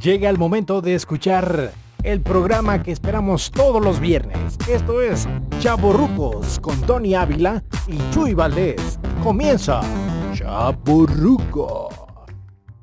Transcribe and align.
Llega 0.00 0.30
el 0.30 0.38
momento 0.38 0.80
de 0.80 0.94
escuchar 0.94 1.72
el 2.02 2.22
programa 2.22 2.82
que 2.82 2.90
esperamos 2.90 3.50
todos 3.50 3.84
los 3.84 4.00
viernes. 4.00 4.56
Esto 4.66 5.02
es 5.02 5.28
Chaborrucos 5.58 6.58
con 6.58 6.80
Tony 6.82 7.14
Ávila 7.14 7.62
y 7.86 7.98
Chuy 8.10 8.32
Valdés. 8.32 8.98
Comienza 9.22 9.82
Chaborruco. 10.32 11.90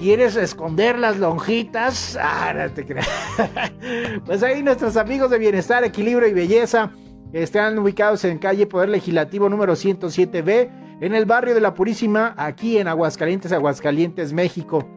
¿Quieres 0.01 0.35
esconder 0.35 0.97
las 0.97 1.19
lonjitas? 1.19 2.17
Ah, 2.19 2.51
no 2.55 2.73
te 2.73 2.87
creas. 2.87 3.07
pues 4.25 4.41
ahí 4.41 4.63
nuestros 4.63 4.97
amigos 4.97 5.29
de 5.29 5.37
Bienestar, 5.37 5.83
Equilibrio 5.83 6.27
y 6.27 6.33
Belleza 6.33 6.89
están 7.33 7.77
ubicados 7.77 8.25
en 8.25 8.39
calle 8.39 8.65
Poder 8.65 8.89
Legislativo 8.89 9.47
número 9.47 9.73
107B, 9.73 10.97
en 11.01 11.13
el 11.13 11.25
barrio 11.25 11.53
de 11.53 11.61
La 11.61 11.75
Purísima, 11.75 12.33
aquí 12.35 12.79
en 12.79 12.87
Aguascalientes, 12.87 13.51
Aguascalientes, 13.51 14.33
México. 14.33 14.89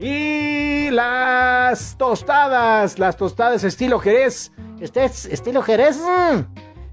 Y 0.00 0.90
las 0.90 1.96
tostadas, 1.96 2.98
las 2.98 3.16
tostadas 3.16 3.64
estilo 3.64 3.98
Jerez, 4.00 4.52
este 4.80 5.04
es 5.04 5.26
estilo 5.26 5.62
Jerez, 5.62 5.98
mm, 5.98 6.40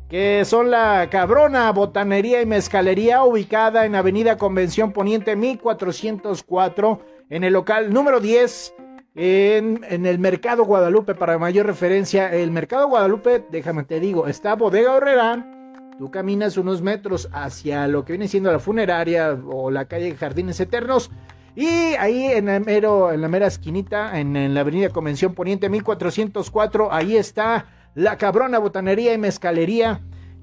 que 0.10 0.46
son 0.46 0.70
la 0.70 1.08
cabrona 1.10 1.72
botanería 1.72 2.40
y 2.42 2.46
mezcalería 2.46 3.24
ubicada 3.24 3.86
en 3.86 3.96
Avenida 3.96 4.38
Convención 4.38 4.92
Poniente 4.92 5.36
1404, 5.36 7.02
en 7.30 7.44
el 7.44 7.54
local 7.54 7.92
número 7.92 8.20
10. 8.20 8.76
En, 9.20 10.06
el 10.06 10.20
Mercado 10.20 10.64
Guadalupe, 10.64 11.16
para 11.16 11.40
mayor 11.40 11.66
referencia, 11.66 12.32
el 12.32 12.52
Mercado 12.52 12.88
Guadalupe, 12.88 13.44
déjame 13.50 13.84
te 13.84 14.00
digo, 14.00 14.28
está 14.28 14.54
Bodega 14.54 14.92
Horrera, 14.92 15.57
Tú 15.98 16.12
caminas 16.12 16.58
unos 16.58 16.84
metros 16.84 17.28
hacia 17.34 17.88
lo 17.88 18.06
que 18.06 18.14
viene 18.14 18.28
siendo 18.28 18.52
la 18.52 18.60
funeraria 18.60 19.36
o 19.48 19.72
la 19.72 19.86
calle 19.86 20.16
Jardines 20.16 20.60
Eternos. 20.60 21.10
Y 21.56 21.66
ahí 21.66 22.26
en, 22.26 22.50
el 22.50 22.64
mero, 22.64 23.12
en 23.12 23.22
la 23.22 23.28
mera 23.28 23.48
esquinita, 23.48 24.20
en, 24.20 24.54
la 24.54 24.60
avenida 24.60 24.90
Convención 24.90 25.34
Poniente 25.34 25.70
1404, 25.70 26.94
ahí 26.94 27.18
está 27.18 27.66
la 27.96 28.16
cabrona 28.18 28.60
botanería 28.60 29.12
y 29.12 29.18
mezcalería. 29.18 30.02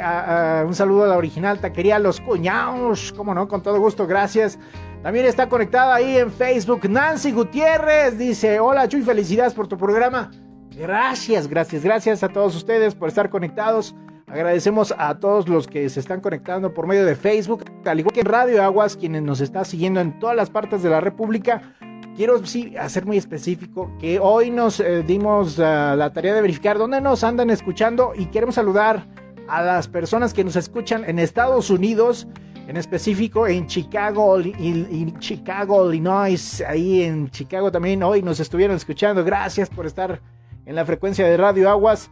un 0.65 0.73
saludo 0.75 1.03
a 1.03 1.07
la 1.07 1.17
original 1.17 1.59
taquería 1.59 1.99
Los 1.99 2.21
Cuñados, 2.21 3.13
como 3.13 3.33
no, 3.33 3.49
con 3.49 3.61
todo 3.61 3.79
gusto, 3.79 4.07
gracias. 4.07 4.57
También 5.03 5.25
está 5.25 5.49
conectada 5.49 5.95
ahí 5.95 6.17
en 6.17 6.31
Facebook 6.31 6.89
Nancy 6.89 7.31
Gutiérrez, 7.31 8.17
dice, 8.17 8.61
hola 8.61 8.87
Chuy, 8.87 9.01
felicidades 9.01 9.53
por 9.53 9.67
tu 9.67 9.77
programa. 9.77 10.31
Gracias, 10.77 11.47
gracias, 11.47 11.83
gracias 11.83 12.23
a 12.23 12.29
todos 12.29 12.55
ustedes 12.55 12.95
por 12.95 13.09
estar 13.09 13.29
conectados. 13.29 13.93
Agradecemos 14.31 14.93
a 14.95 15.17
todos 15.17 15.49
los 15.49 15.67
que 15.67 15.89
se 15.89 15.99
están 15.99 16.21
conectando 16.21 16.71
por 16.73 16.85
medio 16.85 17.03
de 17.03 17.15
Facebook, 17.15 17.65
al 17.85 17.99
igual 17.99 18.13
que 18.13 18.19
en 18.19 18.27
Radio 18.27 18.63
Aguas, 18.63 18.95
quienes 18.95 19.23
nos 19.23 19.41
están 19.41 19.65
siguiendo 19.65 19.99
en 20.01 20.19
todas 20.19 20.35
las 20.35 20.51
partes 20.51 20.83
de 20.83 20.89
la 20.89 21.01
República. 21.01 21.75
Quiero 22.15 22.45
sí 22.45 22.75
hacer 22.77 23.05
muy 23.05 23.17
específico 23.17 23.91
que 23.99 24.19
hoy 24.19 24.51
nos 24.51 24.79
eh, 24.81 25.01
dimos 25.01 25.57
uh, 25.57 25.61
la 25.95 26.11
tarea 26.13 26.35
de 26.35 26.41
verificar 26.41 26.77
dónde 26.77 27.01
nos 27.01 27.23
andan 27.23 27.49
escuchando 27.49 28.13
y 28.15 28.27
queremos 28.27 28.55
saludar 28.55 29.07
a 29.47 29.63
las 29.63 29.87
personas 29.87 30.33
que 30.33 30.43
nos 30.43 30.55
escuchan 30.55 31.05
en 31.05 31.17
Estados 31.17 31.71
Unidos, 31.71 32.27
en 32.67 32.77
específico 32.77 33.47
en 33.47 33.65
Chicago, 33.65 34.39
y, 34.39 35.11
Chicago, 35.17 35.91
Illinois, 35.91 36.61
ahí 36.67 37.01
en 37.01 37.31
Chicago 37.31 37.71
también 37.71 38.03
hoy 38.03 38.21
nos 38.21 38.39
estuvieron 38.39 38.75
escuchando. 38.75 39.23
Gracias 39.23 39.71
por 39.71 39.87
estar 39.87 40.21
en 40.67 40.75
la 40.75 40.85
frecuencia 40.85 41.25
de 41.25 41.35
Radio 41.35 41.67
Aguas. 41.67 42.11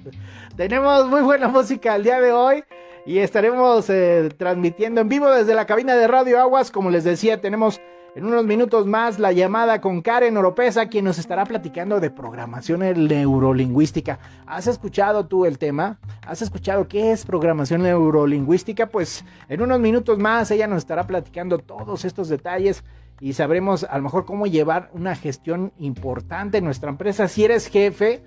Tenemos 0.55 1.07
muy 1.07 1.21
buena 1.21 1.47
música 1.47 1.95
el 1.95 2.03
día 2.03 2.19
de 2.19 2.33
hoy 2.33 2.63
y 3.05 3.19
estaremos 3.19 3.89
eh, 3.89 4.29
transmitiendo 4.37 4.99
en 4.99 5.07
vivo 5.07 5.29
desde 5.29 5.55
la 5.55 5.65
cabina 5.65 5.95
de 5.95 6.07
Radio 6.07 6.39
Aguas. 6.39 6.71
Como 6.71 6.89
les 6.89 7.05
decía, 7.05 7.39
tenemos 7.39 7.79
en 8.15 8.25
unos 8.25 8.45
minutos 8.45 8.85
más 8.85 9.17
la 9.17 9.31
llamada 9.31 9.79
con 9.79 10.01
Karen 10.01 10.35
Oropesa, 10.35 10.87
quien 10.87 11.05
nos 11.05 11.17
estará 11.17 11.45
platicando 11.45 12.01
de 12.01 12.11
programación 12.11 12.81
neurolingüística. 12.81 14.19
¿Has 14.45 14.67
escuchado 14.67 15.25
tú 15.25 15.45
el 15.45 15.57
tema? 15.57 15.99
¿Has 16.27 16.41
escuchado 16.41 16.87
qué 16.89 17.13
es 17.13 17.25
programación 17.25 17.83
neurolingüística? 17.83 18.87
Pues 18.87 19.23
en 19.47 19.61
unos 19.61 19.79
minutos 19.79 20.19
más 20.19 20.51
ella 20.51 20.67
nos 20.67 20.79
estará 20.79 21.07
platicando 21.07 21.59
todos 21.59 22.03
estos 22.03 22.27
detalles 22.27 22.83
y 23.21 23.33
sabremos 23.33 23.85
a 23.85 23.97
lo 23.97 24.03
mejor 24.03 24.25
cómo 24.25 24.47
llevar 24.47 24.89
una 24.93 25.15
gestión 25.15 25.71
importante 25.79 26.57
en 26.57 26.65
nuestra 26.65 26.89
empresa. 26.89 27.29
Si 27.29 27.45
eres 27.45 27.67
jefe, 27.67 28.21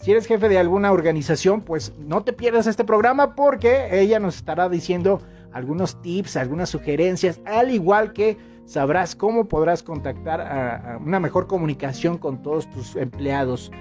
si 0.00 0.12
eres 0.12 0.26
jefe 0.26 0.48
de 0.48 0.58
alguna 0.58 0.92
organización, 0.92 1.60
pues 1.60 1.92
no 1.98 2.22
te 2.22 2.32
pierdas 2.32 2.66
este 2.66 2.84
programa 2.84 3.34
porque 3.34 4.00
ella 4.00 4.20
nos 4.20 4.36
estará 4.36 4.68
diciendo 4.68 5.20
algunos 5.52 6.00
tips, 6.02 6.36
algunas 6.36 6.68
sugerencias, 6.70 7.40
al 7.44 7.70
igual 7.70 8.12
que 8.12 8.36
sabrás 8.64 9.16
cómo 9.16 9.48
podrás 9.48 9.82
contactar 9.82 10.40
a, 10.40 10.98
una 11.04 11.18
mejor 11.18 11.46
comunicación 11.46 12.16
con 12.18 12.42
todos 12.42 12.70
tus 12.70 12.94
empleados. 12.94 13.72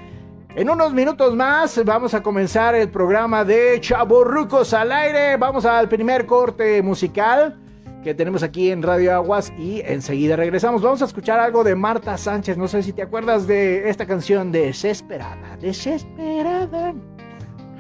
En 0.56 0.72
unos 0.72 0.92
minutos 0.92 1.36
más 1.36 1.84
vamos 1.86 2.16
a 2.16 2.24
comenzar 2.24 2.74
el 2.74 2.90
programa 2.90 3.46
de 3.46 3.78
Chaborrucos 3.80 4.74
al 4.74 4.92
aire. 4.92 5.38
Vamos 5.38 5.66
al 5.66 5.88
primer 5.88 6.26
corte 6.26 6.82
musical 6.82 7.60
que 8.08 8.16
tenemos 8.16 8.42
aquí 8.42 8.72
en 8.72 8.84
Radio 8.84 9.14
Aguas 9.14 9.52
y 9.60 9.82
enseguida 9.82 10.38
regresamos. 10.38 10.82
Vamos 10.82 11.02
a 11.02 11.06
escuchar 11.06 11.42
algo 11.42 11.66
de 11.66 11.76
Marta 11.76 12.18
Sánchez. 12.18 12.58
No 12.58 12.70
sé 12.70 12.82
si 12.82 12.94
te 12.94 13.02
acuerdas 13.02 13.48
de 13.48 13.90
esta 13.90 14.06
canción 14.06 14.50
Desesperada, 14.50 15.58
Desesperada. 15.58 16.96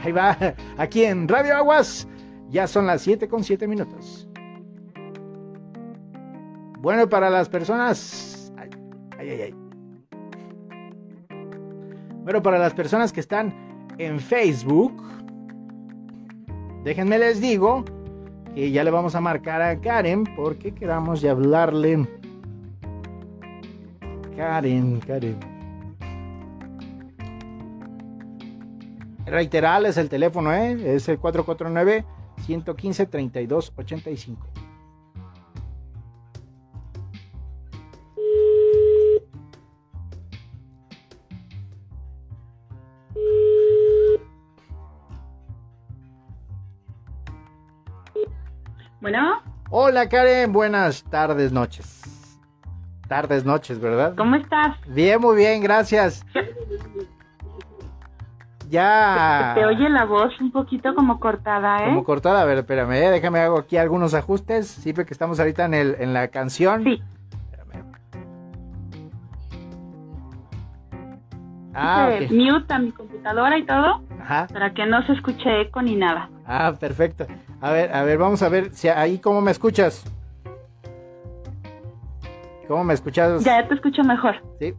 Ahí 0.04 0.12
va, 0.12 0.38
aquí 0.78 1.06
en 1.06 1.30
Radio 1.30 1.56
Aguas. 1.56 2.10
Ya 2.50 2.68
son 2.68 2.88
las 2.88 3.04
7 3.04 3.30
con 3.30 3.42
7 3.42 3.70
minutos. 3.70 4.28
Bueno, 6.80 7.08
para 7.08 7.30
las 7.30 7.48
personas... 7.48 8.52
Ay, 8.58 8.70
ay, 9.18 9.30
ay, 9.30 9.56
Bueno, 12.26 12.44
para 12.44 12.60
las 12.60 12.74
personas 12.74 13.14
que 13.14 13.22
están 13.22 13.96
en 13.98 14.20
Facebook, 14.20 15.02
déjenme 16.84 17.18
les 17.18 17.40
digo 17.40 17.86
y 18.58 18.72
ya 18.72 18.84
le 18.84 18.90
vamos 18.90 19.14
a 19.14 19.22
marcar 19.22 19.62
a 19.62 19.80
Karen 19.80 20.24
porque 20.36 20.74
queramos 20.74 21.22
ya 21.22 21.30
hablarle. 21.30 22.08
Karen, 24.36 25.00
Karen. 25.00 25.38
Reiterarles 29.28 29.98
el 29.98 30.10
teléfono, 30.10 30.52
¿eh? 30.52 30.96
es 30.96 31.08
el 31.08 31.20
449 31.20 32.04
115 32.48 33.06
3285. 33.06 34.48
Bueno. 34.48 34.57
Hola 49.88 50.10
Karen, 50.10 50.52
buenas 50.52 51.02
tardes, 51.06 51.54
noches. 51.54 52.38
Tardes, 53.08 53.46
noches, 53.46 53.80
¿verdad? 53.80 54.16
¿Cómo 54.18 54.36
estás? 54.36 54.76
Bien, 54.86 55.22
muy 55.22 55.38
bien, 55.38 55.64
gracias. 55.64 56.26
Ya. 58.68 59.54
Te, 59.56 59.66
oye 59.66 59.88
la 59.88 60.04
voz 60.04 60.34
un 60.42 60.52
poquito 60.52 60.94
como 60.94 61.22
cortada, 61.22 61.78
¿eh? 61.78 61.86
Como 61.86 62.04
cortada, 62.04 62.42
a 62.42 62.46
ver, 62.46 62.58
espérame, 62.58 62.96
¿eh? 62.96 63.12
déjame 63.12 63.40
hago 63.40 63.60
aquí 63.60 63.78
algunos 63.78 64.14
ajustes. 64.14 64.68
Sí, 64.68 64.92
porque 64.92 65.14
estamos 65.14 65.40
ahorita 65.40 65.64
en, 65.64 65.74
el, 65.74 65.96
en 66.00 66.14
la 66.14 66.28
canción. 66.28 66.84
Sí. 66.84 67.02
Ah, 71.74 72.10
Mute 72.30 72.74
a 72.74 72.80
mi 72.80 72.92
computadora 72.92 73.58
y 73.58 73.66
todo. 73.66 74.02
Ajá. 74.20 74.48
Para 74.52 74.74
que 74.74 74.86
no 74.86 75.02
se 75.06 75.14
escuche 75.14 75.62
eco 75.62 75.82
ni 75.82 75.96
nada. 75.96 76.30
Ah, 76.46 76.74
perfecto. 76.78 77.26
A 77.62 77.72
ver, 77.72 77.94
a 77.94 78.04
ver, 78.04 78.18
vamos 78.18 78.42
a 78.44 78.50
ver 78.50 78.74
si 78.74 78.88
ahí 78.88 79.18
cómo 79.20 79.42
me 79.42 79.52
escuchas. 79.52 80.04
¿Cómo 82.68 82.84
me 82.84 82.94
escuchas? 82.94 83.44
Ya 83.44 83.68
te 83.68 83.74
escucho 83.74 84.04
mejor. 84.04 84.36
Sí. 84.60 84.74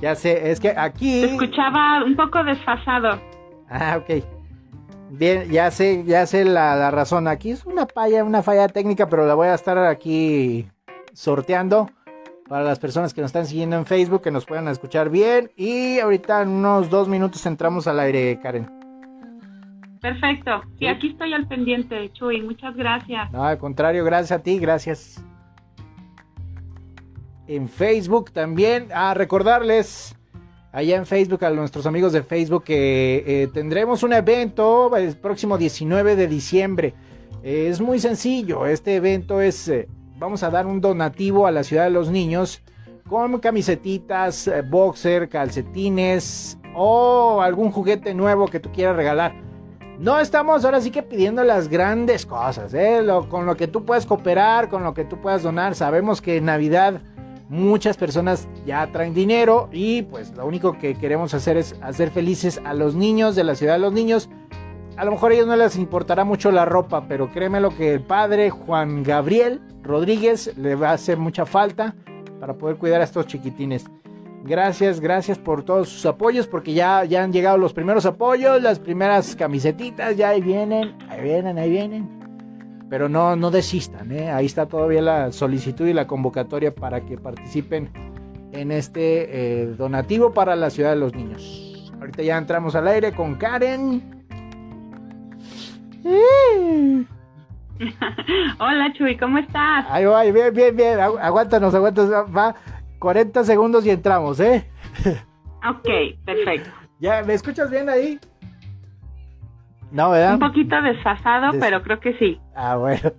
Ya 0.00 0.14
sé, 0.14 0.50
es 0.50 0.58
que 0.58 0.70
aquí. 0.70 1.20
Te 1.20 1.30
escuchaba 1.32 2.02
un 2.04 2.16
poco 2.16 2.42
desfasado. 2.42 3.20
Ah, 3.68 3.98
ok. 3.98 4.24
Bien, 5.10 5.48
ya 5.50 5.70
sé, 5.70 6.04
ya 6.04 6.24
sé 6.26 6.44
la, 6.44 6.74
la 6.76 6.90
razón. 6.90 7.28
Aquí 7.28 7.50
es 7.50 7.66
una 7.66 7.86
falla, 7.86 8.24
una 8.24 8.42
falla 8.42 8.68
técnica, 8.68 9.08
pero 9.08 9.26
la 9.26 9.34
voy 9.34 9.48
a 9.48 9.54
estar 9.54 9.76
aquí 9.78 10.68
sorteando 11.12 11.90
para 12.48 12.64
las 12.64 12.78
personas 12.78 13.12
que 13.12 13.20
nos 13.20 13.28
están 13.28 13.46
siguiendo 13.46 13.76
en 13.76 13.86
Facebook, 13.86 14.22
que 14.22 14.30
nos 14.30 14.46
puedan 14.46 14.66
escuchar 14.68 15.10
bien. 15.10 15.52
Y 15.56 16.00
ahorita 16.00 16.42
en 16.42 16.48
unos 16.48 16.90
dos 16.90 17.06
minutos 17.06 17.44
entramos 17.46 17.86
al 17.86 18.00
aire, 18.00 18.40
Karen. 18.42 18.79
Perfecto. 20.00 20.62
Sí, 20.78 20.86
aquí 20.86 21.08
estoy 21.08 21.32
al 21.32 21.46
pendiente, 21.46 22.10
Chuy. 22.12 22.42
Muchas 22.42 22.74
gracias. 22.76 23.30
No, 23.32 23.44
al 23.44 23.58
contrario, 23.58 24.04
gracias 24.04 24.38
a 24.38 24.42
ti, 24.42 24.58
gracias. 24.58 25.22
En 27.46 27.68
Facebook 27.68 28.30
también, 28.30 28.88
a 28.94 29.12
recordarles 29.12 30.16
allá 30.72 30.96
en 30.96 31.06
Facebook 31.06 31.44
a 31.44 31.50
nuestros 31.50 31.86
amigos 31.86 32.12
de 32.12 32.22
Facebook 32.22 32.64
que 32.64 33.24
eh, 33.26 33.48
tendremos 33.52 34.02
un 34.02 34.12
evento 34.12 34.94
el 34.96 35.16
próximo 35.16 35.58
19 35.58 36.16
de 36.16 36.28
diciembre. 36.28 36.94
es 37.42 37.80
muy 37.80 37.98
sencillo, 37.98 38.66
este 38.66 38.96
evento 38.96 39.40
es, 39.40 39.68
eh, 39.68 39.88
vamos 40.18 40.42
a 40.42 40.50
dar 40.50 40.66
un 40.66 40.80
donativo 40.80 41.46
a 41.46 41.50
la 41.50 41.64
ciudad 41.64 41.84
de 41.84 41.90
los 41.90 42.10
niños 42.10 42.62
con 43.08 43.40
camisetitas, 43.40 44.46
eh, 44.46 44.62
boxer, 44.62 45.28
calcetines 45.28 46.58
o 46.76 47.40
algún 47.42 47.72
juguete 47.72 48.14
nuevo 48.14 48.46
que 48.46 48.60
tú 48.60 48.70
quieras 48.70 48.94
regalar. 48.94 49.49
No 50.00 50.18
estamos 50.18 50.64
ahora 50.64 50.80
sí 50.80 50.90
que 50.90 51.02
pidiendo 51.02 51.44
las 51.44 51.68
grandes 51.68 52.24
cosas, 52.24 52.72
¿eh? 52.72 53.04
con 53.28 53.44
lo 53.44 53.54
que 53.54 53.68
tú 53.68 53.84
puedes 53.84 54.06
cooperar, 54.06 54.70
con 54.70 54.82
lo 54.82 54.94
que 54.94 55.04
tú 55.04 55.20
puedas 55.20 55.42
donar. 55.42 55.74
Sabemos 55.74 56.22
que 56.22 56.38
en 56.38 56.46
Navidad 56.46 57.02
muchas 57.50 57.98
personas 57.98 58.48
ya 58.64 58.90
traen 58.90 59.12
dinero 59.12 59.68
y 59.70 60.00
pues 60.00 60.34
lo 60.34 60.46
único 60.46 60.78
que 60.78 60.94
queremos 60.94 61.34
hacer 61.34 61.58
es 61.58 61.76
hacer 61.82 62.10
felices 62.10 62.62
a 62.64 62.72
los 62.72 62.94
niños 62.94 63.36
de 63.36 63.44
la 63.44 63.54
ciudad 63.54 63.74
de 63.74 63.80
los 63.80 63.92
niños. 63.92 64.30
A 64.96 65.04
lo 65.04 65.10
mejor 65.10 65.32
a 65.32 65.34
ellos 65.34 65.46
no 65.46 65.56
les 65.56 65.76
importará 65.76 66.24
mucho 66.24 66.50
la 66.50 66.64
ropa, 66.64 67.04
pero 67.06 67.30
créeme 67.30 67.60
lo 67.60 67.76
que 67.76 67.92
el 67.92 68.00
padre 68.00 68.48
Juan 68.48 69.02
Gabriel 69.02 69.60
Rodríguez 69.82 70.56
le 70.56 70.76
va 70.76 70.92
a 70.92 70.94
hacer 70.94 71.18
mucha 71.18 71.44
falta 71.44 71.94
para 72.40 72.54
poder 72.54 72.76
cuidar 72.76 73.02
a 73.02 73.04
estos 73.04 73.26
chiquitines. 73.26 73.84
Gracias, 74.42 75.00
gracias 75.00 75.38
por 75.38 75.62
todos 75.64 75.90
sus 75.90 76.06
apoyos, 76.06 76.46
porque 76.46 76.72
ya, 76.72 77.04
ya 77.04 77.22
han 77.22 77.32
llegado 77.32 77.58
los 77.58 77.74
primeros 77.74 78.06
apoyos, 78.06 78.62
las 78.62 78.78
primeras 78.78 79.36
camisetitas, 79.36 80.16
ya 80.16 80.30
ahí 80.30 80.40
vienen, 80.40 80.96
ahí 81.10 81.22
vienen, 81.22 81.58
ahí 81.58 81.70
vienen. 81.70 82.08
Pero 82.88 83.08
no, 83.08 83.36
no 83.36 83.50
desistan, 83.50 84.10
¿eh? 84.12 84.30
ahí 84.30 84.46
está 84.46 84.66
todavía 84.66 85.02
la 85.02 85.30
solicitud 85.30 85.86
y 85.86 85.92
la 85.92 86.06
convocatoria 86.06 86.74
para 86.74 87.02
que 87.02 87.18
participen 87.18 87.90
en 88.52 88.72
este 88.72 89.62
eh, 89.62 89.66
donativo 89.66 90.32
para 90.32 90.56
la 90.56 90.70
ciudad 90.70 90.90
de 90.90 90.96
los 90.96 91.14
niños. 91.14 91.92
Ahorita 92.00 92.22
ya 92.22 92.38
entramos 92.38 92.74
al 92.74 92.88
aire 92.88 93.12
con 93.12 93.34
Karen. 93.34 94.24
Hola 98.58 98.92
Chuy, 98.94 99.16
¿cómo 99.18 99.38
estás? 99.38 99.86
Ahí 99.88 100.06
va, 100.06 100.22
bien, 100.22 100.52
bien, 100.52 100.74
bien. 100.74 100.98
Aguántanos, 100.98 101.74
aguántanos. 101.74 102.10
Va 102.34 102.56
40 103.00 103.42
segundos 103.44 103.84
y 103.84 103.90
entramos, 103.90 104.38
¿eh? 104.38 104.70
ok, 105.68 105.88
perfecto. 106.24 106.70
¿Ya 107.00 107.22
me 107.22 107.34
escuchas 107.34 107.70
bien 107.70 107.88
ahí? 107.88 108.20
No, 109.90 110.10
¿verdad? 110.10 110.34
Un 110.34 110.40
poquito 110.40 110.80
desfasado, 110.82 111.58
pero 111.58 111.82
creo 111.82 111.98
que 111.98 112.16
sí. 112.18 112.40
Ah, 112.54 112.76
bueno. 112.76 113.10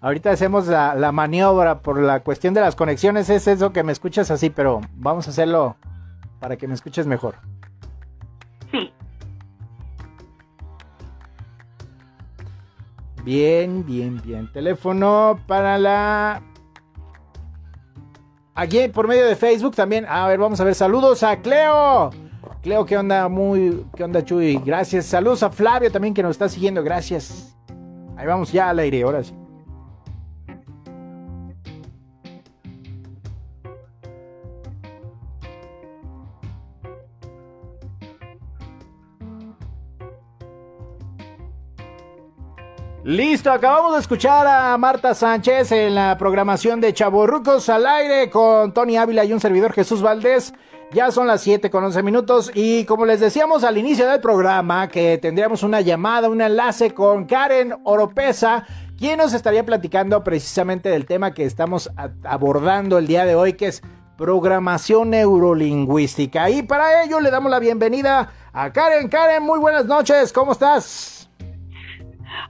Ahorita 0.00 0.30
hacemos 0.30 0.68
la, 0.68 0.94
la, 0.94 1.10
maniobra 1.10 1.80
por 1.80 2.00
la 2.00 2.20
cuestión 2.20 2.54
de 2.54 2.60
las 2.60 2.76
conexiones. 2.76 3.28
Es 3.30 3.48
eso 3.48 3.72
que 3.72 3.82
me 3.82 3.90
escuchas 3.90 4.30
así, 4.30 4.50
pero 4.50 4.80
vamos 4.94 5.26
a 5.26 5.30
hacerlo 5.30 5.76
para 6.38 6.56
que 6.56 6.68
me 6.68 6.74
escuches 6.74 7.06
mejor. 7.06 7.34
Sí. 8.70 8.92
Bien, 13.24 13.84
bien, 13.84 14.20
bien. 14.22 14.52
Teléfono 14.52 15.40
para 15.48 15.78
la... 15.78 16.42
Aquí 18.58 18.88
por 18.88 19.06
medio 19.06 19.24
de 19.24 19.36
Facebook 19.36 19.76
también. 19.76 20.04
A 20.08 20.26
ver, 20.26 20.36
vamos 20.36 20.60
a 20.60 20.64
ver. 20.64 20.74
Saludos 20.74 21.22
a 21.22 21.36
Cleo. 21.36 22.10
Cleo, 22.60 22.84
¿qué 22.84 22.98
onda? 22.98 23.28
Muy... 23.28 23.86
¿Qué 23.94 24.02
onda, 24.02 24.24
Chuy? 24.24 24.60
Gracias. 24.64 25.06
Saludos 25.06 25.44
a 25.44 25.50
Flavio 25.50 25.92
también 25.92 26.12
que 26.12 26.24
nos 26.24 26.32
está 26.32 26.48
siguiendo. 26.48 26.82
Gracias. 26.82 27.56
Ahí 28.16 28.26
vamos 28.26 28.50
ya 28.50 28.70
al 28.70 28.80
aire, 28.80 29.04
ahora 29.04 29.22
sí. 29.22 29.32
Listo, 43.08 43.50
acabamos 43.50 43.94
de 43.94 44.00
escuchar 44.00 44.46
a 44.46 44.76
Marta 44.76 45.14
Sánchez 45.14 45.72
en 45.72 45.94
la 45.94 46.18
programación 46.18 46.78
de 46.78 46.92
Chaborrucos 46.92 47.70
al 47.70 47.86
aire 47.86 48.28
con 48.28 48.74
Tony 48.74 48.98
Ávila 48.98 49.24
y 49.24 49.32
un 49.32 49.40
servidor 49.40 49.72
Jesús 49.72 50.02
Valdés. 50.02 50.52
Ya 50.92 51.10
son 51.10 51.26
las 51.26 51.40
7 51.40 51.70
con 51.70 51.82
11 51.84 52.02
minutos 52.02 52.50
y 52.52 52.84
como 52.84 53.06
les 53.06 53.20
decíamos 53.20 53.64
al 53.64 53.78
inicio 53.78 54.06
del 54.06 54.20
programa 54.20 54.88
que 54.88 55.16
tendríamos 55.16 55.62
una 55.62 55.80
llamada, 55.80 56.28
un 56.28 56.42
enlace 56.42 56.92
con 56.92 57.24
Karen 57.24 57.76
Oropesa, 57.84 58.66
quien 58.98 59.16
nos 59.16 59.32
estaría 59.32 59.64
platicando 59.64 60.22
precisamente 60.22 60.90
del 60.90 61.06
tema 61.06 61.32
que 61.32 61.46
estamos 61.46 61.90
abordando 62.24 62.98
el 62.98 63.06
día 63.06 63.24
de 63.24 63.34
hoy, 63.34 63.54
que 63.54 63.68
es 63.68 63.82
programación 64.18 65.08
neurolingüística. 65.08 66.50
Y 66.50 66.62
para 66.62 67.04
ello 67.04 67.20
le 67.20 67.30
damos 67.30 67.50
la 67.50 67.58
bienvenida 67.58 68.30
a 68.52 68.70
Karen. 68.70 69.08
Karen, 69.08 69.44
muy 69.44 69.58
buenas 69.60 69.86
noches, 69.86 70.30
¿cómo 70.30 70.52
estás? 70.52 71.17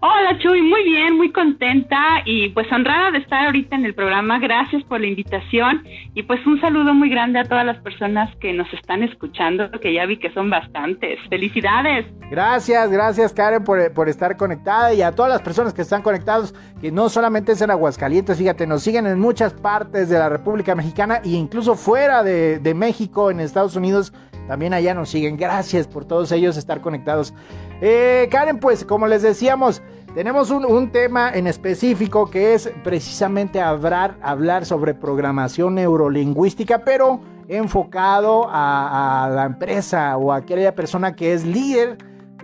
Hola 0.00 0.38
Chuy, 0.38 0.62
muy 0.62 0.84
bien, 0.84 1.16
muy 1.16 1.32
contenta 1.32 2.22
y 2.24 2.50
pues 2.50 2.70
honrada 2.70 3.10
de 3.10 3.18
estar 3.18 3.46
ahorita 3.46 3.76
en 3.76 3.84
el 3.84 3.94
programa. 3.94 4.38
Gracias 4.38 4.82
por 4.84 5.00
la 5.00 5.06
invitación 5.06 5.82
y 6.14 6.22
pues 6.22 6.44
un 6.46 6.60
saludo 6.60 6.94
muy 6.94 7.08
grande 7.08 7.40
a 7.40 7.44
todas 7.44 7.66
las 7.66 7.78
personas 7.78 8.34
que 8.36 8.52
nos 8.52 8.72
están 8.72 9.02
escuchando, 9.02 9.70
que 9.80 9.92
ya 9.92 10.06
vi 10.06 10.18
que 10.18 10.32
son 10.32 10.50
bastantes. 10.50 11.18
Felicidades. 11.28 12.06
Gracias, 12.30 12.90
gracias 12.90 13.32
Karen 13.32 13.64
por, 13.64 13.92
por 13.92 14.08
estar 14.08 14.36
conectada 14.36 14.94
y 14.94 15.02
a 15.02 15.12
todas 15.12 15.30
las 15.32 15.42
personas 15.42 15.74
que 15.74 15.82
están 15.82 16.02
conectados, 16.02 16.54
que 16.80 16.92
no 16.92 17.08
solamente 17.08 17.52
es 17.52 17.62
en 17.62 17.70
Aguascalientes, 17.70 18.38
fíjate, 18.38 18.66
nos 18.66 18.82
siguen 18.82 19.06
en 19.06 19.18
muchas 19.18 19.54
partes 19.54 20.08
de 20.08 20.18
la 20.18 20.28
República 20.28 20.74
Mexicana 20.74 21.20
e 21.24 21.30
incluso 21.30 21.74
fuera 21.74 22.22
de, 22.22 22.58
de 22.58 22.74
México, 22.74 23.30
en 23.30 23.40
Estados 23.40 23.76
Unidos, 23.76 24.12
también 24.48 24.72
allá 24.72 24.94
nos 24.94 25.10
siguen. 25.10 25.36
Gracias 25.36 25.86
por 25.86 26.06
todos 26.06 26.32
ellos 26.32 26.56
estar 26.56 26.80
conectados. 26.80 27.34
Eh, 27.80 28.28
Karen, 28.30 28.58
pues 28.58 28.84
como 28.84 29.06
les 29.06 29.22
decíamos, 29.22 29.82
tenemos 30.14 30.50
un, 30.50 30.90
tema 30.90 31.30
en 31.30 31.46
específico 31.46 32.28
que 32.28 32.54
es 32.54 32.72
precisamente 32.82 33.60
hablar, 33.60 34.16
sobre 34.64 34.94
programación 34.94 35.76
neurolingüística, 35.76 36.84
pero 36.84 37.20
enfocado 37.46 38.48
a, 38.50 39.30
la 39.32 39.44
empresa 39.44 40.16
o 40.16 40.32
a 40.32 40.36
aquella 40.36 40.74
persona 40.74 41.14
que 41.14 41.34
es 41.34 41.44
líder 41.44 41.98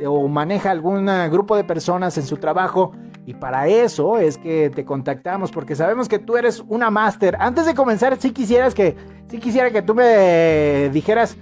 o 0.07 0.29
maneja 0.29 0.71
algún 0.71 1.09
grupo 1.31 1.57
de 1.57 1.65
personas 1.65 2.17
en 2.17 2.25
su 2.25 2.37
trabajo. 2.37 2.93
Y 3.27 3.35
para 3.35 3.67
eso 3.67 4.19
es 4.19 4.37
que 4.37 4.71
te 4.71 4.85
contactamos, 4.85 5.51
porque 5.51 5.75
sabemos 5.75 6.09
que 6.09 6.19
tú 6.19 6.37
eres 6.37 6.63
una 6.69 6.91
máster. 6.91 7.37
Antes 7.41 7.65
de 7.65 7.75
comenzar, 7.75 8.17
si 8.21 8.33
quisieras 8.33 8.75
que, 8.75 8.97
si 9.29 9.39
quisiera 9.39 9.71
que 9.71 9.81
tú 9.81 9.95
me 9.95 10.91
dijeras 10.91 11.37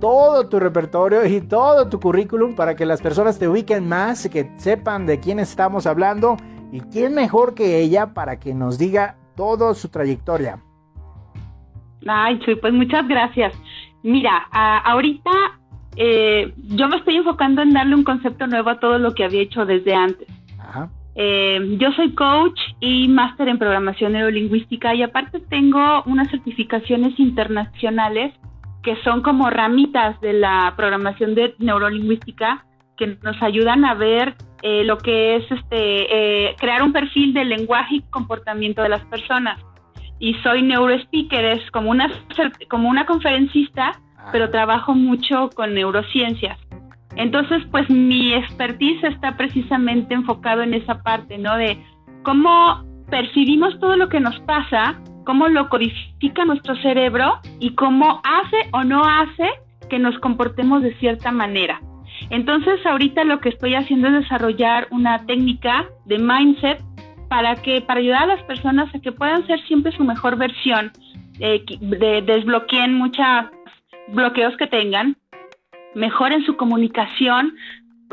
todo 0.00 0.48
tu 0.48 0.58
repertorio 0.60 1.26
y 1.26 1.40
todo 1.40 1.88
tu 1.88 2.00
currículum 2.00 2.54
para 2.54 2.76
que 2.76 2.86
las 2.86 3.00
personas 3.00 3.38
te 3.38 3.48
ubiquen 3.48 3.88
más, 3.88 4.28
que 4.28 4.50
sepan 4.56 5.06
de 5.06 5.20
quién 5.20 5.38
estamos 5.38 5.86
hablando 5.86 6.36
y 6.72 6.80
quién 6.80 7.14
mejor 7.14 7.54
que 7.54 7.80
ella 7.80 8.14
para 8.14 8.38
que 8.38 8.54
nos 8.54 8.78
diga 8.78 9.16
toda 9.36 9.74
su 9.74 9.88
trayectoria. 9.88 10.60
Ay, 12.06 12.38
Chuy, 12.40 12.56
pues 12.56 12.72
muchas 12.72 13.06
gracias. 13.08 13.52
Mira, 14.02 14.46
ahorita 14.84 15.30
eh, 15.96 16.52
yo 16.56 16.88
me 16.88 16.96
estoy 16.96 17.16
enfocando 17.16 17.62
en 17.62 17.72
darle 17.72 17.94
un 17.94 18.04
concepto 18.04 18.46
nuevo 18.46 18.70
a 18.70 18.78
todo 18.78 18.98
lo 18.98 19.14
que 19.14 19.24
había 19.24 19.42
hecho 19.42 19.66
desde 19.66 19.94
antes. 19.94 20.28
Eh, 21.20 21.76
yo 21.80 21.90
soy 21.92 22.14
coach 22.14 22.60
y 22.78 23.08
máster 23.08 23.48
en 23.48 23.58
programación 23.58 24.12
neurolingüística 24.12 24.94
y 24.94 25.02
aparte 25.02 25.40
tengo 25.40 26.04
unas 26.04 26.30
certificaciones 26.30 27.18
internacionales 27.18 28.32
que 28.88 28.96
son 29.02 29.20
como 29.20 29.50
ramitas 29.50 30.18
de 30.22 30.32
la 30.32 30.72
programación 30.74 31.34
de 31.34 31.54
neurolingüística 31.58 32.64
que 32.96 33.18
nos 33.22 33.36
ayudan 33.42 33.84
a 33.84 33.92
ver 33.92 34.34
eh, 34.62 34.82
lo 34.82 34.96
que 34.96 35.36
es 35.36 35.44
este 35.50 36.46
eh, 36.46 36.56
crear 36.58 36.82
un 36.82 36.94
perfil 36.94 37.34
del 37.34 37.50
lenguaje 37.50 37.96
y 37.96 38.00
comportamiento 38.08 38.80
de 38.80 38.88
las 38.88 39.04
personas. 39.04 39.60
Y 40.18 40.32
soy 40.42 40.62
neurospeaker, 40.62 41.44
es 41.44 41.70
como 41.70 41.90
una, 41.90 42.10
como 42.70 42.88
una 42.88 43.04
conferencista, 43.04 43.92
ah. 44.16 44.30
pero 44.32 44.48
trabajo 44.48 44.94
mucho 44.94 45.50
con 45.54 45.74
neurociencias. 45.74 46.58
Entonces, 47.16 47.62
pues 47.70 47.90
mi 47.90 48.32
expertise 48.32 49.04
está 49.04 49.36
precisamente 49.36 50.14
enfocado 50.14 50.62
en 50.62 50.72
esa 50.72 51.02
parte, 51.02 51.36
¿no? 51.36 51.58
De 51.58 51.76
cómo 52.22 52.87
percibimos 53.10 53.78
todo 53.80 53.96
lo 53.96 54.08
que 54.08 54.20
nos 54.20 54.38
pasa 54.40 55.00
cómo 55.28 55.46
lo 55.48 55.68
codifica 55.68 56.46
nuestro 56.46 56.74
cerebro 56.76 57.40
y 57.60 57.74
cómo 57.74 58.22
hace 58.24 58.56
o 58.72 58.82
no 58.82 59.02
hace 59.04 59.46
que 59.90 59.98
nos 59.98 60.18
comportemos 60.20 60.82
de 60.82 60.94
cierta 60.94 61.30
manera. 61.32 61.82
Entonces 62.30 62.84
ahorita 62.86 63.24
lo 63.24 63.38
que 63.38 63.50
estoy 63.50 63.74
haciendo 63.74 64.08
es 64.08 64.14
desarrollar 64.14 64.88
una 64.90 65.26
técnica 65.26 65.86
de 66.06 66.18
mindset 66.18 66.80
para 67.28 67.56
que 67.56 67.82
para 67.82 68.00
ayudar 68.00 68.22
a 68.22 68.36
las 68.36 68.42
personas 68.44 68.94
a 68.94 69.00
que 69.00 69.12
puedan 69.12 69.46
ser 69.46 69.60
siempre 69.66 69.92
su 69.92 70.02
mejor 70.02 70.36
versión, 70.38 70.92
eh, 71.40 71.62
de, 71.78 72.22
desbloqueen 72.22 72.94
muchos 72.94 73.24
bloqueos 74.08 74.56
que 74.56 74.66
tengan, 74.66 75.14
mejoren 75.94 76.42
su 76.46 76.56
comunicación, 76.56 77.54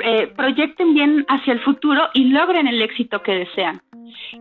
eh, 0.04 0.28
proyecten 0.36 0.94
bien 0.94 1.26
hacia 1.30 1.54
el 1.54 1.62
futuro 1.62 2.10
y 2.14 2.26
logren 2.26 2.68
el 2.68 2.82
éxito 2.82 3.22
que 3.22 3.36
desean. 3.36 3.80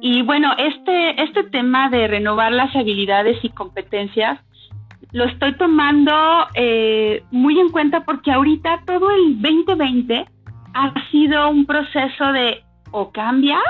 Y 0.01 0.23
bueno, 0.23 0.53
este, 0.59 1.23
este 1.23 1.45
tema 1.45 1.89
de 1.91 2.09
renovar 2.09 2.53
las 2.53 2.75
habilidades 2.75 3.39
y 3.43 3.51
competencias 3.51 4.41
lo 5.15 5.25
estoy 5.27 5.57
tomando 5.57 6.13
eh, 6.55 7.23
muy 7.31 7.59
en 7.61 7.71
cuenta 7.71 8.05
porque 8.05 8.33
ahorita 8.33 8.83
todo 8.85 9.11
el 9.13 9.41
2020 9.41 10.27
ha 10.75 10.93
sido 11.13 11.51
un 11.51 11.67
proceso 11.67 12.33
de 12.33 12.65
o 12.91 13.13
cambias 13.13 13.63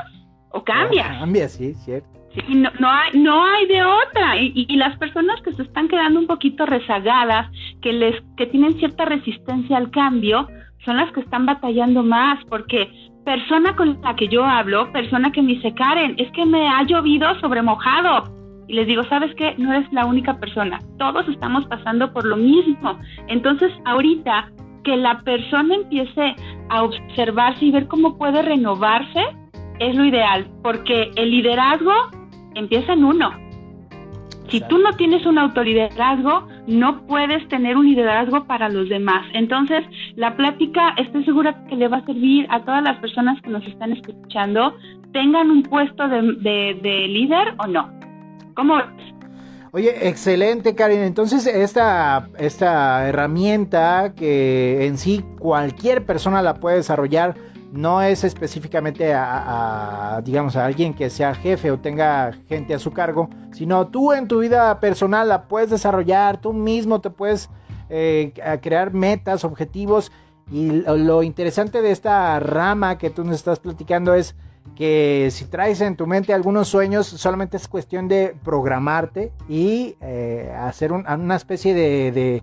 o 0.52 0.64
cambias. 0.64 1.18
cambia, 1.18 1.48
sí, 1.48 1.74
cierto. 1.74 2.08
no, 2.48 2.70
no, 2.78 2.90
hay, 2.90 3.18
no 3.18 3.44
hay 3.44 3.66
de 3.66 3.84
otra. 3.84 4.40
Y, 4.40 4.66
y, 4.68 4.76
las 4.76 4.96
personas 4.98 5.40
que 5.42 5.52
se 5.52 5.64
están 5.64 5.88
quedando 5.88 6.18
un 6.18 6.26
poquito 6.26 6.64
rezagadas, 6.64 7.50
que, 7.82 7.92
les, 7.92 8.22
que 8.38 8.46
tienen 8.46 8.78
cierta 8.78 9.04
resistencia 9.04 9.76
al 9.76 9.90
cambio, 9.90 10.48
son 10.84 10.96
las 10.96 11.12
que 11.12 11.20
están 11.20 11.44
batallando 11.44 12.02
más 12.02 12.42
porque 12.46 12.90
persona 13.24 13.74
con 13.74 14.00
la 14.02 14.14
que 14.16 14.28
yo 14.28 14.44
hablo, 14.44 14.92
persona 14.92 15.32
que 15.32 15.42
me 15.42 15.54
dice, 15.54 15.74
Karen, 15.74 16.14
es 16.18 16.30
que 16.32 16.44
me 16.44 16.68
ha 16.68 16.82
llovido 16.84 17.38
sobre 17.40 17.62
mojado. 17.62 18.24
Y 18.66 18.74
les 18.74 18.86
digo, 18.86 19.02
¿sabes 19.04 19.34
qué? 19.36 19.54
No 19.58 19.72
eres 19.72 19.90
la 19.92 20.06
única 20.06 20.38
persona. 20.38 20.78
Todos 20.98 21.28
estamos 21.28 21.66
pasando 21.66 22.12
por 22.12 22.24
lo 22.24 22.36
mismo. 22.36 22.98
Entonces, 23.28 23.72
ahorita 23.84 24.50
que 24.84 24.96
la 24.96 25.20
persona 25.20 25.74
empiece 25.74 26.34
a 26.68 26.82
observarse 26.82 27.64
y 27.64 27.70
ver 27.70 27.88
cómo 27.88 28.16
puede 28.16 28.42
renovarse, 28.42 29.20
es 29.80 29.94
lo 29.94 30.04
ideal, 30.04 30.46
porque 30.62 31.10
el 31.16 31.30
liderazgo 31.30 31.92
empieza 32.54 32.92
en 32.92 33.04
uno. 33.04 33.32
Si 34.48 34.60
tú 34.68 34.78
no 34.78 34.92
tienes 34.92 35.26
un 35.26 35.38
autoliderazgo, 35.38 36.46
no 36.66 37.06
puedes 37.06 37.46
tener 37.48 37.76
un 37.76 37.86
liderazgo 37.86 38.46
para 38.46 38.68
los 38.68 38.88
demás. 38.88 39.26
Entonces, 39.34 39.84
la 40.16 40.36
plática 40.36 40.94
estoy 40.96 41.24
segura 41.24 41.64
que 41.68 41.76
le 41.76 41.88
va 41.88 41.98
a 41.98 42.06
servir 42.06 42.46
a 42.50 42.64
todas 42.64 42.82
las 42.82 42.98
personas 42.98 43.40
que 43.42 43.50
nos 43.50 43.64
están 43.66 43.92
escuchando, 43.92 44.74
tengan 45.12 45.50
un 45.50 45.62
puesto 45.62 46.08
de, 46.08 47.06
líder 47.08 47.54
o 47.58 47.66
no. 47.66 47.90
¿Cómo 48.54 48.76
Oye, 49.72 50.08
excelente, 50.08 50.76
Karen. 50.76 51.02
Entonces, 51.02 51.48
esta, 51.48 52.28
esta 52.38 53.08
herramienta 53.08 54.12
que 54.14 54.86
en 54.86 54.98
sí 54.98 55.24
cualquier 55.40 56.06
persona 56.06 56.42
la 56.42 56.54
puede 56.54 56.76
desarrollar, 56.76 57.34
no 57.74 58.00
es 58.02 58.22
específicamente 58.22 59.12
a, 59.14 60.20
digamos, 60.24 60.54
a 60.54 60.64
alguien 60.64 60.94
que 60.94 61.10
sea 61.10 61.34
jefe 61.34 61.72
o 61.72 61.80
tenga 61.80 62.32
gente 62.48 62.72
a 62.72 62.78
su 62.78 62.92
cargo, 62.92 63.28
sino 63.52 63.88
tú 63.88 64.12
en 64.12 64.28
tu 64.28 64.38
vida 64.38 64.78
personal 64.78 65.28
la 65.28 65.48
puedes 65.48 65.70
desarrollar, 65.70 66.40
tú 66.40 66.52
mismo 66.52 67.00
te 67.00 67.10
puedes 67.10 67.50
eh, 67.90 68.32
crear 68.62 68.92
metas, 68.92 69.44
objetivos. 69.44 70.12
Y 70.52 70.82
lo, 70.86 71.24
interesante 71.24 71.82
de 71.82 71.90
esta 71.90 72.38
rama 72.38 72.96
que 72.96 73.10
tú 73.10 73.24
nos 73.24 73.34
estás 73.34 73.58
platicando 73.58 74.14
es 74.14 74.36
que 74.76 75.28
si 75.32 75.46
traes 75.46 75.80
en 75.80 75.96
tu 75.96 76.06
mente 76.06 76.32
algunos 76.32 76.68
sueños, 76.68 77.06
solamente 77.08 77.56
es 77.56 77.66
cuestión 77.66 78.06
de 78.06 78.36
programarte 78.44 79.32
y 79.48 79.96
eh, 80.00 80.54
hacer 80.56 80.92
una 80.92 81.34
especie 81.34 81.74
de, 81.74 82.12
de, 82.12 82.42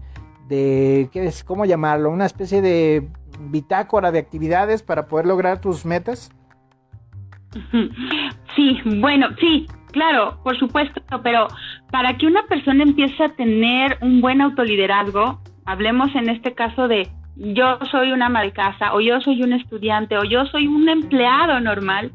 de 0.49 1.09
¿qué 1.13 1.25
es? 1.25 1.45
¿cómo 1.45 1.63
llamarlo? 1.63 2.09
Una 2.09 2.25
especie 2.25 2.61
de 2.61 3.07
bitácora 3.49 4.11
de 4.11 4.19
actividades 4.19 4.83
para 4.83 5.07
poder 5.07 5.25
lograr 5.25 5.61
tus 5.61 5.85
metas? 5.85 6.31
Sí, 8.55 8.77
bueno, 8.83 9.27
sí, 9.39 9.65
claro, 9.93 10.37
por 10.43 10.59
supuesto, 10.59 11.01
pero 11.23 11.47
para 11.89 12.17
que 12.17 12.27
una 12.27 12.43
persona 12.47 12.83
empiece 12.83 13.23
a 13.23 13.29
tener 13.29 13.97
un 14.01 14.19
buen 14.19 14.41
autoliderazgo, 14.41 15.39
hablemos 15.65 16.13
en 16.15 16.29
este 16.29 16.53
caso 16.53 16.89
de 16.89 17.07
yo 17.37 17.79
soy 17.89 18.11
una 18.11 18.25
ama 18.25 18.41
o 18.93 18.99
yo 18.99 19.21
soy 19.21 19.41
un 19.41 19.53
estudiante, 19.53 20.17
o 20.17 20.25
yo 20.25 20.45
soy 20.47 20.67
un 20.67 20.89
empleado 20.89 21.61
normal, 21.61 22.11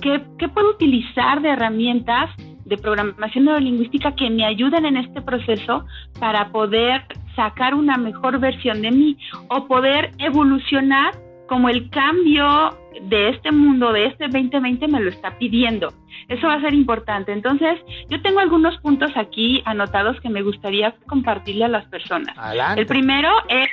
¿qué, 0.00 0.22
qué 0.38 0.48
puedo 0.48 0.70
utilizar 0.70 1.42
de 1.42 1.50
herramientas 1.50 2.30
de 2.64 2.78
programación 2.78 3.46
neurolingüística 3.46 4.14
que 4.14 4.30
me 4.30 4.44
ayuden 4.44 4.86
en 4.86 4.96
este 4.96 5.20
proceso 5.20 5.84
para 6.20 6.50
poder 6.50 7.02
sacar 7.40 7.74
una 7.74 7.96
mejor 7.96 8.38
versión 8.38 8.82
de 8.82 8.90
mí 8.90 9.16
o 9.48 9.66
poder 9.66 10.12
evolucionar 10.18 11.14
como 11.48 11.70
el 11.70 11.88
cambio 11.88 12.76
de 13.02 13.30
este 13.30 13.50
mundo, 13.50 13.92
de 13.92 14.06
este 14.06 14.28
2020 14.28 14.86
me 14.88 15.00
lo 15.00 15.08
está 15.08 15.38
pidiendo. 15.38 15.88
Eso 16.28 16.46
va 16.48 16.54
a 16.54 16.60
ser 16.60 16.74
importante. 16.74 17.32
Entonces, 17.32 17.78
yo 18.10 18.20
tengo 18.20 18.40
algunos 18.40 18.76
puntos 18.82 19.10
aquí 19.16 19.62
anotados 19.64 20.20
que 20.20 20.28
me 20.28 20.42
gustaría 20.42 20.94
compartirle 21.06 21.64
a 21.64 21.68
las 21.68 21.86
personas. 21.86 22.36
El 22.76 22.86
primero 22.86 23.30
es 23.48 23.68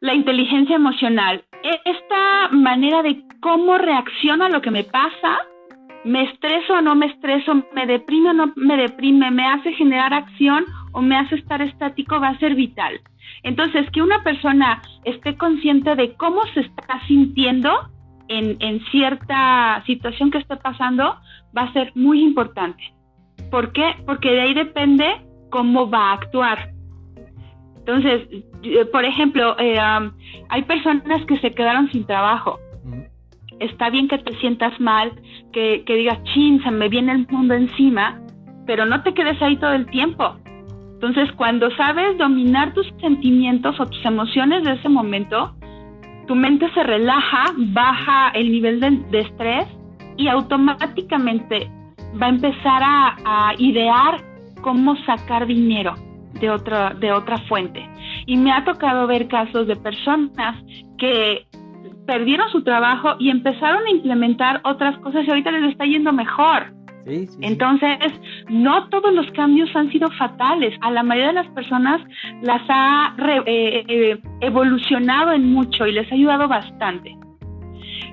la 0.00 0.14
inteligencia 0.14 0.76
emocional. 0.76 1.42
E, 1.64 1.80
esta 1.84 2.48
manera 2.52 3.02
de 3.02 3.22
cómo 3.40 3.76
reacciona 3.76 4.46
a 4.46 4.50
lo 4.50 4.62
que 4.62 4.70
me 4.70 4.84
pasa, 4.84 5.38
me 6.04 6.22
estreso 6.30 6.74
o 6.74 6.80
no 6.80 6.94
me 6.94 7.06
estreso, 7.06 7.54
me 7.74 7.86
deprime 7.86 8.30
o 8.30 8.32
no 8.34 8.52
me 8.56 8.76
deprime, 8.76 9.30
me 9.30 9.46
hace 9.46 9.72
generar 9.72 10.14
acción 10.14 10.64
o 10.92 11.02
me 11.02 11.16
hace 11.16 11.36
estar 11.36 11.62
estático 11.62 12.20
va 12.20 12.28
a 12.28 12.38
ser 12.38 12.54
vital. 12.54 13.00
Entonces, 13.42 13.88
que 13.90 14.02
una 14.02 14.22
persona 14.22 14.82
esté 15.04 15.36
consciente 15.36 15.94
de 15.94 16.14
cómo 16.14 16.42
se 16.54 16.60
está 16.60 17.00
sintiendo 17.06 17.70
en, 18.28 18.56
en 18.60 18.80
cierta 18.86 19.82
situación 19.86 20.30
que 20.30 20.38
esté 20.38 20.56
pasando 20.56 21.16
va 21.56 21.62
a 21.62 21.72
ser 21.72 21.92
muy 21.94 22.22
importante. 22.22 22.82
¿Por 23.50 23.72
qué? 23.72 23.94
Porque 24.06 24.30
de 24.30 24.40
ahí 24.42 24.54
depende 24.54 25.06
cómo 25.50 25.90
va 25.90 26.10
a 26.10 26.12
actuar. 26.14 26.70
Entonces, 27.78 28.28
por 28.92 29.04
ejemplo, 29.04 29.56
eh, 29.58 29.78
hay 30.48 30.62
personas 30.62 31.24
que 31.26 31.38
se 31.38 31.52
quedaron 31.52 31.90
sin 31.90 32.04
trabajo. 32.04 32.58
Está 33.58 33.90
bien 33.90 34.08
que 34.08 34.18
te 34.18 34.34
sientas 34.36 34.78
mal, 34.80 35.12
que, 35.52 35.82
que 35.84 35.96
digas, 35.96 36.22
chin, 36.24 36.62
se 36.62 36.70
me 36.70 36.88
viene 36.88 37.12
el 37.12 37.26
mundo 37.28 37.54
encima, 37.54 38.20
pero 38.66 38.86
no 38.86 39.02
te 39.02 39.12
quedes 39.12 39.40
ahí 39.42 39.56
todo 39.56 39.72
el 39.72 39.86
tiempo. 39.86 40.36
Entonces, 41.02 41.32
cuando 41.32 41.70
sabes 41.76 42.18
dominar 42.18 42.74
tus 42.74 42.86
sentimientos 43.00 43.80
o 43.80 43.86
tus 43.86 44.04
emociones 44.04 44.62
de 44.64 44.72
ese 44.72 44.90
momento, 44.90 45.54
tu 46.26 46.34
mente 46.34 46.70
se 46.74 46.82
relaja, 46.82 47.54
baja 47.56 48.28
el 48.34 48.52
nivel 48.52 48.80
de, 48.80 49.20
estrés 49.20 49.66
y 50.18 50.28
automáticamente 50.28 51.70
va 52.20 52.26
a 52.26 52.28
empezar 52.28 52.82
a, 52.84 53.54
idear 53.56 54.22
cómo 54.60 54.94
sacar 55.06 55.46
dinero 55.46 55.94
de 56.38 56.50
otra, 56.50 56.90
de 56.90 57.12
otra 57.12 57.38
fuente. 57.48 57.82
Y 58.26 58.36
me 58.36 58.52
ha 58.52 58.62
tocado 58.66 59.06
ver 59.06 59.26
casos 59.26 59.66
de 59.68 59.76
personas 59.76 60.62
que 60.98 61.46
perdieron 62.06 62.50
su 62.50 62.62
trabajo 62.62 63.16
y 63.18 63.30
empezaron 63.30 63.86
a 63.86 63.90
implementar 63.90 64.60
otras 64.64 64.98
cosas 64.98 65.26
y 65.26 65.30
ahorita 65.30 65.50
les 65.50 65.72
está 65.72 65.86
yendo 65.86 66.12
mejor. 66.12 66.74
Entonces, 67.06 67.98
no 68.48 68.88
todos 68.88 69.12
los 69.14 69.30
cambios 69.32 69.74
han 69.74 69.90
sido 69.90 70.10
fatales. 70.12 70.74
A 70.82 70.90
la 70.90 71.02
mayoría 71.02 71.28
de 71.28 71.34
las 71.34 71.48
personas 71.48 72.00
las 72.42 72.62
ha 72.68 73.14
eh, 73.46 73.84
eh, 73.88 74.22
evolucionado 74.40 75.32
en 75.32 75.52
mucho 75.52 75.86
y 75.86 75.92
les 75.92 76.10
ha 76.10 76.14
ayudado 76.14 76.48
bastante. 76.48 77.16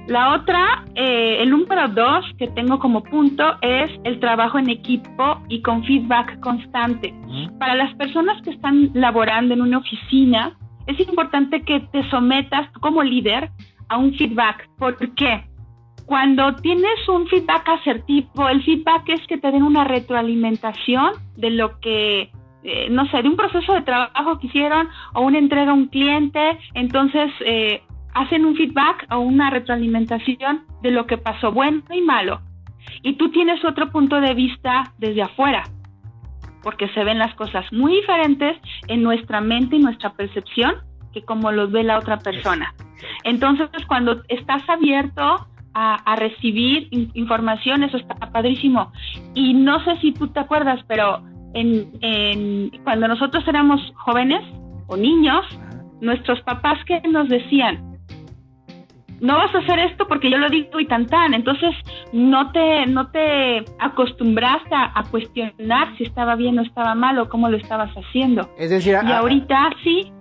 La 0.08 0.34
otra, 0.34 0.86
eh, 0.96 1.42
el 1.42 1.50
número 1.50 1.90
dos 1.90 2.26
que 2.38 2.48
tengo 2.48 2.80
como 2.80 3.04
punto 3.04 3.44
es 3.62 3.92
el 4.06 4.22
trabajo 4.22 4.58
en 4.58 4.70
equipo 4.70 5.42
y 5.50 5.62
con 5.62 5.84
feedback 5.84 6.40
constante. 6.40 7.14
Para 7.60 7.76
las 7.76 7.94
personas 7.96 8.42
que 8.42 8.52
están 8.52 8.90
laborando 8.94 9.54
en 9.54 9.62
una 9.62 9.80
oficina, 9.80 10.58
es 10.86 10.98
importante 11.02 11.62
que 11.64 11.82
te 11.92 12.10
sometas 12.10 12.72
como 12.80 13.04
líder 13.04 13.52
a 13.90 13.98
un 13.98 14.14
feedback. 14.14 14.70
¿Por 14.78 14.96
qué? 15.16 15.44
Cuando 16.08 16.56
tienes 16.56 17.06
un 17.10 17.28
feedback 17.28 17.68
asertivo, 17.68 18.48
el 18.48 18.64
feedback 18.64 19.10
es 19.10 19.28
que 19.28 19.38
te 19.38 19.52
den 19.52 19.62
una 19.62 19.84
retroalimentación 19.84 21.12
de 21.36 21.50
lo 21.50 21.82
que, 21.82 22.32
eh, 22.64 22.88
no 22.90 23.06
sé, 23.12 23.22
de 23.22 23.28
un 23.28 23.36
proceso 23.36 23.74
de 23.74 23.82
trabajo 23.82 24.40
que 24.40 24.48
hicieron 24.48 24.88
o 25.14 25.24
una 25.24 25.38
entrega 25.38 25.72
a 25.72 25.74
un 25.74 25.88
cliente, 25.88 26.58
entonces 26.76 27.30
eh, 27.42 27.84
hacen 28.14 28.46
un 28.46 28.56
feedback 28.56 29.06
o 29.12 29.20
una 29.20 29.50
retroalimentación 29.50 30.64
de 30.82 30.92
lo 30.92 31.06
que 31.08 31.18
pasó, 31.18 31.52
bueno 31.52 31.84
y 31.92 32.00
malo. 32.00 32.40
Y 33.04 33.16
tú 33.18 33.30
tienes 33.32 33.66
otro 33.66 33.92
punto 33.92 34.22
de 34.22 34.34
vista 34.34 34.94
desde 35.00 35.24
afuera, 35.24 35.66
porque 36.64 36.88
se 36.94 37.04
ven 37.04 37.20
las 37.20 37.36
cosas 37.36 37.66
muy 37.74 37.98
diferentes 37.98 38.56
en 38.88 39.04
nuestra 39.04 39.42
mente 39.42 39.76
y 39.76 39.80
nuestra 39.80 40.14
percepción 40.14 40.76
que 41.12 41.24
como 41.24 41.52
los 41.52 41.70
ve 41.70 41.84
la 41.84 42.00
otra 42.00 42.18
persona. 42.20 42.74
Entonces, 43.26 43.68
cuando 43.88 44.22
estás 44.30 44.64
abierto 44.70 45.48
a, 45.80 46.16
recibir 46.16 46.88
información, 47.14 47.84
eso 47.84 47.98
está 47.98 48.16
padrísimo. 48.16 48.92
Y 49.36 49.54
no 49.54 49.84
sé 49.84 49.98
si 50.02 50.12
tú 50.12 50.28
te 50.30 50.40
acuerdas, 50.40 50.84
pero 50.88 51.22
en, 51.54 52.72
cuando 52.84 53.08
nosotros 53.08 53.48
éramos 53.48 53.80
jóvenes 53.96 54.42
o 54.88 54.98
niños, 54.98 55.46
nuestros 56.02 56.42
papás 56.42 56.84
que 56.86 57.00
nos 57.08 57.30
decían, 57.30 58.00
no 59.20 59.36
vas 59.36 59.54
a 59.54 59.60
hacer 59.60 59.80
esto 59.80 60.08
porque 60.08 60.32
yo 60.32 60.38
lo 60.38 60.50
digo 60.50 60.80
y 60.80 60.88
tan 60.88 61.06
tan. 61.06 61.36
Entonces 61.36 61.76
no 62.12 62.52
te, 62.52 62.88
no 62.88 63.12
te 63.12 63.64
acostumbraste 63.80 64.74
a, 64.74 65.04
cuestionar 65.12 65.96
si 65.98 66.04
estaba 66.06 66.36
bien 66.36 66.58
o 66.58 66.64
estaba 66.64 66.96
mal 66.96 67.20
o 67.20 67.30
cómo 67.30 67.50
lo 67.50 67.58
estabas 67.58 67.92
haciendo. 67.94 68.50
Es 68.58 68.72
decir, 68.72 68.98
y 69.08 69.12
ahorita 69.12 69.70
sí, 69.84 70.12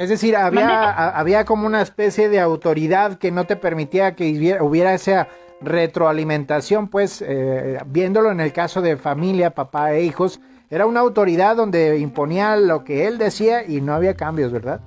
es 0.00 0.08
decir, 0.08 0.34
había, 0.34 1.10
había 1.10 1.44
como 1.44 1.66
una 1.66 1.82
especie 1.82 2.30
de 2.30 2.40
autoridad 2.40 3.18
que 3.18 3.30
no 3.30 3.44
te 3.44 3.56
permitía 3.56 4.16
que 4.16 4.58
hubiera, 4.62 4.94
esa 4.94 5.28
retroalimentación, 5.60 6.88
pues 6.88 7.20
eh, 7.20 7.76
viéndolo 7.84 8.30
en 8.30 8.40
el 8.40 8.50
caso 8.54 8.80
de 8.80 8.96
familia, 8.96 9.50
papá 9.50 9.92
e 9.92 10.04
hijos, 10.04 10.40
era 10.70 10.86
una 10.86 11.00
autoridad 11.00 11.54
donde 11.54 11.98
imponía 11.98 12.56
lo 12.56 12.82
que 12.82 13.08
él 13.08 13.18
decía 13.18 13.62
y 13.68 13.82
no 13.82 13.92
había 13.92 14.14
cambios, 14.14 14.50
¿verdad? 14.52 14.80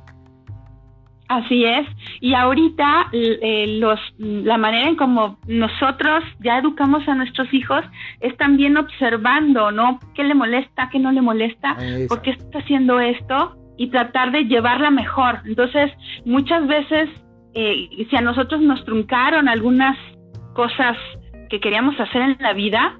Así 1.28 1.64
es. 1.64 1.88
Y 2.20 2.34
ahorita 2.34 3.10
eh, 3.12 3.78
los, 3.80 4.00
la 4.18 4.58
manera 4.58 4.90
en 4.90 4.96
como 4.96 5.38
nosotros 5.46 6.24
ya 6.40 6.58
educamos 6.58 7.08
a 7.08 7.14
nuestros 7.14 7.54
hijos 7.54 7.86
es 8.20 8.36
también 8.38 8.78
observando, 8.78 9.72
¿no? 9.72 10.00
¿Qué 10.16 10.24
le 10.24 10.34
molesta? 10.34 10.90
¿Qué 10.92 10.98
no 10.98 11.12
le 11.12 11.22
molesta? 11.22 11.78
¿Por 12.10 12.24
qué 12.24 12.32
está 12.32 12.58
haciendo 12.58 13.00
esto? 13.00 13.58
Y 13.78 13.88
tratar 13.88 14.32
de 14.32 14.46
llevarla 14.46 14.92
mejor. 14.92 15.40
Entonces, 15.46 15.92
muchas 16.26 16.68
veces, 16.68 17.10
eh, 17.54 17.90
si 18.10 18.16
a 18.16 18.22
nosotros 18.22 18.62
nos 18.62 18.84
truncaron 18.86 19.48
algunas 19.48 19.98
cosas 20.54 20.98
que 21.50 21.60
queríamos 21.60 22.00
hacer 22.00 22.22
en 22.22 22.38
la 22.40 22.54
vida, 22.54 23.00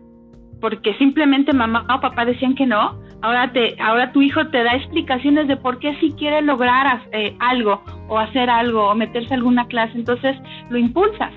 porque 0.62 0.94
simplemente 0.96 1.54
mamá 1.54 1.86
o 1.94 2.00
papá 2.00 2.26
decían 2.26 2.56
que 2.56 2.66
no, 2.66 3.00
ahora, 3.22 3.52
te, 3.52 3.76
ahora 3.82 4.12
tu 4.12 4.22
hijo 4.22 4.48
te 4.48 4.64
da 4.64 4.76
explicaciones 4.76 5.48
de 5.48 5.58
por 5.58 5.80
qué 5.80 5.96
si 6.00 6.12
quiere 6.14 6.42
lograr 6.42 7.02
eh, 7.12 7.36
algo 7.40 7.84
o 8.08 8.20
hacer 8.20 8.50
algo 8.50 8.90
o 8.90 8.96
meterse 8.96 9.34
a 9.34 9.38
alguna 9.38 9.66
clase, 9.68 9.98
entonces 9.98 10.36
lo 10.70 10.78
impulsas. 10.78 11.34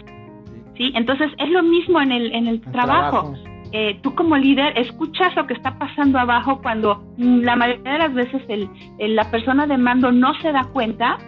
¿sí? 0.77 0.93
Entonces 0.95 1.31
es 1.39 1.49
lo 1.51 1.63
mismo 1.63 2.01
en 2.01 2.13
el, 2.13 2.33
en 2.35 2.47
el, 2.47 2.61
trabajo. 2.61 3.35
Eh, 3.79 3.99
tú 4.01 4.15
como 4.15 4.39
líder 4.39 4.73
escuchas 4.79 5.37
lo 5.37 5.47
que 5.47 5.53
está 5.53 5.79
pasando 5.79 6.19
abajo 6.19 6.63
cuando 6.63 7.05
la 7.19 7.57
mayoría 7.57 7.93
de 7.93 7.99
las 7.99 8.15
veces 8.15 8.43
el, 8.49 8.71
la 9.15 9.31
persona 9.31 9.67
de 9.67 9.77
mando 9.77 10.11
no 10.11 10.33
se 10.41 10.51
da 10.51 10.65
cuenta, 10.73 11.19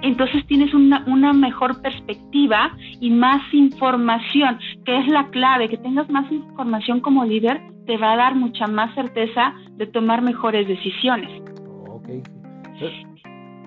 entonces 0.00 0.46
tienes 0.46 0.72
una, 0.72 1.02
una, 1.08 1.32
mejor 1.32 1.82
perspectiva 1.82 2.70
y 3.00 3.10
más 3.10 3.42
información, 3.52 4.60
que 4.84 4.98
es 4.98 5.08
la 5.08 5.30
clave, 5.30 5.68
que 5.68 5.78
tengas 5.78 6.08
más 6.10 6.30
información 6.30 7.00
como 7.00 7.24
líder 7.24 7.60
te 7.86 7.96
va 7.96 8.12
a 8.12 8.16
dar 8.16 8.36
mucha 8.36 8.68
más 8.68 8.94
certeza 8.94 9.52
de 9.72 9.88
tomar 9.88 10.22
mejores 10.22 10.68
decisiones. 10.68 11.42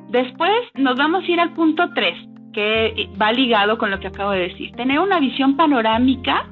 Después 0.07 0.51
nos 0.75 0.95
vamos 0.95 1.25
a 1.25 1.27
ir 1.29 1.41
al 1.41 1.51
punto 1.51 1.89
3, 1.93 2.29
que 2.53 3.09
va 3.21 3.33
ligado 3.33 3.77
con 3.77 3.91
lo 3.91 3.99
que 3.99 4.07
acabo 4.07 4.31
de 4.31 4.47
decir. 4.47 4.71
Tener 4.77 4.99
una 4.99 5.19
visión 5.19 5.57
panorámica, 5.57 6.47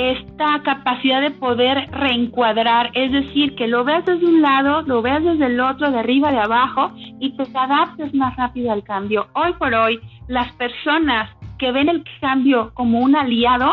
esta 0.00 0.62
capacidad 0.62 1.20
de 1.20 1.30
poder 1.30 1.90
reencuadrar, 1.90 2.90
es 2.94 3.12
decir, 3.12 3.54
que 3.54 3.66
lo 3.66 3.84
veas 3.84 4.04
desde 4.06 4.26
un 4.26 4.40
lado, 4.40 4.82
lo 4.82 5.02
veas 5.02 5.22
desde 5.22 5.46
el 5.46 5.60
otro, 5.60 5.90
de 5.90 5.98
arriba, 5.98 6.32
de 6.32 6.38
abajo, 6.38 6.92
y 6.96 7.36
te 7.36 7.42
adaptes 7.54 8.14
más 8.14 8.34
rápido 8.36 8.72
al 8.72 8.82
cambio. 8.82 9.28
Hoy 9.34 9.52
por 9.54 9.74
hoy, 9.74 10.00
las 10.28 10.52
personas 10.52 11.30
que 11.58 11.72
ven 11.72 11.88
el 11.88 12.04
cambio 12.20 12.72
como 12.74 13.00
un 13.00 13.14
aliado, 13.16 13.72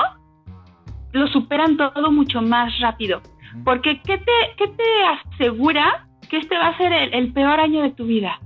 lo 1.13 1.27
superan 1.27 1.77
todo 1.77 2.11
mucho 2.11 2.41
más 2.41 2.77
rápido. 2.79 3.21
Porque 3.63 4.01
¿qué 4.01 4.17
te, 4.17 4.31
qué 4.57 4.67
te 4.67 4.83
asegura 5.33 6.07
que 6.29 6.37
este 6.37 6.57
va 6.57 6.67
a 6.67 6.77
ser 6.77 6.91
el 6.93 7.31
peor 7.31 7.59
año 7.59 7.81
de 7.81 7.91
tu 7.91 8.05
vida? 8.05 8.39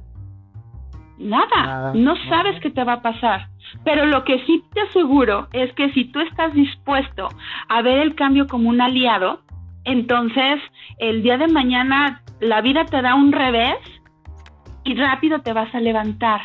Nada, 1.18 1.94
no 1.94 2.16
sabes 2.30 2.60
qué 2.62 2.72
te 2.72 2.84
va 2.84 2.94
a 2.94 3.02
pasar. 3.02 3.51
Pero 3.84 4.06
lo 4.06 4.24
que 4.24 4.40
sí 4.46 4.64
te 4.74 4.82
aseguro 4.82 5.48
es 5.54 5.72
que 5.74 5.92
si 5.94 6.06
tú 6.06 6.20
estás 6.20 6.54
dispuesto 6.54 7.30
a 7.68 7.82
ver 7.82 8.00
el 8.00 8.16
cambio 8.16 8.48
como 8.48 8.70
un 8.70 8.82
aliado, 8.82 9.42
entonces 9.86 10.60
el 11.00 11.24
día 11.24 11.38
de 11.38 11.48
mañana 11.48 12.22
la 12.40 12.62
vida 12.62 12.86
te 12.86 13.02
da 13.02 13.16
un 13.16 13.32
revés 13.32 13.78
y 14.84 14.96
rápido 14.96 15.40
te 15.42 15.54
vas 15.54 15.74
a 15.74 15.80
levantar. 15.80 16.42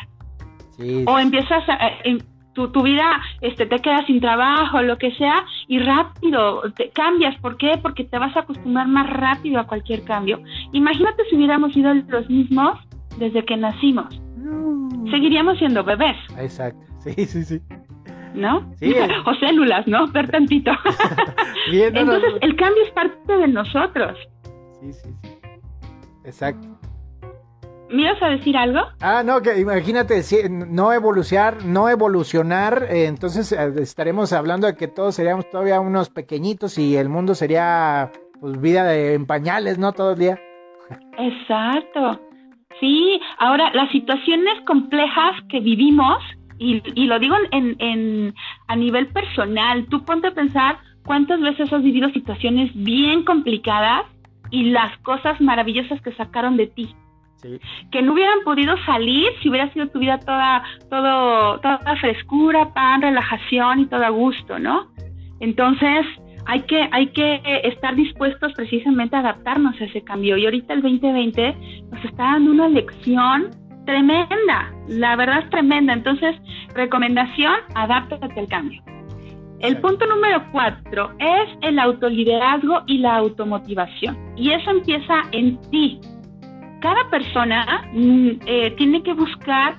O 1.07 1.17
empiezas 1.17 1.67
a, 1.67 1.87
eh, 2.03 2.19
tu, 2.53 2.71
tu, 2.71 2.83
vida 2.83 3.19
este, 3.41 3.65
te 3.65 3.79
queda 3.79 4.05
sin 4.05 4.21
trabajo, 4.21 4.81
lo 4.83 4.97
que 4.99 5.11
sea, 5.15 5.43
y 5.67 5.79
rápido 5.79 6.71
te 6.73 6.89
cambias. 6.91 7.35
¿Por 7.41 7.57
qué? 7.57 7.79
Porque 7.81 8.03
te 8.03 8.19
vas 8.19 8.35
a 8.35 8.41
acostumbrar 8.41 8.87
más 8.87 9.09
rápido 9.09 9.59
a 9.59 9.65
cualquier 9.65 10.03
cambio. 10.03 10.39
Imagínate 10.73 11.23
si 11.29 11.35
hubiéramos 11.35 11.73
sido 11.73 11.93
los 11.93 12.29
mismos 12.29 12.77
desde 13.17 13.43
que 13.43 13.57
nacimos 13.57 14.21
seguiríamos 15.09 15.57
siendo 15.57 15.83
bebés. 15.83 16.17
Exacto, 16.37 16.79
sí, 17.15 17.25
sí, 17.25 17.43
sí. 17.43 17.61
¿No? 18.33 18.71
Sí. 18.75 18.93
o 19.25 19.33
células, 19.35 19.87
¿no? 19.87 20.07
Ver 20.07 20.29
tantito. 20.29 20.71
Entonces, 21.71 22.33
el 22.41 22.55
cambio 22.55 22.83
es 22.83 22.91
parte 22.91 23.37
de 23.37 23.47
nosotros. 23.47 24.17
Sí, 24.81 24.93
sí, 24.93 25.09
sí. 25.21 25.29
Exacto. 26.25 26.67
¿Me 27.89 28.01
ibas 28.01 28.21
a 28.21 28.27
decir 28.27 28.57
algo? 28.57 28.81
Ah, 28.99 29.23
no, 29.23 29.41
que 29.41 29.59
imagínate, 29.59 30.21
no 30.49 30.91
evolucionar, 30.91 31.63
no 31.63 31.87
evolucionar, 31.89 32.85
eh, 32.89 33.05
entonces 33.05 33.53
eh, 33.53 33.73
estaremos 33.81 34.33
hablando 34.33 34.67
de 34.67 34.75
que 34.75 34.89
todos 34.89 35.15
seríamos 35.15 35.49
todavía 35.49 35.79
unos 35.79 36.09
pequeñitos 36.09 36.77
y 36.77 36.97
el 36.97 37.07
mundo 37.07 37.33
sería 37.33 38.11
pues 38.41 38.59
vida 38.59 38.83
de 38.83 39.13
en 39.13 39.25
pañales, 39.25 39.79
¿no? 39.79 39.93
Todo 39.93 40.11
el 40.11 40.19
día. 40.19 40.39
Exacto. 41.17 42.19
Sí, 42.79 43.19
ahora 43.39 43.71
las 43.73 43.89
situaciones 43.91 44.61
complejas 44.65 45.35
que 45.49 45.61
vivimos, 45.61 46.21
y, 46.59 47.05
lo 47.05 47.19
digo 47.19 47.35
en, 47.51 47.75
en, 47.79 48.35
a 48.67 48.75
nivel 48.75 49.07
personal, 49.07 49.85
tú 49.85 50.03
ponte 50.03 50.27
a 50.27 50.33
pensar 50.33 50.79
cuántas 51.05 51.39
veces 51.39 51.71
has 51.71 51.83
vivido 51.83 52.09
situaciones 52.09 52.71
bien 52.73 53.23
complicadas 53.23 54.05
y 54.49 54.71
las 54.71 54.97
cosas 54.99 55.39
maravillosas 55.41 56.01
que 56.01 56.13
sacaron 56.13 56.57
de 56.57 56.67
ti. 56.67 56.95
Que 57.91 58.01
no 58.01 58.13
hubieran 58.13 58.39
podido 58.43 58.75
salir 58.85 59.27
si 59.41 59.49
hubiera 59.49 59.71
sido 59.71 59.87
tu 59.87 59.99
vida 59.99 60.19
toda, 60.19 60.63
todo, 60.89 61.59
toda 61.59 61.95
frescura, 62.01 62.73
pan, 62.73 63.01
relajación 63.01 63.81
y 63.81 63.85
todo 63.85 64.03
a 64.03 64.09
gusto, 64.09 64.57
¿no? 64.57 64.87
Entonces, 65.39 66.05
hay 66.47 66.61
que, 66.61 66.89
hay 66.91 67.07
que 67.07 67.41
estar 67.63 67.95
dispuestos 67.95 68.53
precisamente 68.53 69.15
a 69.15 69.19
adaptarnos 69.19 69.79
a 69.79 69.85
ese 69.85 70.01
cambio. 70.01 70.35
Y 70.37 70.45
ahorita 70.45 70.73
el 70.73 70.81
2020 70.81 71.55
nos 71.91 72.05
está 72.05 72.23
dando 72.23 72.51
una 72.51 72.69
lección 72.69 73.51
tremenda, 73.87 74.71
la 74.87 75.15
verdad 75.15 75.39
es 75.39 75.49
tremenda. 75.49 75.93
Entonces, 75.93 76.35
recomendación, 76.75 77.55
adáptate 77.73 78.39
al 78.39 78.47
cambio. 78.47 78.83
El 79.59 79.77
punto 79.77 80.05
número 80.05 80.43
cuatro 80.51 81.13
es 81.17 81.49
el 81.61 81.79
autoliderazgo 81.79 82.83
y 82.85 82.99
la 82.99 83.15
automotivación. 83.15 84.15
Y 84.35 84.51
eso 84.51 84.69
empieza 84.69 85.23
en 85.31 85.59
ti. 85.71 85.99
Cada 86.79 87.09
persona 87.09 87.89
mm, 87.91 88.29
eh, 88.45 88.71
tiene 88.77 89.01
que 89.01 89.13
buscar 89.13 89.77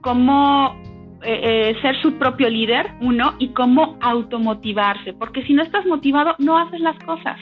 cómo 0.00 0.74
eh, 1.22 1.70
eh, 1.70 1.76
ser 1.82 1.94
su 2.02 2.18
propio 2.18 2.50
líder, 2.50 2.90
uno, 3.00 3.34
y 3.38 3.50
cómo 3.50 3.96
automotivarse, 4.00 5.12
porque 5.12 5.44
si 5.44 5.52
no 5.52 5.62
estás 5.62 5.86
motivado, 5.86 6.34
no 6.40 6.58
haces 6.58 6.80
las 6.80 6.98
cosas. 7.04 7.38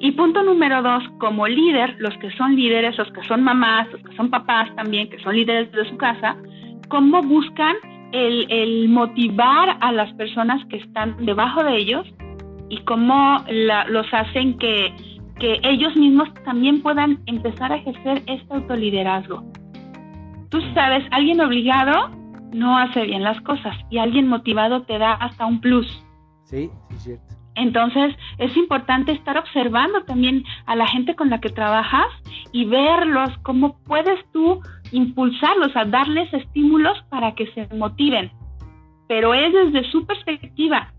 Y 0.00 0.12
punto 0.12 0.42
número 0.42 0.82
dos, 0.82 1.02
como 1.18 1.46
líder, 1.46 1.96
los 1.98 2.16
que 2.18 2.30
son 2.32 2.56
líderes, 2.56 2.96
los 2.96 3.10
que 3.12 3.22
son 3.24 3.42
mamás, 3.42 3.90
los 3.92 4.02
que 4.02 4.16
son 4.16 4.30
papás 4.30 4.74
también, 4.76 5.08
que 5.10 5.18
son 5.20 5.34
líderes 5.34 5.70
de 5.72 5.88
su 5.88 5.96
casa, 5.96 6.36
cómo 6.88 7.22
buscan 7.22 7.76
el, 8.12 8.88
motivar 8.88 9.76
a 9.80 9.92
las 9.92 10.12
personas 10.14 10.64
que 10.66 10.76
están 10.76 11.24
debajo 11.24 11.62
de 11.62 11.76
ellos 11.76 12.06
y 12.68 12.78
cómo 12.84 13.44
los 13.88 14.06
hacen 14.12 14.58
que, 14.58 14.92
que 15.38 15.60
ellos 15.62 15.94
mismos 15.96 16.28
también 16.44 16.82
puedan 16.82 17.20
empezar 17.26 17.72
a 17.72 17.76
ejercer 17.76 18.22
este 18.26 18.54
autoliderazgo. 18.54 19.42
Tú 20.50 20.60
sabes, 20.74 21.04
alguien 21.12 21.40
obligado 21.40 22.10
no 22.52 22.78
hace 22.78 23.04
bien 23.04 23.22
las 23.22 23.40
cosas 23.42 23.76
y 23.90 23.98
alguien 23.98 24.28
motivado 24.28 24.82
te 24.82 24.98
da 24.98 25.12
hasta 25.14 25.46
un 25.46 25.60
plus. 25.60 25.86
Sí, 26.44 26.68
sí, 26.90 26.96
cierto. 26.98 27.29
Entonces 27.60 28.16
es 28.38 28.56
importante 28.56 29.12
estar 29.12 29.36
observando 29.36 30.02
también 30.04 30.44
a 30.64 30.74
la 30.76 30.86
gente 30.86 31.14
con 31.14 31.28
la 31.28 31.40
que 31.40 31.50
trabajas 31.50 32.06
y 32.52 32.64
verlos, 32.64 33.36
cómo 33.42 33.78
puedes 33.84 34.18
tú 34.32 34.60
impulsarlos, 34.92 35.76
a 35.76 35.84
darles 35.84 36.32
estímulos 36.32 36.96
para 37.10 37.34
que 37.34 37.52
se 37.52 37.68
motiven. 37.76 38.32
Pero 39.08 39.34
es 39.34 39.52
desde 39.52 39.90
su 39.90 40.06
perspectiva, 40.06 40.94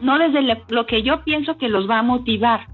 no 0.00 0.18
desde 0.18 0.42
lo 0.70 0.86
que 0.86 1.04
yo 1.04 1.22
pienso 1.22 1.56
que 1.56 1.68
los 1.68 1.88
va 1.88 2.00
a 2.00 2.02
motivar. 2.02 2.66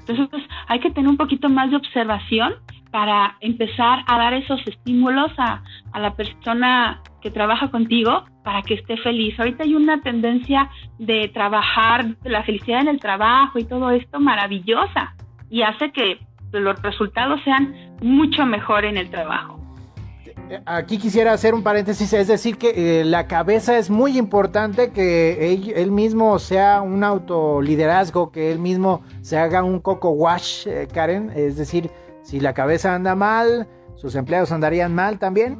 Entonces 0.00 0.28
pues, 0.30 0.42
hay 0.68 0.80
que 0.80 0.90
tener 0.90 1.08
un 1.08 1.16
poquito 1.16 1.48
más 1.48 1.70
de 1.70 1.76
observación 1.76 2.52
para 2.92 3.36
empezar 3.40 4.04
a 4.06 4.18
dar 4.18 4.34
esos 4.34 4.60
estímulos 4.66 5.32
a, 5.38 5.64
a 5.92 5.98
la 5.98 6.14
persona 6.14 7.00
que 7.20 7.30
trabaja 7.30 7.70
contigo 7.70 8.24
para 8.44 8.62
que 8.62 8.74
esté 8.74 8.96
feliz. 8.98 9.38
Ahorita 9.40 9.64
hay 9.64 9.74
una 9.74 10.00
tendencia 10.02 10.70
de 10.98 11.28
trabajar, 11.32 12.04
la 12.22 12.42
felicidad 12.44 12.82
en 12.82 12.88
el 12.88 13.00
trabajo 13.00 13.58
y 13.58 13.64
todo 13.64 13.90
esto 13.90 14.20
maravillosa 14.20 15.14
y 15.48 15.62
hace 15.62 15.90
que 15.92 16.18
los 16.52 16.80
resultados 16.82 17.40
sean 17.44 17.74
mucho 18.02 18.44
mejor 18.46 18.84
en 18.84 18.96
el 18.96 19.10
trabajo. 19.10 19.58
Aquí 20.66 20.98
quisiera 20.98 21.32
hacer 21.32 21.54
un 21.54 21.62
paréntesis, 21.62 22.12
es 22.12 22.28
decir, 22.28 22.58
que 22.58 23.00
eh, 23.00 23.04
la 23.04 23.26
cabeza 23.26 23.78
es 23.78 23.88
muy 23.88 24.18
importante, 24.18 24.90
que 24.90 25.54
él, 25.76 25.90
mismo 25.90 26.38
sea 26.38 26.82
un 26.82 27.04
autoliderazgo, 27.04 28.30
que 28.30 28.52
él 28.52 28.58
mismo 28.58 29.02
se 29.22 29.38
haga 29.38 29.62
un 29.62 29.80
coco 29.80 30.10
wash, 30.10 30.66
eh, 30.66 30.88
Karen, 30.92 31.30
es 31.34 31.56
decir, 31.56 31.90
si 32.22 32.40
la 32.40 32.54
cabeza 32.54 32.94
anda 32.94 33.14
mal, 33.14 33.68
sus 33.96 34.14
empleados 34.14 34.52
andarían 34.52 34.94
mal 34.94 35.18
también. 35.18 35.58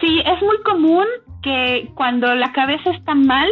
Sí, 0.00 0.22
es 0.24 0.42
muy 0.42 0.62
común 0.62 1.06
que 1.42 1.90
cuando 1.94 2.34
la 2.34 2.52
cabeza 2.52 2.90
está 2.90 3.14
mal, 3.14 3.48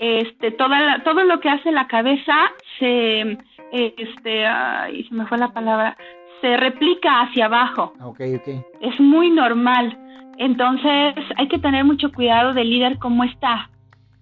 este, 0.00 0.50
toda 0.52 1.02
todo 1.04 1.22
lo 1.24 1.40
que 1.40 1.48
hace 1.48 1.70
la 1.70 1.86
cabeza 1.86 2.34
se, 2.78 3.38
este, 3.70 4.46
ay, 4.46 5.04
se 5.04 5.14
me 5.14 5.26
fue 5.26 5.38
la 5.38 5.52
palabra, 5.52 5.96
se 6.40 6.56
replica 6.56 7.22
hacia 7.22 7.46
abajo. 7.46 7.92
Okay, 8.00 8.36
okay. 8.36 8.62
Es 8.80 8.98
muy 9.00 9.30
normal. 9.30 9.98
Entonces 10.38 11.14
hay 11.36 11.48
que 11.48 11.58
tener 11.58 11.84
mucho 11.84 12.10
cuidado 12.10 12.52
del 12.52 12.70
líder 12.70 12.98
cómo 12.98 13.22
está. 13.24 13.70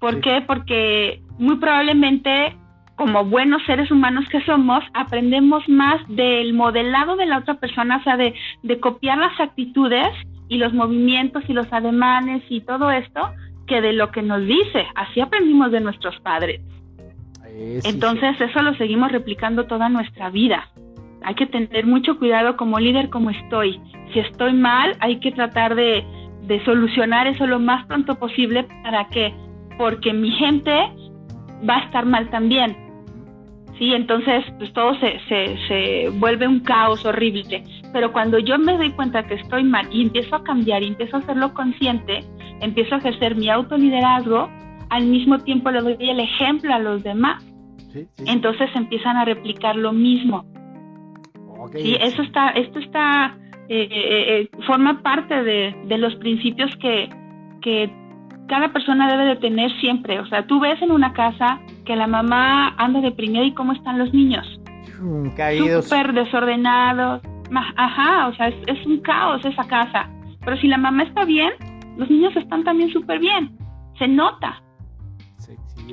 ¿Por 0.01 0.21
qué? 0.21 0.43
Porque 0.47 1.23
muy 1.39 1.57
probablemente 1.57 2.57
como 3.01 3.25
buenos 3.25 3.63
seres 3.65 3.91
humanos 3.91 4.27
que 4.31 4.43
somos, 4.43 4.85
aprendemos 4.93 5.67
más 5.71 6.07
del 6.07 6.53
modelado 6.53 7.17
de 7.17 7.25
la 7.25 7.39
otra 7.39 7.55
persona, 7.55 7.97
o 7.97 8.03
sea, 8.03 8.19
de, 8.19 8.35
de 8.63 8.79
copiar 8.79 9.17
las 9.17 9.41
actitudes 9.41 10.07
y 10.51 10.59
los 10.59 10.75
movimientos 10.75 11.43
y 11.49 11.55
los 11.55 11.73
ademanes 11.73 12.43
y 12.51 12.61
todo 12.61 12.91
esto 12.91 13.31
que 13.67 13.81
de 13.81 13.95
lo 13.95 14.11
que 14.11 14.21
nos 14.21 14.43
dice. 14.43 14.87
Así 14.95 15.23
aprendimos 15.23 15.73
de 15.73 15.81
nuestros 15.81 16.21
padres. 16.21 16.61
Eh, 17.47 17.81
Entonces 17.85 18.39
eso 18.39 18.61
lo 18.61 18.75
seguimos 18.75 19.11
replicando 19.11 19.65
toda 19.65 19.89
nuestra 19.89 20.29
vida. 20.29 20.69
Hay 21.23 21.37
que 21.37 21.47
tener 21.47 21.87
mucho 21.87 22.19
cuidado 22.19 22.59
como 22.59 22.79
líder 22.79 23.09
como 23.09 23.31
estoy. 23.31 23.81
Si 24.13 24.19
estoy 24.19 24.53
mal, 24.53 24.95
hay 25.01 25.21
que 25.21 25.33
tratar 25.33 25.75
de, 25.75 26.05
de 26.43 26.63
solucionar 26.67 27.29
eso 27.29 27.47
lo 27.47 27.61
más 27.61 27.87
pronto 27.87 28.17
posible. 28.17 28.67
¿Para 28.83 29.09
qué? 29.09 29.33
Porque 29.79 30.13
mi 30.13 30.33
gente 30.33 30.75
va 31.67 31.77
a 31.77 31.85
estar 31.87 32.05
mal 32.05 32.29
también 32.29 32.90
¿sí? 33.81 33.95
Entonces, 33.95 34.45
pues 34.59 34.73
todo 34.75 34.95
se, 35.01 35.19
se, 35.29 35.57
se, 35.67 36.09
vuelve 36.11 36.47
un 36.47 36.61
caos 36.61 37.05
horrible. 37.05 37.65
Pero 37.93 38.13
cuando 38.13 38.39
yo 38.39 38.59
me 38.59 38.77
doy 38.77 38.93
cuenta 38.93 39.27
que 39.27 39.35
estoy 39.35 39.65
mal 39.65 39.89
y 39.91 40.03
empiezo 40.03 40.37
a 40.37 40.45
cambiar 40.45 40.83
y 40.85 40.89
empiezo 40.89 41.17
a 41.17 41.21
hacerlo 41.21 41.53
consciente, 41.55 42.21
empiezo 42.61 42.95
a 42.95 42.99
ejercer 42.99 43.35
mi 43.35 43.49
autoliderazgo, 43.49 44.49
al 44.91 45.07
mismo 45.07 45.39
tiempo 45.39 45.71
le 45.71 45.81
doy 45.81 45.97
el 45.99 46.21
ejemplo 46.21 46.73
a 46.75 46.79
los 46.79 47.03
demás. 47.03 47.45
Entonces 48.27 48.71
empiezan 48.75 49.17
a 49.17 49.25
replicar 49.25 49.75
lo 49.75 49.93
mismo. 49.93 50.45
Sí, 51.73 51.97
eso 52.01 52.23
está, 52.23 52.51
esto 52.51 52.79
está 52.79 53.37
eh, 53.69 53.89
eh, 53.91 54.49
forma 54.67 55.03
parte 55.03 55.43
de, 55.43 55.75
de, 55.87 55.99
los 55.99 56.15
principios 56.17 56.75
que, 56.77 57.09
que 57.61 57.91
cada 58.51 58.73
persona 58.73 59.09
debe 59.09 59.27
de 59.27 59.37
tener 59.37 59.71
siempre. 59.81 60.19
O 60.19 60.27
sea, 60.27 60.45
tú 60.45 60.59
ves 60.59 60.83
en 60.83 60.91
una 60.91 61.13
casa 61.13 61.61
que 61.87 61.95
la 61.95 62.09
mamá 62.09 62.75
anda 62.79 63.01
deprimida 63.01 63.45
y 63.45 63.55
cómo 63.55 63.73
están 63.73 63.97
los 63.97 64.13
niños. 64.13 64.45
Mm, 65.01 65.29
caídos. 65.37 65.85
Súper 65.85 66.13
desordenados. 66.13 67.23
Ajá, 67.77 68.27
o 68.27 68.35
sea, 68.35 68.49
es, 68.49 68.57
es, 68.67 68.85
un 68.87 68.99
caos 69.03 69.45
esa 69.45 69.65
casa. 69.69 70.11
Pero 70.45 70.57
si 70.57 70.67
la 70.67 70.79
mamá 70.79 71.05
está 71.05 71.25
bien, 71.25 71.53
los 71.97 72.11
niños 72.11 72.35
están 72.37 72.65
también 72.65 72.91
súper 72.91 73.21
bien. 73.21 73.57
Se 73.99 74.09
nota. 74.09 74.61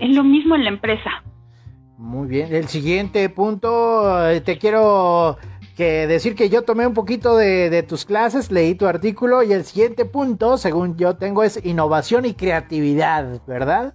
es 0.02 0.16
lo 0.16 0.24
mismo 0.24 0.56
en 0.56 0.64
la 0.64 0.70
empresa. 0.70 1.12
Muy 2.00 2.28
bien. 2.28 2.54
El 2.56 2.68
siguiente 2.68 3.30
punto, 3.30 4.30
eh, 4.30 4.42
te 4.42 4.58
quiero 4.58 5.38
que 5.78 6.08
decir 6.08 6.36
que 6.36 6.50
yo 6.50 6.64
tomé 6.64 6.88
un 6.88 6.96
poquito 6.96 7.38
de, 7.38 7.84
tus 7.88 8.04
clases, 8.04 8.52
leí 8.52 8.74
tu 8.74 8.88
artículo 8.88 9.44
y 9.44 9.54
el 9.54 9.64
siguiente 9.64 10.06
punto, 10.06 10.58
según 10.58 10.98
yo 10.98 11.16
tengo, 11.18 11.44
es 11.44 11.64
innovación 11.64 12.26
y 12.26 12.34
creatividad, 12.34 13.40
¿verdad? 13.46 13.94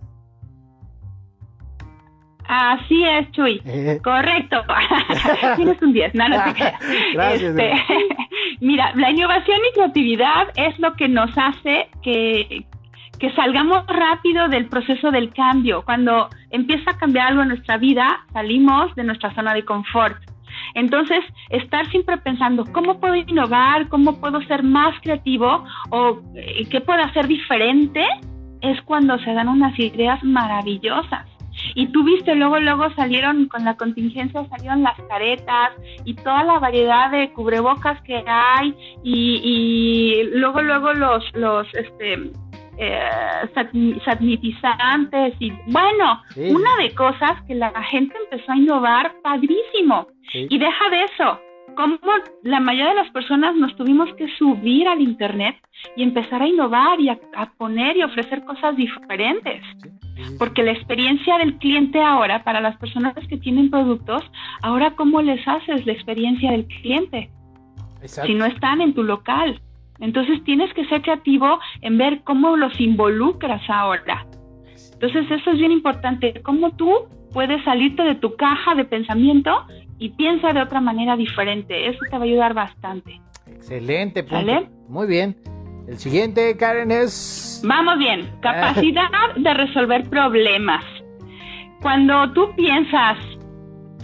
Así 2.47 3.03
es, 3.05 3.31
Chuy. 3.33 3.61
Eh. 3.66 4.01
Correcto. 4.03 4.62
Tienes 5.57 5.83
un 5.83 5.92
10, 5.92 6.14
no, 6.14 6.29
no 6.29 6.37
Gracias. 7.14 7.42
Este, 7.42 7.73
mira, 8.61 8.92
la 8.95 9.11
innovación 9.11 9.59
y 9.68 9.75
creatividad 9.75 10.49
es 10.55 10.79
lo 10.79 10.95
que 10.95 11.09
nos 11.09 11.31
hace 11.37 11.88
que, 12.03 12.64
que 13.18 13.33
salgamos 13.33 13.87
rápido 13.88 14.49
del 14.49 14.68
proceso 14.68 15.11
del 15.11 15.33
cambio. 15.33 15.83
Cuando 15.85 16.29
empieza 16.51 16.92
a 16.92 16.99
cambiar 16.99 17.29
algo 17.29 17.42
en 17.42 17.49
nuestra 17.49 17.77
vida, 17.77 18.25
salimos 18.33 18.95
de 18.95 19.05
nuestra 19.05 19.35
zona 19.35 19.53
de 19.55 19.64
confort. 19.64 20.32
Entonces, 20.74 21.24
estar 21.50 21.88
siempre 21.90 22.16
pensando, 22.18 22.64
¿cómo 22.72 22.98
puedo 23.00 23.14
innovar? 23.14 23.88
¿Cómo 23.88 24.20
puedo 24.20 24.40
ser 24.42 24.62
más 24.62 24.98
creativo? 25.00 25.64
¿O 25.90 26.20
eh, 26.35 26.66
qué 26.70 26.80
puedo 26.80 27.02
hacer 27.02 27.26
diferente? 27.26 28.04
Es 28.61 28.80
cuando 28.82 29.18
se 29.18 29.32
dan 29.32 29.48
unas 29.48 29.78
ideas 29.78 30.22
maravillosas. 30.22 31.26
Y 31.74 31.88
tú 31.88 32.02
viste, 32.04 32.35
luego, 32.35 32.58
luego 32.58 32.90
salieron 32.94 33.46
con 33.46 33.64
la 33.64 33.76
contingencia, 33.76 34.46
salieron 34.48 34.82
las 34.82 34.98
caretas 35.08 35.72
y 36.04 36.14
toda 36.14 36.44
la 36.44 36.58
variedad 36.58 37.11
de 37.11 37.30
cubrebocas 37.32 38.00
que 38.02 38.24
hay 38.26 38.74
y, 39.02 39.40
y 39.44 40.38
luego, 40.38 40.62
luego 40.62 40.92
los, 40.94 41.24
los, 41.35 41.66
este, 41.74 42.30
eh, 42.78 44.00
sanitizantes 44.04 45.35
y 45.38 45.52
bueno, 45.66 46.22
una 46.37 46.76
de 46.76 46.94
cosas 46.94 47.42
que 47.46 47.54
la 47.54 47.70
gente 47.85 48.14
empezó 48.24 48.52
a 48.52 48.56
innovar 48.56 49.14
padrísimo. 49.22 50.06
Y 50.32 50.58
deja 50.58 50.88
de 50.90 51.04
eso, 51.04 51.38
como 51.74 51.98
la 52.42 52.61
mayoría 52.61 52.90
de 52.90 53.02
las 53.02 53.11
personas 53.11 53.54
nos 53.56 53.76
tuvimos 53.76 54.12
que 54.14 54.28
subir 54.37 54.88
al 54.88 55.00
Internet 55.00 55.56
y 55.96 56.02
empezar 56.02 56.42
a 56.42 56.46
innovar 56.46 57.00
y 57.00 57.08
a, 57.08 57.18
poner 57.58 57.96
y 57.96 58.02
ofrecer 58.02 58.44
cosas 58.44 58.76
diferentes. 58.76 59.62
Porque 60.38 60.62
la 60.62 60.72
experiencia 60.72 61.38
del 61.38 61.56
cliente 61.58 62.00
ahora, 62.00 62.44
para 62.44 62.61
las 62.61 62.76
personas 62.76 63.14
que 63.28 63.37
tienen 63.37 63.70
productos, 63.70 64.22
ahora 64.62 64.92
cómo 64.92 65.20
les 65.20 65.46
haces 65.46 65.85
la 65.85 65.92
experiencia 65.92 66.52
del 66.52 66.66
cliente 66.66 67.30
si 68.04 68.35
no 68.35 68.44
están 68.44 68.80
en 68.80 68.94
tu 68.94 69.02
local. 69.02 69.61
Entonces 70.03 70.43
tienes 70.43 70.75
que 70.75 70.85
ser 70.87 71.01
creativo 71.01 71.61
en 71.81 71.97
ver 71.97 72.23
cómo 72.25 72.57
los 72.57 72.79
involucras 72.81 73.62
ahora. 73.69 74.27
Entonces 74.95 75.31
eso 75.31 75.53
es 75.53 75.59
bien 75.59 75.71
importante, 75.71 76.43
cómo 76.43 76.73
tú 76.73 76.91
puedes 77.33 77.62
salirte 77.65 78.03
de 78.03 78.17
tu 78.17 78.35
caja 78.35 78.75
de 78.75 78.85
pensamiento 78.85 79.65
y 79.99 80.11
piensa 80.11 80.53
de 80.53 80.61
otra 80.61 80.81
manera 80.81 81.17
diferente. 81.17 81.88
Eso 81.88 82.01
te 82.11 82.19
va 82.19 82.25
a 82.25 82.27
ayudar 82.27 82.53
bastante. 82.53 83.21
Excelente, 83.47 84.25
punto. 84.25 84.69
Muy 84.88 85.07
bien. 85.07 85.37
El 85.87 85.97
siguiente, 85.97 86.57
Karen, 86.57 86.91
es... 86.91 87.62
Vamos 87.65 87.99
bien, 87.99 88.29
capacidad 88.41 89.09
de 89.37 89.55
resolver 89.55 90.09
problemas. 90.11 90.85
Cuando 91.81 92.33
tú 92.33 92.49
piensas, 92.57 93.19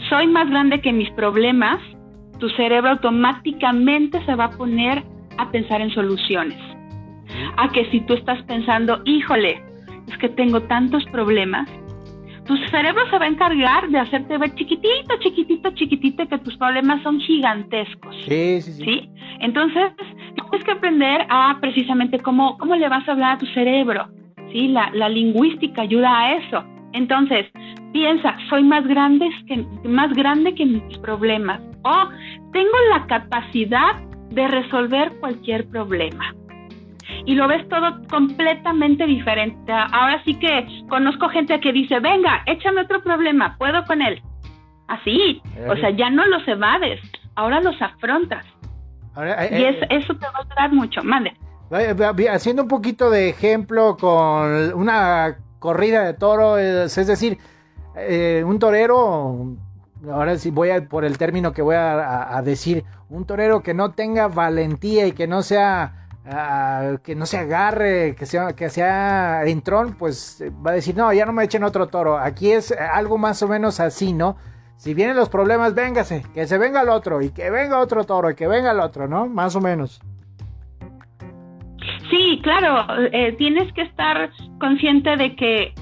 soy 0.08 0.28
más 0.28 0.48
grande 0.48 0.80
que 0.80 0.92
mis 0.92 1.10
problemas, 1.10 1.80
tu 2.38 2.48
cerebro 2.50 2.90
automáticamente 2.90 4.24
se 4.24 4.34
va 4.36 4.44
a 4.44 4.50
poner 4.50 5.02
a 5.38 5.50
pensar 5.50 5.80
en 5.80 5.90
soluciones. 5.90 6.58
A 7.56 7.68
que 7.70 7.90
si 7.90 8.00
tú 8.02 8.14
estás 8.14 8.42
pensando, 8.44 9.00
híjole, 9.04 9.62
es 10.08 10.18
que 10.18 10.28
tengo 10.28 10.60
tantos 10.62 11.04
problemas, 11.06 11.68
tu 12.48 12.56
cerebro 12.68 13.02
se 13.10 13.18
va 13.18 13.26
a 13.26 13.28
encargar 13.28 13.88
de 13.90 13.98
hacerte 13.98 14.38
ver 14.38 14.54
chiquitito, 14.54 15.18
chiquitito, 15.20 15.70
chiquitito, 15.72 16.26
que 16.26 16.38
tus 16.38 16.56
problemas 16.56 17.02
son 17.02 17.20
gigantescos. 17.20 18.16
Sí, 18.26 18.62
sí, 18.62 18.72
sí. 18.72 19.10
Entonces, 19.40 19.92
tienes 20.34 20.64
que 20.64 20.72
aprender 20.72 21.26
a 21.28 21.58
precisamente 21.60 22.18
cómo, 22.18 22.56
cómo 22.56 22.74
le 22.74 22.88
vas 22.88 23.06
a 23.06 23.12
hablar 23.12 23.36
a 23.36 23.38
tu 23.38 23.46
cerebro. 23.46 24.08
¿sí? 24.50 24.68
La, 24.68 24.90
la 24.94 25.10
lingüística 25.10 25.82
ayuda 25.82 26.18
a 26.18 26.36
eso. 26.36 26.64
Entonces, 26.94 27.46
piensa, 27.92 28.34
soy 28.48 28.64
más 28.64 28.86
grande 28.86 29.28
que, 29.46 29.66
más 29.86 30.10
grande 30.14 30.54
que 30.54 30.64
mis 30.64 30.98
problemas. 30.98 31.60
O 31.82 32.08
tengo 32.52 32.76
la 32.90 33.06
capacidad 33.06 34.07
de 34.30 34.48
resolver 34.48 35.12
cualquier 35.20 35.66
problema. 35.68 36.34
Y 37.24 37.34
lo 37.34 37.48
ves 37.48 37.66
todo 37.68 38.00
completamente 38.08 39.06
diferente. 39.06 39.72
Ahora 39.72 40.22
sí 40.24 40.34
que 40.38 40.66
conozco 40.88 41.28
gente 41.28 41.58
que 41.60 41.72
dice, 41.72 42.00
venga, 42.00 42.42
échame 42.46 42.82
otro 42.82 43.02
problema, 43.02 43.56
puedo 43.58 43.84
con 43.84 44.02
él. 44.02 44.22
Así, 44.88 45.42
o 45.68 45.76
sea, 45.76 45.90
ya 45.90 46.10
no 46.10 46.26
los 46.26 46.46
evades, 46.48 47.00
ahora 47.34 47.60
los 47.60 47.80
afrontas. 47.80 48.44
y 49.50 49.64
es, 49.64 49.76
eso 49.90 50.14
te 50.14 50.26
va 50.26 50.38
a 50.38 50.42
ayudar 50.42 50.72
mucho. 50.72 51.02
Mande. 51.02 51.34
Haciendo 52.30 52.62
un 52.62 52.68
poquito 52.68 53.10
de 53.10 53.28
ejemplo 53.28 53.96
con 53.98 54.72
una 54.74 55.36
corrida 55.58 56.04
de 56.04 56.14
toro, 56.14 56.56
es, 56.56 56.94
decir, 56.94 57.36
eh, 57.96 58.42
un 58.46 58.58
torero, 58.58 59.56
ahora 60.10 60.36
sí 60.36 60.50
voy 60.50 60.70
a 60.70 60.88
por 60.88 61.04
el 61.04 61.18
término 61.18 61.52
que 61.52 61.62
voy 61.62 61.76
a, 61.76 62.40
decir, 62.44 62.84
un 63.08 63.24
torero 63.24 63.62
que 63.62 63.74
no 63.74 63.92
tenga 63.92 64.28
valentía 64.28 65.06
y 65.06 65.12
que 65.12 65.26
no 65.26 65.42
sea 65.42 65.94
que 67.02 67.14
no 67.14 67.24
se 67.24 67.38
agarre, 67.38 68.14
que 68.14 68.26
sea 68.26 68.52
que 68.52 68.68
sea 68.68 69.44
entrón, 69.46 69.94
pues 69.98 70.44
va 70.64 70.72
a 70.72 70.74
decir, 70.74 70.94
"No, 70.94 71.10
ya 71.12 71.24
no 71.24 71.32
me 71.32 71.44
echen 71.44 71.64
otro 71.64 71.86
toro." 71.86 72.18
Aquí 72.18 72.52
es 72.52 72.70
algo 72.72 73.16
más 73.16 73.42
o 73.42 73.48
menos 73.48 73.80
así, 73.80 74.12
¿no? 74.12 74.36
Si 74.76 74.94
vienen 74.94 75.16
los 75.16 75.28
problemas, 75.28 75.74
véngase, 75.74 76.24
que 76.34 76.46
se 76.46 76.58
venga 76.58 76.82
el 76.82 76.90
otro 76.90 77.22
y 77.22 77.30
que 77.30 77.50
venga 77.50 77.80
otro 77.80 78.04
toro 78.04 78.30
y 78.30 78.34
que 78.34 78.46
venga 78.46 78.72
el 78.72 78.80
otro, 78.80 79.08
¿no? 79.08 79.26
Más 79.26 79.56
o 79.56 79.60
menos. 79.60 80.00
Sí, 82.10 82.40
claro, 82.42 82.86
eh, 83.12 83.34
tienes 83.36 83.72
que 83.72 83.82
estar 83.82 84.30
consciente 84.60 85.16
de 85.16 85.34
que 85.34 85.74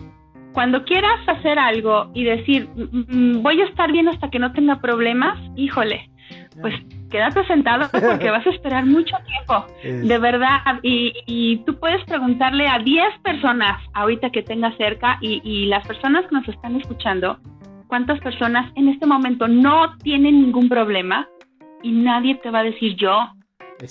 cuando 0.57 0.85
quieras 0.85 1.21
hacer 1.27 1.59
algo 1.59 2.11
y 2.15 2.25
decir, 2.25 2.67
mm, 2.75 3.15
mm, 3.15 3.43
voy 3.43 3.61
a 3.61 3.67
estar 3.67 3.93
bien 3.93 4.09
hasta 4.09 4.31
que 4.31 4.39
no 4.39 4.53
tenga 4.53 4.81
problemas, 4.81 5.39
híjole, 5.55 6.09
pues 6.63 6.75
quédate 7.11 7.47
sentado 7.47 7.91
porque 7.93 8.31
vas 8.31 8.47
a 8.47 8.49
esperar 8.49 8.87
mucho 8.87 9.15
tiempo, 9.27 9.67
de 9.83 10.19
verdad. 10.19 10.61
Y, 10.83 11.59
tú 11.67 11.79
puedes 11.79 12.03
preguntarle 12.05 12.67
a 12.69 12.79
10 12.79 13.19
personas 13.23 13.83
ahorita 13.93 14.31
que 14.31 14.43
tengas 14.43 14.75
cerca 14.79 15.19
y, 15.21 15.67
las 15.67 15.87
personas 15.87 16.25
que 16.27 16.37
nos 16.37 16.49
están 16.49 16.75
escuchando, 16.77 17.39
cuántas 17.87 18.19
personas 18.21 18.73
en 18.77 18.89
este 18.89 19.05
momento 19.05 19.47
no 19.49 19.99
tienen 19.99 20.41
ningún 20.41 20.71
problema 20.71 21.29
y 21.83 21.93
nadie 21.93 22.35
te 22.37 22.51
va 22.51 22.61
a 22.61 22.65
decir 22.65 22.97
yo. 22.97 23.29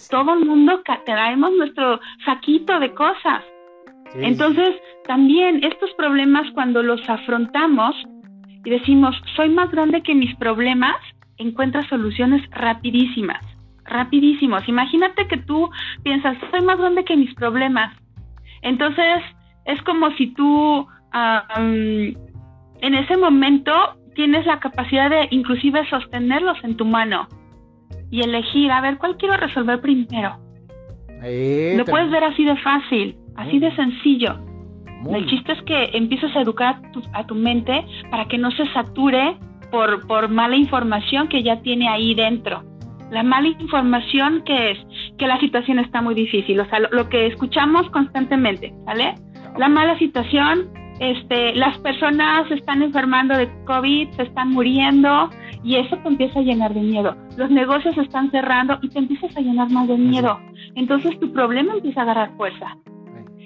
Todo 0.09 0.33
el 0.33 0.45
mundo 0.45 0.81
traemos 1.05 1.51
nuestro 1.55 1.99
saquito 2.25 2.79
de 2.79 2.91
cosas. 2.91 3.43
Entonces, 4.13 4.75
también 5.07 5.63
estos 5.63 5.91
problemas 5.93 6.49
cuando 6.53 6.81
los 6.83 7.01
afrontamos 7.09 7.95
y 8.63 8.69
decimos, 8.69 9.15
soy 9.35 9.49
más 9.49 9.71
grande 9.71 10.01
que 10.03 10.15
mis 10.15 10.35
problemas, 10.37 10.95
encuentras 11.37 11.87
soluciones 11.87 12.41
rapidísimas, 12.51 13.43
rapidísimos. 13.83 14.67
Imagínate 14.67 15.27
que 15.27 15.37
tú 15.37 15.69
piensas, 16.03 16.37
soy 16.51 16.61
más 16.61 16.77
grande 16.77 17.03
que 17.03 17.17
mis 17.17 17.33
problemas. 17.35 17.95
Entonces, 18.61 19.21
es 19.65 19.81
como 19.83 20.11
si 20.11 20.33
tú 20.33 20.87
en 21.13 22.15
ese 22.81 23.17
momento 23.17 23.71
tienes 24.15 24.45
la 24.45 24.59
capacidad 24.59 25.09
de 25.09 25.27
inclusive 25.31 25.87
sostenerlos 25.89 26.57
en 26.63 26.77
tu 26.77 26.85
mano 26.85 27.27
y 28.11 28.21
elegir, 28.21 28.71
a 28.71 28.81
ver, 28.81 28.97
¿cuál 28.97 29.17
quiero 29.17 29.35
resolver 29.35 29.81
primero? 29.81 30.37
Lo 31.77 31.85
puedes 31.85 32.09
ver 32.11 32.23
así 32.23 32.45
de 32.45 32.55
fácil, 32.57 33.17
así 33.35 33.59
de 33.59 33.75
sencillo. 33.75 34.39
El 35.13 35.27
chiste 35.27 35.51
es 35.51 35.61
que 35.63 35.89
empieces 35.93 36.35
a 36.35 36.41
educar 36.41 36.81
a 37.13 37.25
tu, 37.25 37.35
mente 37.35 37.85
para 38.09 38.25
que 38.25 38.37
no 38.37 38.49
se 38.51 38.65
sature 38.73 39.37
por, 39.71 40.07
por 40.07 40.29
mala 40.29 40.55
información 40.55 41.27
que 41.27 41.43
ya 41.43 41.61
tiene 41.61 41.87
ahí 41.87 42.15
dentro. 42.15 42.63
La 43.11 43.21
mala 43.21 43.49
información 43.49 44.41
que 44.45 44.71
es 44.71 44.79
que 45.17 45.27
la 45.27 45.39
situación 45.39 45.79
está 45.79 46.01
muy 46.01 46.15
difícil, 46.15 46.59
o 46.59 46.65
sea, 46.65 46.79
lo, 46.79 47.07
que 47.07 47.27
escuchamos 47.27 47.89
constantemente, 47.91 48.73
¿vale? 48.85 49.13
La 49.57 49.69
mala 49.69 49.97
situación, 49.99 50.69
este, 50.99 51.53
las 51.55 51.77
personas 51.79 52.47
se 52.47 52.55
están 52.55 52.81
enfermando 52.81 53.37
de 53.37 53.47
COVID, 53.65 54.09
se 54.11 54.23
están 54.23 54.49
muriendo 54.49 55.29
y 55.63 55.75
eso 55.75 55.97
te 55.97 56.07
empieza 56.07 56.39
a 56.39 56.43
llenar 56.43 56.73
de 56.73 56.81
miedo. 56.81 57.15
Los 57.37 57.51
negocios 57.51 57.93
se 57.95 58.01
están 58.01 58.31
cerrando 58.31 58.79
y 58.81 58.89
te 58.89 58.99
empiezas 58.99 59.37
a 59.37 59.41
llenar 59.41 59.69
más 59.69 59.87
de 59.87 59.97
miedo. 59.97 60.39
Entonces 60.73 61.19
tu 61.19 61.31
problema 61.31 61.75
empieza 61.75 62.01
a 62.01 62.03
agarrar 62.03 62.35
fuerza. 62.37 62.75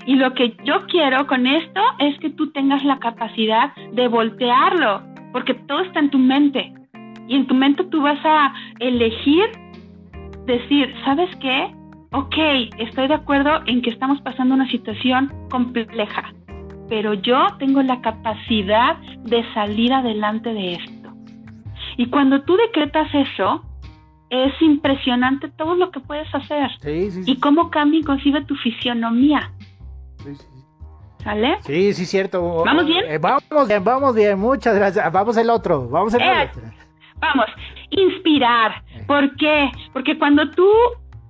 Y 0.05 0.15
lo 0.15 0.33
que 0.33 0.55
yo 0.63 0.85
quiero 0.87 1.27
con 1.27 1.45
esto 1.47 1.81
es 1.99 2.17
que 2.19 2.29
tú 2.29 2.51
tengas 2.51 2.83
la 2.83 2.99
capacidad 2.99 3.75
de 3.93 4.07
voltearlo, 4.07 5.03
porque 5.31 5.53
todo 5.53 5.81
está 5.81 5.99
en 5.99 6.09
tu 6.09 6.17
mente. 6.17 6.73
Y 7.27 7.35
en 7.35 7.47
tu 7.47 7.53
mente 7.53 7.83
tú 7.85 8.01
vas 8.01 8.19
a 8.25 8.53
elegir 8.79 9.45
decir, 10.45 10.93
¿sabes 11.05 11.29
qué? 11.37 11.73
Ok, 12.11 12.35
estoy 12.79 13.07
de 13.07 13.13
acuerdo 13.13 13.61
en 13.67 13.83
que 13.83 13.91
estamos 13.91 14.19
pasando 14.21 14.55
una 14.55 14.67
situación 14.69 15.31
compleja, 15.51 16.33
pero 16.89 17.13
yo 17.13 17.45
tengo 17.59 17.83
la 17.83 18.01
capacidad 18.01 18.97
de 19.25 19.43
salir 19.53 19.93
adelante 19.93 20.51
de 20.51 20.73
esto. 20.73 21.09
Y 21.97 22.07
cuando 22.07 22.41
tú 22.41 22.55
decretas 22.55 23.13
eso, 23.13 23.63
es 24.29 24.53
impresionante 24.61 25.49
todo 25.49 25.75
lo 25.75 25.91
que 25.91 25.99
puedes 25.99 26.33
hacer 26.33 26.71
y 27.25 27.35
cómo 27.39 27.69
cambia 27.69 27.99
inclusive 27.99 28.43
tu 28.45 28.55
fisionomía. 28.55 29.51
¿Sale? 31.23 31.57
Sí, 31.61 31.93
sí, 31.93 32.05
cierto. 32.05 32.63
¿Vamos 32.65 32.85
bien? 32.85 33.05
Eh, 33.07 33.17
vamos 33.17 33.67
bien, 33.67 33.83
vamos 33.83 34.15
bien, 34.15 34.39
muchas 34.39 34.75
gracias. 34.75 35.11
Vamos 35.11 35.35
el 35.37 35.49
otro, 35.49 35.87
vamos 35.89 36.13
el 36.13 36.21
eh, 36.21 36.49
otro. 36.49 36.61
Vamos, 37.19 37.45
inspirar. 37.89 38.83
Eh. 38.95 39.03
¿Por 39.05 39.35
qué? 39.35 39.69
Porque 39.91 40.17
cuando 40.17 40.49
tú 40.51 40.67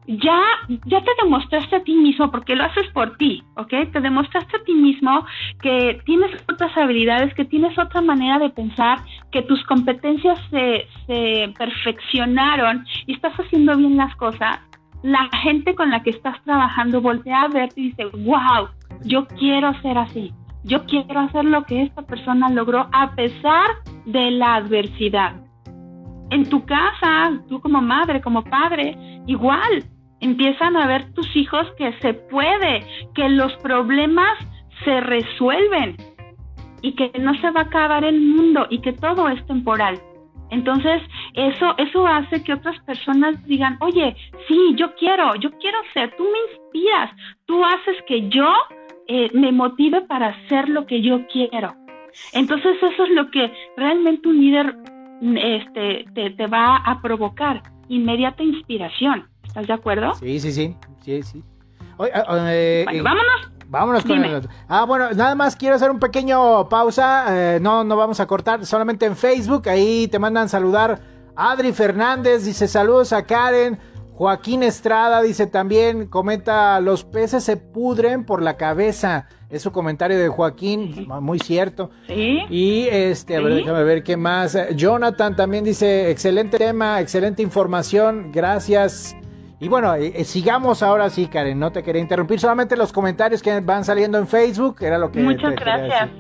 ya, 0.05 0.41
ya 0.85 1.01
te 1.03 1.11
demostraste 1.23 1.75
a 1.75 1.83
ti 1.83 1.95
mismo, 1.95 2.31
porque 2.31 2.55
lo 2.55 2.65
haces 2.65 2.87
por 2.93 3.15
ti, 3.17 3.43
¿ok? 3.57 3.91
Te 3.91 3.99
demostraste 3.99 4.57
a 4.57 4.63
ti 4.63 4.73
mismo 4.73 5.25
que 5.61 6.01
tienes 6.05 6.31
otras 6.51 6.75
habilidades, 6.77 7.33
que 7.35 7.45
tienes 7.45 7.77
otra 7.77 8.01
manera 8.01 8.39
de 8.39 8.49
pensar, 8.49 8.99
que 9.31 9.43
tus 9.43 9.63
competencias 9.65 10.39
se, 10.49 10.87
se 11.05 11.53
perfeccionaron 11.57 12.85
y 13.05 13.13
estás 13.13 13.33
haciendo 13.33 13.75
bien 13.77 13.97
las 13.97 14.15
cosas. 14.15 14.59
La 15.01 15.29
gente 15.41 15.75
con 15.75 15.91
la 15.91 16.03
que 16.03 16.09
estás 16.09 16.41
trabajando 16.43 17.01
voltea 17.01 17.43
a 17.43 17.47
verte 17.47 17.81
y 17.81 17.89
dice, 17.89 18.05
wow, 18.05 18.67
yo 19.03 19.27
quiero 19.27 19.73
ser 19.81 19.97
así. 19.97 20.33
Yo 20.63 20.85
quiero 20.85 21.21
hacer 21.21 21.45
lo 21.45 21.63
que 21.63 21.83
esta 21.83 22.01
persona 22.01 22.49
logró 22.49 22.89
a 22.91 23.15
pesar 23.15 23.67
de 24.05 24.31
la 24.31 24.55
adversidad. 24.55 25.35
En 26.31 26.49
tu 26.49 26.65
casa, 26.65 27.31
tú 27.47 27.61
como 27.61 27.81
madre, 27.81 28.21
como 28.21 28.43
padre, 28.43 28.97
igual, 29.25 29.85
empiezan 30.19 30.75
a 30.75 30.85
ver 30.85 31.13
tus 31.13 31.33
hijos 31.35 31.65
que 31.77 31.93
se 32.01 32.13
puede, 32.13 32.85
que 33.15 33.29
los 33.29 33.53
problemas 33.57 34.37
se 34.83 34.99
resuelven 35.01 35.95
y 36.81 36.93
que 36.93 37.11
no 37.19 37.33
se 37.35 37.51
va 37.51 37.61
a 37.61 37.63
acabar 37.63 38.03
el 38.03 38.21
mundo 38.21 38.67
y 38.69 38.79
que 38.79 38.93
todo 38.93 39.29
es 39.29 39.45
temporal. 39.47 39.99
Entonces, 40.51 41.01
eso, 41.33 41.75
eso 41.77 42.07
hace 42.07 42.43
que 42.43 42.53
otras 42.53 42.79
personas 42.83 43.43
digan, 43.45 43.77
oye, 43.81 44.15
sí, 44.47 44.73
yo 44.75 44.95
quiero, 44.95 45.35
yo 45.35 45.51
quiero 45.59 45.77
ser, 45.93 46.15
tú 46.17 46.23
me 46.23 46.53
inspiras, 46.53 47.11
tú 47.45 47.63
haces 47.63 47.97
que 48.07 48.29
yo 48.29 48.51
eh, 49.07 49.29
me 49.33 49.51
motive 49.51 50.01
para 50.01 50.27
hacer 50.27 50.69
lo 50.69 50.85
que 50.85 51.01
yo 51.01 51.25
quiero. 51.27 51.75
Entonces, 52.33 52.77
eso 52.81 53.03
es 53.03 53.09
lo 53.11 53.29
que 53.31 53.51
realmente 53.77 54.27
un 54.27 54.39
líder 54.39 54.75
este, 55.21 56.05
te, 56.13 56.31
te 56.31 56.47
va 56.47 56.77
a 56.77 57.01
provocar, 57.01 57.61
inmediata 57.87 58.43
inspiración. 58.43 59.27
¿Estás 59.43 59.67
de 59.67 59.73
acuerdo? 59.73 60.13
Sí, 60.15 60.39
sí, 60.39 60.51
sí. 60.51 60.75
sí, 61.01 61.23
sí. 61.23 61.43
Ah, 61.97 62.53
eh, 62.53 62.83
bueno, 62.85 63.03
vámonos. 63.03 63.58
Vámonos 63.69 64.03
con 64.03 64.23
el 64.23 64.33
otro. 64.33 64.49
Ah, 64.67 64.85
bueno, 64.85 65.11
nada 65.11 65.35
más 65.35 65.55
quiero 65.55 65.75
hacer 65.75 65.91
un 65.91 65.99
pequeño 65.99 66.67
pausa. 66.69 67.25
Eh, 67.29 67.59
no, 67.61 67.83
no 67.83 67.95
vamos 67.95 68.19
a 68.19 68.25
cortar. 68.25 68.65
Solamente 68.65 69.05
en 69.05 69.15
Facebook. 69.15 69.69
Ahí 69.69 70.07
te 70.07 70.17
mandan 70.17 70.49
saludar. 70.49 70.99
Adri 71.35 71.71
Fernández 71.71 72.45
dice 72.45 72.67
saludos 72.67 73.13
a 73.13 73.23
Karen. 73.23 73.77
Joaquín 74.15 74.63
Estrada 74.63 75.21
dice 75.21 75.47
también, 75.47 76.07
comenta, 76.07 76.81
los 76.81 77.05
peces 77.05 77.41
se 77.41 77.55
pudren 77.55 78.25
por 78.25 78.41
la 78.41 78.57
cabeza. 78.57 79.29
Es 79.49 79.61
su 79.61 79.71
comentario 79.71 80.19
de 80.19 80.27
Joaquín, 80.27 81.07
muy 81.21 81.39
cierto. 81.39 81.89
¿Sí? 82.05 82.41
Y 82.49 82.87
este, 82.91 83.37
a 83.37 83.39
ver, 83.39 83.53
déjame 83.53 83.83
ver 83.85 84.03
qué 84.03 84.17
más. 84.17 84.57
Jonathan 84.75 85.37
también 85.37 85.63
dice, 85.63 86.11
excelente 86.11 86.57
tema, 86.57 86.99
excelente 86.99 87.41
información, 87.41 88.31
gracias. 88.33 89.15
Y 89.59 89.67
bueno, 89.67 89.93
eh, 89.95 90.13
eh, 90.15 90.23
sigamos 90.23 90.81
ahora 90.81 91.09
sí, 91.09 91.27
Karen, 91.27 91.59
no 91.59 91.71
te 91.71 91.83
quería 91.83 92.01
interrumpir, 92.01 92.39
solamente 92.39 92.77
los 92.77 92.93
comentarios 92.93 93.41
que 93.41 93.59
van 93.59 93.83
saliendo 93.83 94.17
en 94.17 94.27
Facebook, 94.27 94.77
era 94.81 94.97
lo 94.97 95.11
que... 95.11 95.21
Muchas 95.21 95.55
gracias. 95.55 96.09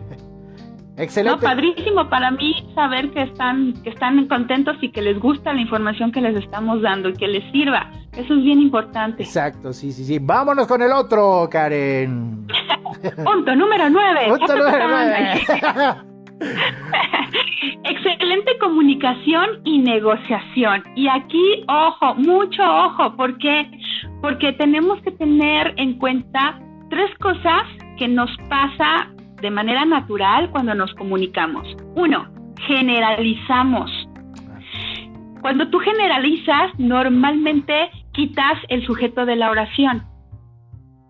Excelente. 0.97 1.41
No, 1.41 1.41
padrísimo 1.41 2.09
para 2.09 2.29
mí 2.31 2.53
saber 2.75 3.09
que 3.11 3.21
están, 3.21 3.73
que 3.83 3.89
están 3.89 4.27
contentos 4.27 4.75
y 4.81 4.91
que 4.91 5.01
les 5.01 5.17
gusta 5.17 5.53
la 5.53 5.61
información 5.61 6.11
que 6.11 6.19
les 6.19 6.35
estamos 6.35 6.81
dando 6.81 7.07
y 7.07 7.13
que 7.13 7.29
les 7.29 7.49
sirva. 7.53 7.89
Eso 8.11 8.33
es 8.33 8.43
bien 8.43 8.59
importante. 8.59 9.23
Exacto, 9.23 9.71
sí, 9.71 9.93
sí, 9.93 10.03
sí. 10.03 10.19
Vámonos 10.19 10.67
con 10.67 10.81
el 10.81 10.91
otro, 10.91 11.47
Karen. 11.49 12.45
Punto 13.23 13.55
número 13.55 13.89
nueve. 13.89 14.25
Punto 14.27 14.57
número 14.57 14.87
nueve. 14.89 15.41
Excelente 17.83 18.57
comunicación 18.59 19.61
y 19.63 19.79
negociación. 19.79 20.83
Y 20.95 21.07
aquí, 21.07 21.63
ojo, 21.67 22.15
mucho 22.15 22.63
ojo, 22.63 23.15
porque 23.15 23.69
porque 24.21 24.53
tenemos 24.53 25.01
que 25.01 25.11
tener 25.11 25.73
en 25.77 25.97
cuenta 25.97 26.59
tres 26.89 27.09
cosas 27.19 27.63
que 27.97 28.07
nos 28.07 28.29
pasa 28.49 29.07
de 29.41 29.51
manera 29.51 29.85
natural 29.85 30.49
cuando 30.51 30.75
nos 30.75 30.93
comunicamos. 30.95 31.67
Uno, 31.95 32.27
generalizamos. 32.67 33.91
Cuando 35.41 35.69
tú 35.69 35.79
generalizas, 35.79 36.77
normalmente 36.77 37.89
quitas 38.13 38.57
el 38.67 38.85
sujeto 38.85 39.25
de 39.25 39.37
la 39.37 39.49
oración 39.49 40.08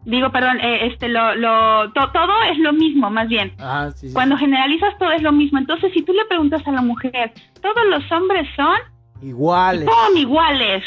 digo, 0.05 0.31
perdón, 0.31 0.59
eh, 0.61 0.87
este, 0.87 1.09
lo, 1.09 1.35
lo 1.35 1.91
todo 1.91 2.43
es 2.51 2.57
lo 2.59 2.73
mismo, 2.73 3.09
más 3.09 3.27
bien. 3.27 3.53
Ah, 3.59 3.89
Cuando 4.13 4.37
generalizas 4.37 4.97
todo 4.97 5.11
es 5.11 5.21
lo 5.21 5.31
mismo. 5.31 5.59
Entonces, 5.59 5.91
si 5.93 6.01
tú 6.03 6.13
le 6.13 6.25
preguntas 6.25 6.65
a 6.67 6.71
la 6.71 6.81
mujer, 6.81 7.33
todos 7.61 7.85
los 7.89 8.11
hombres 8.11 8.47
son 8.55 8.77
iguales. 9.21 9.85
Son 9.85 10.17
iguales. 10.17 10.83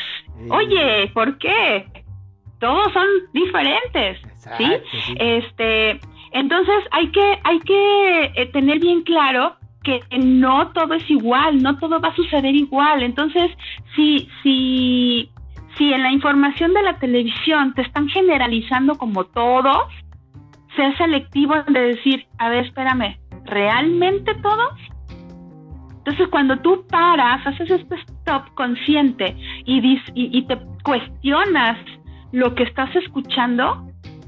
Oye, 0.50 1.10
¿por 1.14 1.38
qué? 1.38 1.86
Todos 2.58 2.92
son 2.92 3.06
diferentes, 3.32 4.18
¿sí? 4.56 4.66
Este, 5.18 6.00
entonces 6.32 6.76
hay 6.90 7.10
que 7.10 7.38
hay 7.44 7.58
que 7.60 8.24
eh, 8.36 8.46
tener 8.52 8.78
bien 8.78 9.02
claro 9.02 9.56
que 9.82 10.00
no 10.16 10.70
todo 10.72 10.94
es 10.94 11.10
igual, 11.10 11.60
no 11.60 11.76
todo 11.78 12.00
va 12.00 12.08
a 12.08 12.16
suceder 12.16 12.54
igual. 12.54 13.02
Entonces, 13.02 13.50
si 13.94 14.28
si 14.42 15.31
si 15.76 15.92
en 15.92 16.02
la 16.02 16.12
información 16.12 16.74
de 16.74 16.82
la 16.82 16.98
televisión 16.98 17.72
te 17.74 17.82
están 17.82 18.08
generalizando 18.08 18.96
como 18.96 19.24
todos, 19.24 19.88
sea 20.76 20.96
selectivo 20.96 21.54
de 21.68 21.80
decir, 21.80 22.26
a 22.38 22.48
ver, 22.48 22.66
espérame, 22.66 23.18
¿realmente 23.44 24.34
todos? 24.36 24.78
Entonces, 25.98 26.28
cuando 26.28 26.58
tú 26.58 26.84
paras, 26.88 27.46
haces 27.46 27.70
este 27.70 27.94
stop 27.94 28.52
consciente 28.54 29.36
y, 29.64 30.00
y, 30.14 30.42
te 30.46 30.58
cuestionas 30.82 31.78
lo 32.32 32.54
que 32.54 32.64
estás 32.64 32.94
escuchando, 32.96 33.86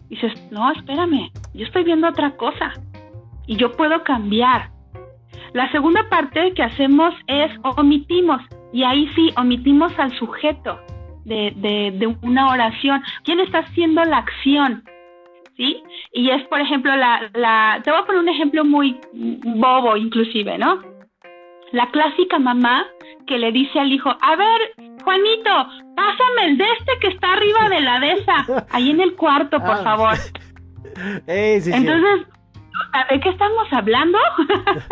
dices, 0.08 0.32
no, 0.52 0.70
espérame, 0.70 1.30
yo 1.52 1.66
estoy 1.66 1.82
viendo 1.84 2.08
otra 2.08 2.36
cosa 2.36 2.72
y 3.46 3.56
yo 3.56 3.72
puedo 3.72 4.04
cambiar. 4.04 4.70
La 5.52 5.70
segunda 5.72 6.08
parte 6.08 6.52
que 6.54 6.62
hacemos 6.62 7.12
es 7.26 7.50
omitimos, 7.76 8.40
y 8.72 8.84
ahí 8.84 9.10
sí, 9.14 9.30
omitimos 9.36 9.92
al 9.98 10.16
sujeto 10.16 10.78
de, 11.24 11.52
de, 11.56 12.16
una 12.22 12.50
oración. 12.50 13.02
¿Quién 13.24 13.40
está 13.40 13.58
haciendo 13.60 14.04
la 14.04 14.18
acción? 14.18 14.84
¿Sí? 15.56 15.82
Y 16.12 16.30
es, 16.30 16.42
por 16.48 16.60
ejemplo, 16.60 16.94
la, 16.96 17.30
la, 17.34 17.80
te 17.82 17.90
voy 17.90 18.00
a 18.00 18.04
poner 18.04 18.22
un 18.22 18.28
ejemplo 18.28 18.64
muy 18.64 18.98
bobo 19.12 19.96
inclusive, 19.96 20.58
¿no? 20.58 20.80
La 21.72 21.90
clásica 21.90 22.38
mamá 22.38 22.86
que 23.26 23.38
le 23.38 23.52
dice 23.52 23.78
al 23.78 23.92
hijo, 23.92 24.10
a 24.20 24.36
ver, 24.36 24.60
Juanito, 25.02 25.68
pásame 25.96 26.46
el 26.46 26.58
de 26.58 26.64
este 26.78 26.92
que 27.00 27.08
está 27.08 27.32
arriba 27.32 27.68
de 27.68 27.80
la 27.80 28.00
de 28.00 28.12
esa, 28.12 28.66
ahí 28.70 28.90
en 28.90 29.00
el 29.00 29.14
cuarto, 29.14 29.60
por 29.60 29.76
ah, 29.76 29.82
favor. 29.82 30.14
Entonces, 31.26 32.26
¿de 33.10 33.20
qué 33.20 33.28
estamos 33.28 33.72
hablando? 33.72 34.18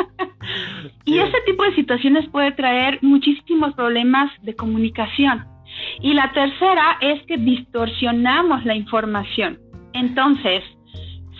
y 1.04 1.18
ese 1.18 1.40
tipo 1.46 1.64
de 1.64 1.74
situaciones 1.74 2.28
puede 2.30 2.52
traer 2.52 2.98
muchísimos 3.02 3.74
problemas 3.74 4.30
de 4.42 4.54
comunicación. 4.54 5.51
Y 6.00 6.14
la 6.14 6.32
tercera 6.32 6.98
es 7.00 7.22
que 7.26 7.36
distorsionamos 7.36 8.64
la 8.64 8.74
información. 8.74 9.58
Entonces, 9.92 10.62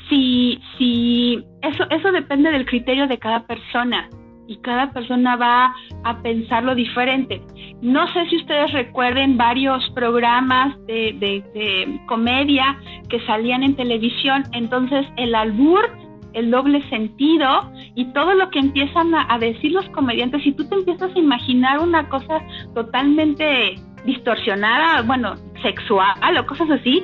si, 0.08 0.60
si 0.78 1.44
eso, 1.62 1.84
eso 1.90 2.12
depende 2.12 2.50
del 2.50 2.66
criterio 2.66 3.06
de 3.06 3.18
cada 3.18 3.46
persona 3.46 4.08
y 4.46 4.56
cada 4.58 4.92
persona 4.92 5.36
va 5.36 5.74
a 6.04 6.22
pensarlo 6.22 6.74
diferente. 6.74 7.40
No 7.80 8.06
sé 8.08 8.28
si 8.28 8.36
ustedes 8.36 8.72
recuerden 8.72 9.36
varios 9.36 9.88
programas 9.90 10.76
de, 10.86 11.16
de, 11.18 12.00
comedia 12.06 12.78
que 13.08 13.20
salían 13.20 13.62
en 13.62 13.76
televisión, 13.76 14.44
entonces 14.52 15.06
el 15.16 15.34
albur 15.34 15.90
el 16.34 16.50
doble 16.50 16.82
sentido 16.88 17.70
y 17.94 18.06
todo 18.12 18.34
lo 18.34 18.50
que 18.50 18.58
empiezan 18.58 19.14
a, 19.14 19.38
decir 19.38 19.72
los 19.72 19.86
comediantes, 19.90 20.42
si 20.42 20.52
tú 20.52 20.66
te 20.66 20.76
empiezas 20.76 21.14
a 21.14 21.18
imaginar 21.18 21.78
una 21.78 22.08
cosa 22.08 22.40
totalmente 22.74 23.74
distorsionada, 24.04 25.02
bueno, 25.02 25.34
sexual 25.62 26.38
o 26.38 26.46
cosas 26.46 26.70
así, 26.70 27.02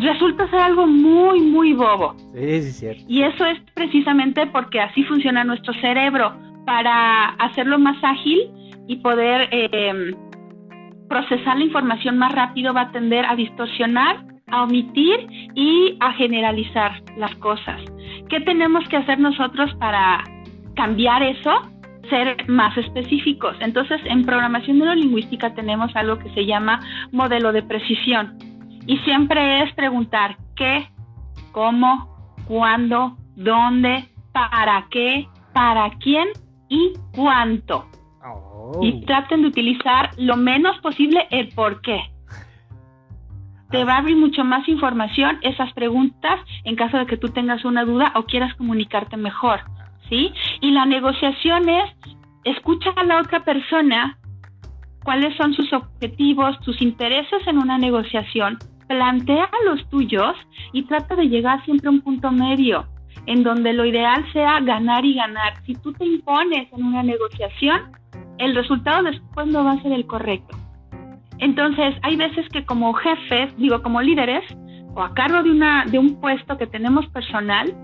resulta 0.00 0.48
ser 0.50 0.60
algo 0.60 0.86
muy, 0.86 1.40
muy 1.40 1.72
bobo. 1.72 2.14
Sí, 2.34 2.62
sí, 2.62 2.72
cierto. 2.72 3.02
Y 3.08 3.22
eso 3.22 3.44
es 3.44 3.58
precisamente 3.74 4.46
porque 4.46 4.80
así 4.80 5.02
funciona 5.04 5.44
nuestro 5.44 5.72
cerebro, 5.74 6.34
para 6.66 7.28
hacerlo 7.38 7.78
más 7.78 7.96
ágil 8.02 8.50
y 8.88 8.96
poder 8.96 9.48
eh, 9.52 10.14
procesar 11.08 11.56
la 11.56 11.64
información 11.64 12.18
más 12.18 12.32
rápido 12.32 12.74
va 12.74 12.82
a 12.82 12.92
tender 12.92 13.24
a 13.24 13.36
distorsionar, 13.36 14.24
a 14.48 14.64
omitir 14.64 15.26
y 15.54 15.96
a 16.00 16.12
generalizar 16.12 17.02
las 17.16 17.34
cosas. 17.36 17.80
¿Qué 18.28 18.40
tenemos 18.40 18.86
que 18.88 18.96
hacer 18.96 19.18
nosotros 19.18 19.72
para 19.78 20.24
cambiar 20.74 21.22
eso? 21.22 21.52
Ser 22.10 22.48
más 22.48 22.76
específicos. 22.76 23.56
Entonces, 23.60 24.00
en 24.04 24.24
programación 24.24 24.78
neurolingüística 24.78 25.54
tenemos 25.54 25.94
algo 25.96 26.18
que 26.18 26.30
se 26.30 26.46
llama 26.46 26.80
modelo 27.12 27.52
de 27.52 27.62
precisión. 27.62 28.38
Y 28.86 28.98
siempre 28.98 29.62
es 29.62 29.74
preguntar 29.74 30.36
qué, 30.54 30.88
cómo, 31.52 32.34
cuándo, 32.46 33.16
dónde, 33.34 34.08
para 34.32 34.86
qué, 34.90 35.26
para 35.52 35.90
quién 35.98 36.28
y 36.68 36.92
cuánto. 37.14 37.86
Y 38.82 38.92
oh. 38.92 39.06
traten 39.06 39.42
de 39.42 39.48
utilizar 39.48 40.10
lo 40.18 40.36
menos 40.36 40.78
posible 40.80 41.26
el 41.30 41.48
por 41.54 41.80
qué. 41.80 42.00
Te 43.70 43.84
va 43.84 43.94
a 43.94 43.98
abrir 43.98 44.16
mucho 44.16 44.44
más 44.44 44.68
información 44.68 45.38
esas 45.42 45.72
preguntas 45.72 46.38
en 46.64 46.76
caso 46.76 46.98
de 46.98 47.06
que 47.06 47.16
tú 47.16 47.28
tengas 47.28 47.64
una 47.64 47.84
duda 47.84 48.12
o 48.14 48.24
quieras 48.24 48.54
comunicarte 48.54 49.16
mejor, 49.16 49.60
¿sí? 50.08 50.32
Y 50.60 50.70
la 50.70 50.86
negociación 50.86 51.68
es 51.68 51.90
escucha 52.44 52.90
a 52.94 53.04
la 53.04 53.20
otra 53.20 53.40
persona 53.40 54.18
cuáles 55.04 55.36
son 55.36 55.52
sus 55.54 55.72
objetivos, 55.72 56.56
sus 56.62 56.80
intereses 56.80 57.46
en 57.46 57.58
una 57.58 57.76
negociación, 57.76 58.58
plantea 58.88 59.48
los 59.64 59.88
tuyos 59.90 60.34
y 60.72 60.84
trata 60.84 61.16
de 61.16 61.28
llegar 61.28 61.64
siempre 61.64 61.88
a 61.88 61.90
un 61.90 62.00
punto 62.00 62.30
medio 62.30 62.86
en 63.26 63.42
donde 63.42 63.72
lo 63.72 63.84
ideal 63.84 64.24
sea 64.32 64.60
ganar 64.60 65.04
y 65.04 65.14
ganar. 65.14 65.54
Si 65.64 65.74
tú 65.74 65.92
te 65.92 66.04
impones 66.04 66.72
en 66.72 66.84
una 66.84 67.02
negociación, 67.02 67.92
el 68.38 68.54
resultado 68.54 69.02
después 69.02 69.46
no 69.48 69.64
va 69.64 69.72
a 69.72 69.82
ser 69.82 69.92
el 69.92 70.06
correcto. 70.06 70.56
Entonces, 71.38 71.94
hay 72.02 72.16
veces 72.16 72.48
que 72.50 72.64
como 72.64 72.92
jefes, 72.94 73.56
digo, 73.58 73.82
como 73.82 74.00
líderes, 74.00 74.44
o 74.94 75.02
a 75.02 75.12
cargo 75.14 75.42
de, 75.42 75.50
una, 75.50 75.84
de 75.86 75.98
un 75.98 76.20
puesto 76.20 76.56
que 76.56 76.66
tenemos 76.66 77.06
personal, 77.08 77.74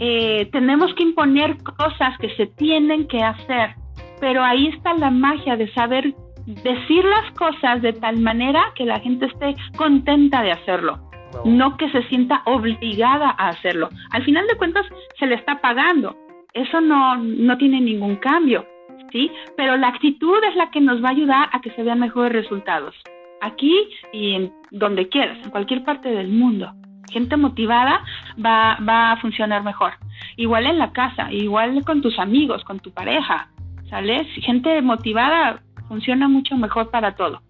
eh, 0.00 0.48
tenemos 0.50 0.92
que 0.94 1.04
imponer 1.04 1.56
cosas 1.62 2.18
que 2.18 2.34
se 2.36 2.46
tienen 2.46 3.06
que 3.06 3.22
hacer. 3.22 3.74
Pero 4.20 4.42
ahí 4.42 4.68
está 4.68 4.94
la 4.94 5.10
magia 5.10 5.56
de 5.56 5.72
saber 5.72 6.14
decir 6.46 7.04
las 7.04 7.32
cosas 7.38 7.80
de 7.82 7.92
tal 7.92 8.18
manera 8.18 8.72
que 8.74 8.84
la 8.84 8.98
gente 8.98 9.26
esté 9.26 9.54
contenta 9.76 10.42
de 10.42 10.52
hacerlo 10.52 11.10
no 11.44 11.76
que 11.76 11.90
se 11.90 12.02
sienta 12.04 12.42
obligada 12.44 13.34
a 13.38 13.48
hacerlo. 13.48 13.88
Al 14.10 14.24
final 14.24 14.46
de 14.46 14.56
cuentas, 14.56 14.86
se 15.18 15.26
le 15.26 15.36
está 15.36 15.60
pagando. 15.60 16.16
Eso 16.52 16.80
no, 16.80 17.16
no 17.16 17.56
tiene 17.58 17.80
ningún 17.80 18.16
cambio, 18.16 18.66
¿sí? 19.12 19.30
Pero 19.56 19.76
la 19.76 19.88
actitud 19.88 20.38
es 20.48 20.56
la 20.56 20.70
que 20.70 20.80
nos 20.80 21.02
va 21.02 21.08
a 21.08 21.12
ayudar 21.12 21.48
a 21.52 21.60
que 21.60 21.70
se 21.70 21.82
vean 21.82 22.00
mejores 22.00 22.32
resultados. 22.32 22.94
Aquí 23.40 23.88
y 24.12 24.34
en 24.34 24.52
donde 24.70 25.08
quieras, 25.08 25.38
en 25.44 25.50
cualquier 25.50 25.84
parte 25.84 26.10
del 26.10 26.28
mundo. 26.28 26.72
Gente 27.10 27.36
motivada 27.36 28.02
va, 28.44 28.78
va 28.86 29.12
a 29.12 29.16
funcionar 29.18 29.62
mejor. 29.62 29.92
Igual 30.36 30.66
en 30.66 30.78
la 30.78 30.92
casa, 30.92 31.32
igual 31.32 31.84
con 31.84 32.02
tus 32.02 32.18
amigos, 32.18 32.64
con 32.64 32.80
tu 32.80 32.90
pareja, 32.92 33.48
¿sale? 33.88 34.24
Gente 34.42 34.80
motivada 34.82 35.62
funciona 35.88 36.28
mucho 36.28 36.56
mejor 36.56 36.90
para 36.90 37.16
todo. 37.16 37.42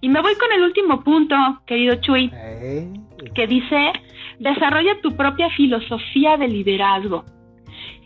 Y 0.00 0.08
me 0.08 0.20
voy 0.20 0.34
con 0.36 0.52
el 0.52 0.62
último 0.62 1.02
punto, 1.02 1.36
querido 1.66 1.96
Chuy, 1.96 2.30
que 3.34 3.46
dice, 3.46 3.92
desarrolla 4.38 5.00
tu 5.02 5.16
propia 5.16 5.48
filosofía 5.50 6.36
de 6.36 6.48
liderazgo. 6.48 7.24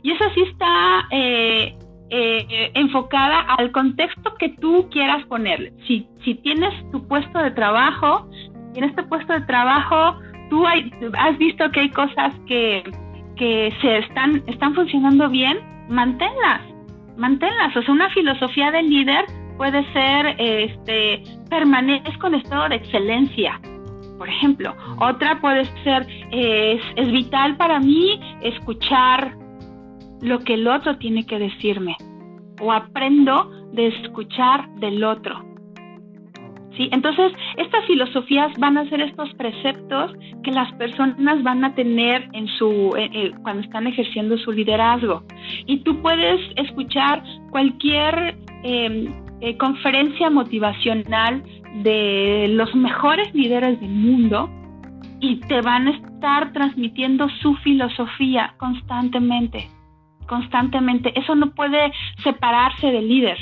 Y 0.03 0.13
eso 0.13 0.25
sí 0.35 0.43
está 0.43 1.07
eh, 1.11 1.77
eh, 2.11 2.71
enfocada 2.75 3.41
al 3.41 3.71
contexto 3.73 4.35
que 4.35 4.49
tú 4.49 4.89
quieras 4.91 5.25
ponerle. 5.27 5.73
Si, 5.87 6.07
si 6.25 6.35
tienes 6.37 6.73
tu 6.91 7.07
puesto 7.07 7.39
de 7.39 7.51
trabajo, 7.51 8.29
en 8.75 8.85
este 8.85 9.03
puesto 9.03 9.33
de 9.33 9.43
trabajo 9.43 10.19
tú 10.51 10.67
has 10.67 11.39
visto 11.39 11.71
que 11.71 11.81
hay 11.81 11.91
cosas 11.91 12.35
que, 12.47 12.83
que 13.37 13.73
se 13.81 13.99
están, 13.99 14.43
están 14.47 14.75
funcionando 14.75 15.31
bien, 15.31 15.59
manténlas, 15.89 16.61
manténlas. 17.17 17.75
O 17.77 17.83
sea, 17.83 17.95
una 17.95 18.11
filosofía 18.11 18.71
del 18.71 18.91
líder 18.91 19.25
puede 19.57 19.85
ser 19.93 20.35
este 20.39 21.23
permanezco 21.49 22.27
en 22.27 22.35
estado 22.37 22.71
de 22.71 22.77
excelencia 22.77 23.61
por 24.17 24.27
ejemplo 24.27 24.75
otra 25.01 25.39
puede 25.39 25.67
ser 25.85 26.07
es, 26.31 26.81
es 26.97 27.13
vital 27.13 27.59
para 27.59 27.79
mí 27.79 28.19
escuchar 28.41 29.37
lo 30.23 30.39
que 30.39 30.55
el 30.55 30.67
otro 30.67 30.97
tiene 30.97 31.27
que 31.27 31.39
decirme 31.39 31.95
o 32.59 32.73
aprendo 32.73 33.51
de 33.73 33.89
escuchar 33.89 34.67
del 34.77 35.05
otro 35.05 35.50
Entonces, 36.93 37.33
estas 37.57 37.85
filosofías 37.87 38.53
van 38.59 38.79
a 38.79 38.89
ser 38.89 39.01
estos 39.03 39.33
preceptos 39.35 40.13
que 40.43 40.51
las 40.51 40.73
personas 40.75 41.43
van 41.43 41.65
a 41.65 41.75
tener 41.75 42.29
en 42.33 42.47
su, 42.49 42.95
cuando 43.43 43.63
están 43.63 43.87
ejerciendo 43.87 44.39
su 44.39 44.53
liderazgo. 44.53 45.23
Y 45.67 45.79
tú 45.81 46.01
puedes 46.01 46.41
escuchar 46.57 47.23
cualquier 47.51 48.37
eh, 48.63 49.13
eh, 49.41 49.57
conferencia 49.57 50.29
motivacional 50.29 51.43
de 51.83 52.49
los 52.51 52.75
mejores 52.75 53.33
líderes 53.35 53.81
del 53.81 53.91
mundo 53.91 54.51
y 55.21 55.37
te 55.41 55.61
van 55.63 55.89
a 55.89 55.91
estar 55.93 56.53
transmitiendo 56.53 57.29
su 57.41 57.55
filosofía 57.57 58.55
constantemente, 58.59 59.69
constantemente. 60.27 61.19
Eso 61.19 61.35
no 61.35 61.53
puede 61.53 61.93
separarse 62.23 62.89
del 62.89 63.09
líder. 63.09 63.39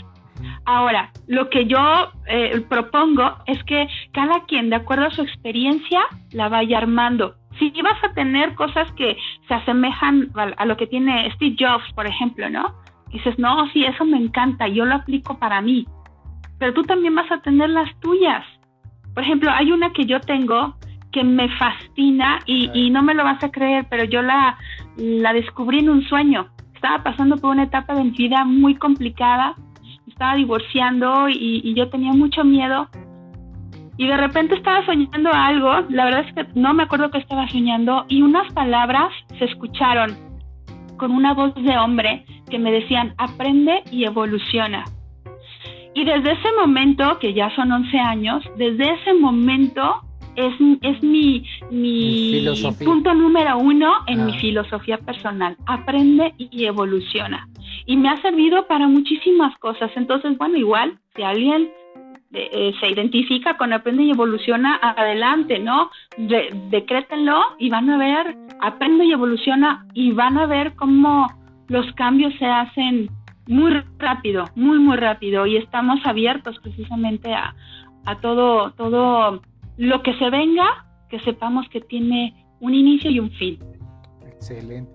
Ahora, 0.64 1.11
lo 1.26 1.51
que 1.51 1.66
yo 1.66 1.78
eh, 2.26 2.62
propongo 2.68 3.36
es 3.47 3.62
que 3.64 3.89
cada 4.12 4.45
quien, 4.47 4.70
de 4.70 4.76
acuerdo 4.76 5.07
a 5.07 5.11
su 5.11 5.22
experiencia, 5.22 6.01
la 6.32 6.49
vaya 6.49 6.78
armando. 6.78 7.34
Si 7.59 7.70
vas 7.82 8.03
a 8.05 8.12
tener 8.14 8.55
cosas 8.55 8.91
que 8.93 9.16
se 9.49 9.55
asemejan 9.55 10.30
a, 10.34 10.43
a 10.57 10.64
lo 10.64 10.76
que 10.76 10.86
tiene 10.86 11.30
Steve 11.32 11.57
Jobs, 11.59 11.93
por 11.95 12.07
ejemplo, 12.07 12.49
¿no? 12.49 12.72
dices, 13.12 13.39
no, 13.39 13.68
sí, 13.72 13.84
eso 13.84 14.05
me 14.05 14.18
encanta, 14.18 14.68
yo 14.68 14.84
lo 14.84 14.97
aplico 14.97 15.39
para 15.39 15.61
mí, 15.61 15.86
pero 16.59 16.74
tú 16.74 16.82
también 16.82 17.14
vas 17.14 17.30
a 17.30 17.41
tener 17.41 17.70
las 17.70 17.89
tuyas. 18.01 18.45
Por 19.14 19.22
ejemplo, 19.22 19.51
hay 19.51 19.72
una 19.72 19.93
que 19.93 20.07
yo 20.07 20.20
tengo 20.20 20.76
que 21.12 21.24
me 21.24 21.49
fascina 21.57 22.39
y, 22.45 22.91
no 22.91 23.03
me 23.03 23.14
lo 23.14 23.24
vas 23.24 23.43
a 23.43 23.51
creer, 23.51 23.86
pero 23.89 24.05
yo 24.05 24.20
la, 24.20 24.59
la 24.97 25.32
descubrí 25.32 25.78
en 25.78 25.89
un 25.89 26.03
sueño. 26.03 26.49
Estaba 26.74 27.03
pasando 27.03 27.36
por 27.39 27.51
una 27.51 27.64
etapa 27.64 27.95
de 27.95 28.05
mi 28.05 28.11
vida 28.11 28.45
muy 28.45 28.74
complicada, 28.74 29.55
estaba 30.18 30.34
divorciando 30.34 31.28
y, 31.28 31.60
y 31.62 31.74
yo 31.74 31.88
tenía 31.90 32.12
mucho 32.12 32.42
miedo 32.42 32.88
y 33.98 34.06
de 34.06 34.16
repente 34.16 34.56
estaba 34.56 34.84
soñando 34.86 35.30
algo, 35.32 35.72
la 35.90 36.04
verdad 36.04 36.24
es 36.26 36.34
que 36.34 36.46
no 36.54 36.72
me 36.72 36.84
acuerdo 36.84 37.10
qué 37.10 37.18
estaba 37.18 37.48
soñando, 37.48 38.04
y 38.08 38.22
unas 38.22 38.52
palabras 38.52 39.12
se 39.38 39.44
escucharon 39.44 40.16
con 40.96 41.10
una 41.10 41.34
voz 41.34 41.52
de 41.56 41.76
hombre 41.76 42.24
que 42.48 42.60
me 42.60 42.70
decían, 42.70 43.14
aprende 43.18 43.82
y 43.90 44.04
evoluciona. 44.04 44.84
Y 45.94 46.04
desde 46.04 46.32
ese 46.32 46.48
momento, 46.60 47.18
que 47.18 47.34
ya 47.34 47.50
son 47.56 47.72
11 47.72 47.98
años, 47.98 48.44
desde 48.56 48.92
ese 48.94 49.14
momento 49.14 50.00
es, 50.39 50.55
es 50.82 51.03
mi, 51.03 51.45
mi, 51.70 52.47
punto 52.84 53.12
número 53.12 53.59
uno 53.59 53.93
en 54.07 54.24
mi 54.26 54.32
ah. 54.32 54.41
filosofía 54.41 54.99
personal. 54.99 55.57
Aprende 55.66 56.34
y 56.39 56.64
evoluciona. 56.64 57.49
Y 57.86 57.97
me 57.97 58.09
ha 58.09 58.16
servido 58.22 58.66
para 58.66 58.86
muchísimas 58.86 59.57
cosas. 59.59 59.91
Entonces, 59.97 60.39
bueno, 60.39 60.57
igual, 60.57 60.99
si 61.16 61.22
alguien 61.22 61.70
eh, 62.32 62.49
eh, 62.53 62.72
se 62.78 62.89
identifica 62.89 63.57
con 63.57 63.72
aprende 63.72 64.05
y 64.05 64.11
evoluciona, 64.11 64.76
adelante, 64.76 65.59
¿no? 65.59 65.91
decrétenlo 66.16 67.41
y 67.59 67.70
van 67.70 67.91
a 67.91 67.99
ver, 67.99 68.36
aprende 68.61 69.07
y 69.07 69.12
evoluciona 69.12 69.86
y 69.95 70.12
van 70.12 70.39
a 70.39 70.47
ver 70.47 70.74
cómo 70.76 71.26
los 71.68 71.91
cambios 71.95 72.32
se 72.39 72.47
hacen 72.47 73.11
muy 73.47 73.72
rápido, 73.99 74.45
muy, 74.55 74.78
muy 74.78 74.97
rápido 74.97 75.47
y 75.47 75.57
estamos 75.57 76.01
abiertos 76.05 76.59
precisamente 76.61 77.32
a, 77.32 77.55
a 78.05 78.20
todo, 78.20 78.72
todo 78.72 79.41
lo 79.79 80.03
que 80.03 80.12
se 80.18 80.29
venga, 80.29 80.87
que 81.09 81.18
sepamos 81.20 81.66
que 81.70 81.81
tiene 81.81 82.47
un 82.61 82.74
inicio 82.74 83.11
y 83.11 83.20
un 83.20 83.31
fin. 83.31 83.59
Excelente. 84.26 84.93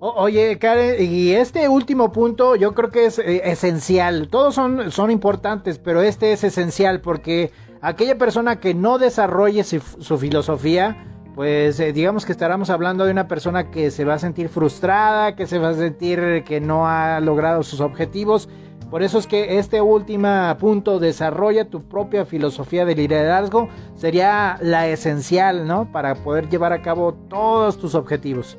oye, 0.00 0.58
Karen, 0.58 0.96
y 1.00 1.30
este 1.30 1.68
último 1.68 2.10
punto 2.10 2.56
yo 2.56 2.74
creo 2.74 2.90
que 2.90 3.06
es 3.06 3.20
eh, 3.20 3.42
esencial. 3.44 4.28
Todos 4.28 4.54
son, 4.56 4.90
son 4.90 5.12
importantes, 5.12 5.78
pero 5.78 6.02
este 6.02 6.32
es 6.32 6.42
esencial 6.42 7.00
porque 7.00 7.50
aquella 7.80 8.18
persona 8.18 8.58
que 8.58 8.74
no 8.74 8.98
desarrolle 8.98 9.62
su 9.62 10.18
filosofía 10.18 11.06
pues 11.34 11.80
eh, 11.80 11.92
digamos 11.92 12.26
que 12.26 12.32
estaremos 12.32 12.68
hablando 12.68 13.06
de 13.06 13.10
una 13.10 13.26
persona 13.26 13.70
que 13.70 13.90
se 13.90 14.04
va 14.04 14.14
a 14.14 14.18
sentir 14.18 14.48
frustrada, 14.48 15.34
que 15.34 15.46
se 15.46 15.58
va 15.58 15.70
a 15.70 15.74
sentir 15.74 16.44
que 16.44 16.60
no 16.60 16.86
ha 16.86 17.20
logrado 17.20 17.62
sus 17.62 17.80
objetivos. 17.80 18.48
Por 18.92 19.02
eso 19.02 19.18
es 19.18 19.26
que 19.26 19.56
este 19.56 19.80
último 19.80 20.28
punto, 20.60 20.98
desarrolla 20.98 21.70
tu 21.70 21.88
propia 21.88 22.26
filosofía 22.26 22.84
de 22.84 22.94
liderazgo, 22.94 23.70
sería 23.94 24.58
la 24.60 24.86
esencial, 24.86 25.66
¿no? 25.66 25.90
Para 25.90 26.14
poder 26.16 26.50
llevar 26.50 26.74
a 26.74 26.82
cabo 26.82 27.14
todos 27.30 27.80
tus 27.80 27.94
objetivos. 27.94 28.58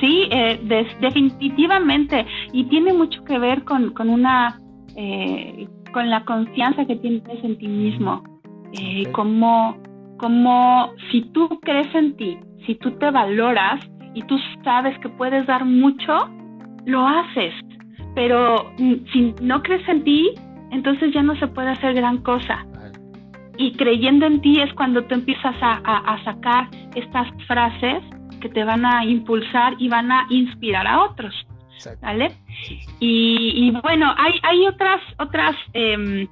Sí, 0.00 0.28
eh, 0.32 0.58
definitivamente. 1.00 2.26
Y 2.52 2.64
tiene 2.64 2.92
mucho 2.92 3.22
que 3.22 3.38
ver 3.38 3.62
con, 3.62 3.92
con 3.92 4.10
una, 4.10 4.60
eh, 4.96 5.68
con 5.92 6.10
la 6.10 6.24
confianza 6.24 6.84
que 6.86 6.96
tienes 6.96 7.44
en 7.44 7.56
ti 7.56 7.68
mismo. 7.68 8.24
Eh, 8.72 9.04
como, 9.12 9.76
como 10.18 10.90
si 11.12 11.22
tú 11.30 11.60
crees 11.62 11.94
en 11.94 12.16
ti, 12.16 12.36
si 12.66 12.74
tú 12.74 12.90
te 12.98 13.12
valoras 13.12 13.78
y 14.12 14.22
tú 14.22 14.36
sabes 14.64 14.98
que 14.98 15.08
puedes 15.08 15.46
dar 15.46 15.64
mucho, 15.64 16.28
lo 16.84 17.06
haces. 17.06 17.54
Pero 18.14 18.72
mm, 18.78 18.94
si 19.12 19.34
no 19.40 19.62
crees 19.62 19.88
en 19.88 20.04
ti, 20.04 20.30
entonces 20.70 21.12
ya 21.12 21.22
no 21.22 21.36
se 21.36 21.48
puede 21.48 21.70
hacer 21.70 21.94
gran 21.94 22.18
cosa. 22.18 22.66
Y 23.56 23.72
creyendo 23.72 24.26
en 24.26 24.40
ti 24.40 24.60
es 24.60 24.72
cuando 24.74 25.04
tú 25.04 25.14
empiezas 25.14 25.54
a, 25.60 25.74
a 25.74 26.24
sacar 26.24 26.68
estas 26.94 27.28
frases 27.46 28.02
que 28.40 28.48
te 28.48 28.64
van 28.64 28.84
a 28.84 29.04
impulsar 29.04 29.74
y 29.78 29.88
van 29.88 30.10
a 30.10 30.26
inspirar 30.30 30.86
a 30.86 31.04
otros. 31.04 31.34
¿Vale? 32.02 32.32
Y, 32.98 33.70
bueno, 33.82 34.12
hay, 34.18 34.34
hay 34.42 34.66
otras, 34.66 35.00
otras 35.18 35.56
em, 35.72 36.28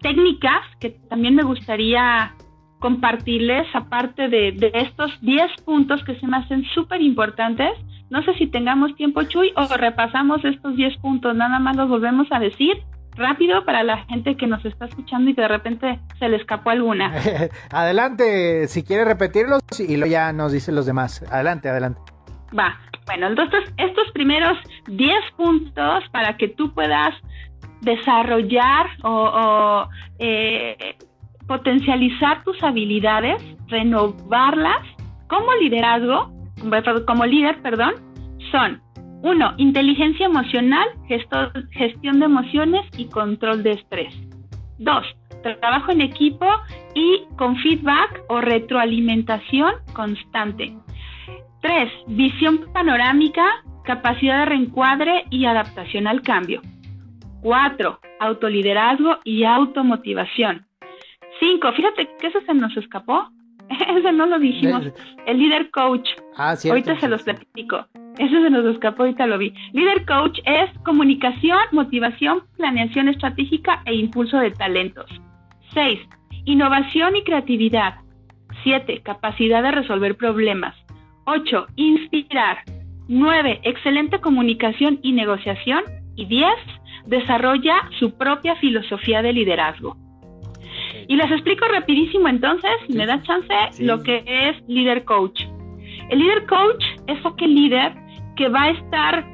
técnicas 0.00 0.62
que 0.80 0.90
también 1.08 1.34
me 1.34 1.42
gustaría 1.42 2.34
compartirles, 2.78 3.66
aparte 3.74 4.28
de, 4.28 4.52
de 4.52 4.70
estos 4.74 5.18
10 5.22 5.62
puntos 5.64 6.04
que 6.04 6.14
se 6.16 6.26
me 6.26 6.36
hacen 6.36 6.64
súper 6.74 7.00
importantes. 7.00 7.70
No 8.10 8.22
sé 8.22 8.34
si 8.34 8.46
tengamos 8.46 8.94
tiempo, 8.96 9.22
Chuy, 9.24 9.52
o 9.56 9.76
repasamos 9.76 10.44
estos 10.44 10.76
10 10.76 10.98
puntos, 10.98 11.34
nada 11.34 11.58
más 11.58 11.76
los 11.76 11.88
volvemos 11.88 12.28
a 12.30 12.38
decir 12.38 12.82
rápido 13.16 13.64
para 13.64 13.82
la 13.82 13.98
gente 14.04 14.36
que 14.36 14.46
nos 14.46 14.64
está 14.64 14.84
escuchando 14.84 15.30
y 15.30 15.34
que 15.34 15.40
de 15.40 15.48
repente 15.48 15.98
se 16.18 16.28
le 16.28 16.36
escapó 16.36 16.70
alguna. 16.70 17.12
adelante, 17.70 18.68
si 18.68 18.82
quiere 18.84 19.04
repetirlos 19.04 19.62
y 19.78 19.96
luego 19.96 20.12
ya 20.12 20.32
nos 20.32 20.52
dicen 20.52 20.74
los 20.74 20.86
demás. 20.86 21.24
Adelante, 21.30 21.68
adelante. 21.68 22.00
Va, 22.56 22.78
bueno, 23.06 23.28
entonces 23.28 23.60
estos 23.76 24.10
primeros 24.12 24.58
10 24.88 25.12
puntos 25.36 26.04
para 26.12 26.36
que 26.36 26.48
tú 26.48 26.72
puedas 26.72 27.14
desarrollar 27.80 28.86
o, 29.02 29.88
eh, 30.18 30.96
potencializar 31.46 32.42
tus 32.42 32.60
habilidades, 32.62 33.40
renovarlas 33.68 34.84
como 35.28 35.52
liderazgo, 35.54 36.32
como 37.06 37.26
líder, 37.26 37.60
perdón, 37.62 37.94
son 38.50 38.80
uno, 39.22 39.54
inteligencia 39.56 40.26
emocional, 40.26 40.86
gestión 41.72 42.20
de 42.20 42.26
emociones 42.26 42.82
y 42.96 43.06
control 43.06 43.62
de 43.62 43.72
estrés. 43.72 44.14
Dos, 44.78 45.04
trabajo 45.54 45.92
en 45.92 46.00
equipo 46.00 46.46
y 46.94 47.22
con 47.36 47.56
feedback 47.56 48.22
o 48.28 48.40
retroalimentación 48.40 49.74
constante. 49.92 50.76
Tres, 51.62 51.90
visión 52.06 52.66
panorámica, 52.72 53.44
capacidad 53.84 54.40
de 54.40 54.46
reencuadre 54.46 55.24
y 55.30 55.46
adaptación 55.46 56.06
al 56.06 56.22
cambio. 56.22 56.60
Cuatro, 57.42 58.00
autoliderazgo 58.20 59.18
y 59.24 59.44
automotivación. 59.44 60.66
Cinco, 61.40 61.72
fíjate 61.72 62.08
que 62.20 62.26
eso 62.28 62.40
se 62.42 62.54
nos 62.54 62.76
escapó. 62.76 63.28
Eso 63.98 64.12
no 64.12 64.26
lo 64.26 64.38
dijimos. 64.38 64.84
El 65.26 65.38
líder 65.38 65.70
coach. 65.70 66.08
Ah, 66.36 66.54
Ahorita 66.68 66.98
se 67.00 67.08
los 67.08 67.22
platico. 67.22 67.86
Eso 68.18 68.42
se 68.42 68.50
nos 68.50 68.64
escapó, 68.66 69.02
ahorita 69.02 69.26
lo 69.26 69.38
vi. 69.38 69.52
Líder 69.72 70.06
coach 70.06 70.38
es 70.44 70.70
comunicación, 70.84 71.58
motivación, 71.72 72.42
planeación 72.56 73.08
estratégica 73.08 73.82
e 73.84 73.94
impulso 73.94 74.38
de 74.38 74.52
talentos. 74.52 75.06
6. 75.74 76.00
Innovación 76.44 77.16
y 77.16 77.24
creatividad. 77.24 77.96
7. 78.62 79.02
Capacidad 79.02 79.62
de 79.62 79.72
resolver 79.72 80.16
problemas. 80.16 80.74
8. 81.26 81.66
Inspirar. 81.76 82.58
9. 83.08 83.60
Excelente 83.64 84.20
comunicación 84.20 84.98
y 85.02 85.12
negociación. 85.12 85.82
Y 86.14 86.26
10. 86.26 86.48
Desarrolla 87.06 87.88
su 87.98 88.16
propia 88.16 88.56
filosofía 88.56 89.22
de 89.22 89.32
liderazgo. 89.32 89.96
Y 91.08 91.16
les 91.16 91.30
explico 91.30 91.66
rapidísimo 91.66 92.28
entonces, 92.28 92.70
me 92.88 93.06
da 93.06 93.22
chance, 93.22 93.82
lo 93.82 94.02
que 94.02 94.24
es 94.26 94.56
líder 94.68 95.04
coach. 95.04 95.40
El 96.10 96.18
líder 96.18 96.46
coach 96.46 96.84
es 97.06 97.24
aquel 97.24 97.54
líder 97.54 97.92
que 98.36 98.48
va 98.48 98.64
a 98.64 98.70
estar, 98.70 99.26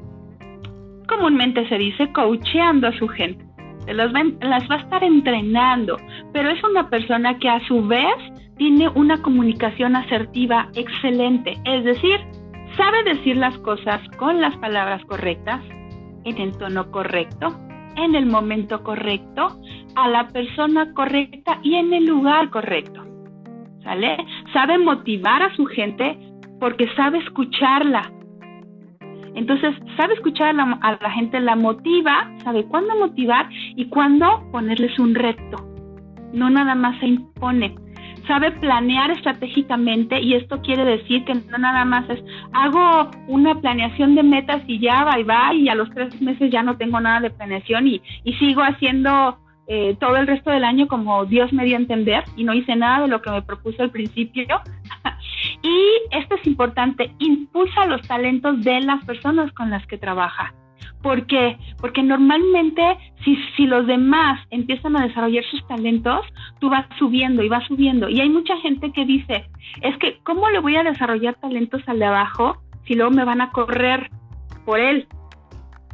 comúnmente 1.08 1.68
se 1.68 1.78
dice, 1.78 2.10
coacheando 2.12 2.88
a 2.88 2.98
su 2.98 3.08
gente. 3.08 3.44
Las 3.86 4.14
va, 4.14 4.22
las 4.40 4.70
va 4.70 4.76
a 4.76 4.78
estar 4.78 5.02
entrenando, 5.02 5.96
pero 6.32 6.50
es 6.50 6.62
una 6.62 6.88
persona 6.88 7.38
que 7.38 7.48
a 7.48 7.60
su 7.66 7.86
vez 7.86 8.14
tiene 8.56 8.88
una 8.90 9.20
comunicación 9.20 9.96
asertiva 9.96 10.68
excelente, 10.74 11.58
es 11.64 11.84
decir, 11.84 12.20
sabe 12.76 13.02
decir 13.04 13.36
las 13.36 13.56
cosas 13.58 14.00
con 14.18 14.40
las 14.40 14.56
palabras 14.58 15.04
correctas, 15.06 15.60
en 16.24 16.38
el 16.38 16.56
tono 16.56 16.90
correcto, 16.90 17.48
en 17.96 18.14
el 18.14 18.26
momento 18.26 18.82
correcto, 18.82 19.56
a 19.94 20.08
la 20.08 20.28
persona 20.28 20.92
correcta 20.94 21.58
y 21.62 21.74
en 21.74 21.92
el 21.92 22.06
lugar 22.06 22.50
correcto. 22.50 23.04
¿Sale? 23.82 24.16
Sabe 24.52 24.78
motivar 24.78 25.42
a 25.42 25.54
su 25.56 25.66
gente 25.66 26.16
porque 26.60 26.86
sabe 26.94 27.18
escucharla, 27.18 28.12
entonces, 29.34 29.74
sabe 29.96 30.14
escuchar 30.14 30.54
a 30.58 30.98
la, 31.00 31.10
gente, 31.10 31.40
la 31.40 31.56
motiva, 31.56 32.30
sabe 32.44 32.64
cuándo 32.64 32.94
motivar 32.98 33.48
y 33.76 33.86
cuándo 33.86 34.26
ponerles 34.52 34.98
un 34.98 35.14
reto. 35.14 35.56
No 36.32 36.50
nada 36.50 36.74
más 36.74 36.98
se 37.00 37.06
impone. 37.06 37.74
Sabe 38.26 38.52
planear 38.52 39.10
estratégicamente 39.10 40.20
y 40.20 40.34
esto 40.34 40.60
quiere 40.62 40.84
decir 40.84 41.24
que 41.24 41.34
no 41.34 41.58
nada 41.58 41.84
más 41.84 42.08
es 42.08 42.22
hago 42.52 43.10
una 43.26 43.54
planeación 43.60 44.14
de 44.14 44.22
metas 44.22 44.62
y 44.66 44.78
ya 44.78 45.04
va 45.04 45.18
y 45.18 45.24
va 45.24 45.54
y 45.54 45.68
a 45.68 45.74
los 45.74 45.90
tres 45.90 46.20
meses 46.20 46.50
ya 46.50 46.62
no 46.62 46.76
tengo 46.76 47.00
nada 47.00 47.20
de 47.20 47.30
planeación 47.30 47.88
y, 47.88 48.00
y 48.24 48.32
sigo 48.34 48.62
haciendo 48.62 49.38
eh, 49.68 49.96
todo 50.00 50.16
el 50.16 50.26
resto 50.26 50.50
del 50.50 50.64
año 50.64 50.88
como 50.88 51.24
Dios 51.24 51.52
me 51.52 51.64
dio 51.64 51.76
a 51.76 51.80
entender 51.80 52.24
y 52.36 52.44
no 52.44 52.52
hice 52.52 52.74
nada 52.76 53.02
de 53.02 53.08
lo 53.08 53.22
que 53.22 53.30
me 53.30 53.42
propuso 53.42 53.82
al 53.82 53.90
principio. 53.90 54.44
y 55.62 56.16
esto 56.16 56.34
es 56.34 56.46
importante, 56.46 57.14
impulsa 57.18 57.86
los 57.86 58.02
talentos 58.02 58.62
de 58.62 58.80
las 58.80 59.04
personas 59.04 59.52
con 59.52 59.70
las 59.70 59.86
que 59.86 59.98
trabaja. 59.98 60.52
¿Por 61.02 61.26
qué? 61.26 61.58
Porque 61.80 62.02
normalmente 62.02 62.82
si, 63.24 63.36
si 63.56 63.66
los 63.66 63.86
demás 63.86 64.40
empiezan 64.50 64.96
a 64.96 65.06
desarrollar 65.06 65.44
sus 65.44 65.66
talentos, 65.66 66.24
tú 66.60 66.70
vas 66.70 66.86
subiendo 66.98 67.42
y 67.42 67.48
vas 67.48 67.66
subiendo. 67.66 68.08
Y 68.08 68.20
hay 68.20 68.28
mucha 68.28 68.56
gente 68.58 68.92
que 68.92 69.04
dice, 69.04 69.46
es 69.80 69.96
que 69.98 70.18
¿cómo 70.22 70.48
le 70.50 70.60
voy 70.60 70.76
a 70.76 70.84
desarrollar 70.84 71.34
talentos 71.36 71.82
al 71.86 71.98
de 71.98 72.04
abajo 72.06 72.62
si 72.86 72.94
luego 72.94 73.10
me 73.10 73.24
van 73.24 73.40
a 73.40 73.50
correr 73.50 74.10
por 74.64 74.80
él? 74.80 75.06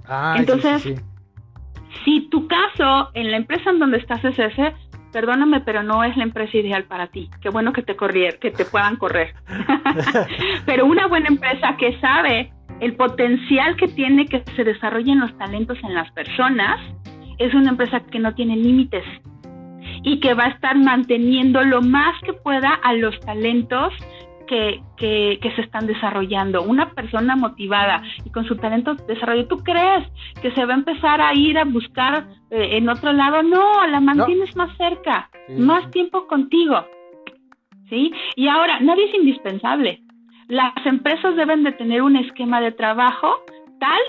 Ah, 0.06 0.36
Entonces, 0.38 1.02
si 2.04 2.28
tu 2.28 2.46
caso 2.46 3.10
en 3.14 3.30
la 3.30 3.36
empresa 3.36 3.70
en 3.70 3.78
donde 3.78 3.98
estás 3.98 4.24
es 4.24 4.38
ese, 4.38 4.74
perdóname, 5.12 5.60
pero 5.60 5.82
no 5.82 6.04
es 6.04 6.16
la 6.16 6.24
empresa 6.24 6.56
ideal 6.56 6.84
para 6.84 7.08
ti. 7.08 7.30
Qué 7.40 7.48
bueno 7.48 7.72
que 7.72 7.82
te 7.82 7.96
corrier, 7.96 8.38
que 8.38 8.50
te 8.50 8.64
puedan 8.64 8.96
correr. 8.96 9.34
pero 10.66 10.86
una 10.86 11.06
buena 11.06 11.28
empresa 11.28 11.76
que 11.78 11.98
sabe 12.00 12.52
el 12.80 12.94
potencial 12.94 13.76
que 13.76 13.88
tiene 13.88 14.26
que 14.26 14.42
se 14.56 14.64
desarrollen 14.64 15.20
los 15.20 15.36
talentos 15.38 15.78
en 15.82 15.94
las 15.94 16.10
personas, 16.12 16.80
es 17.38 17.54
una 17.54 17.70
empresa 17.70 18.00
que 18.00 18.18
no 18.18 18.34
tiene 18.34 18.56
límites 18.56 19.04
y 20.02 20.20
que 20.20 20.34
va 20.34 20.44
a 20.44 20.48
estar 20.48 20.76
manteniendo 20.76 21.62
lo 21.62 21.82
más 21.82 22.14
que 22.22 22.32
pueda 22.32 22.74
a 22.82 22.92
los 22.94 23.18
talentos 23.20 23.92
que, 24.46 24.80
que, 24.96 25.52
se 25.54 25.60
están 25.60 25.86
desarrollando. 25.86 26.62
Una 26.62 26.90
persona 26.92 27.36
motivada 27.36 28.02
y 28.24 28.30
con 28.30 28.46
su 28.46 28.56
talento 28.56 28.94
de 28.94 29.14
desarrollo, 29.14 29.46
¿tú 29.46 29.58
crees 29.58 30.08
que 30.40 30.50
se 30.52 30.64
va 30.64 30.72
a 30.72 30.78
empezar 30.78 31.20
a 31.20 31.34
ir 31.34 31.58
a 31.58 31.64
buscar 31.64 32.26
eh, 32.50 32.76
en 32.78 32.88
otro 32.88 33.12
lado? 33.12 33.42
No, 33.42 33.86
la 33.86 34.00
mantienes 34.00 34.56
más 34.56 34.74
cerca, 34.76 35.30
más 35.56 35.90
tiempo 35.90 36.26
contigo. 36.26 36.84
¿Sí? 37.90 38.12
Y 38.36 38.48
ahora, 38.48 38.80
nadie 38.80 39.04
es 39.04 39.14
indispensable. 39.14 40.02
Las 40.48 40.74
empresas 40.86 41.36
deben 41.36 41.62
de 41.62 41.72
tener 41.72 42.02
un 42.02 42.16
esquema 42.16 42.60
de 42.60 42.72
trabajo 42.72 43.36
tal 43.78 44.00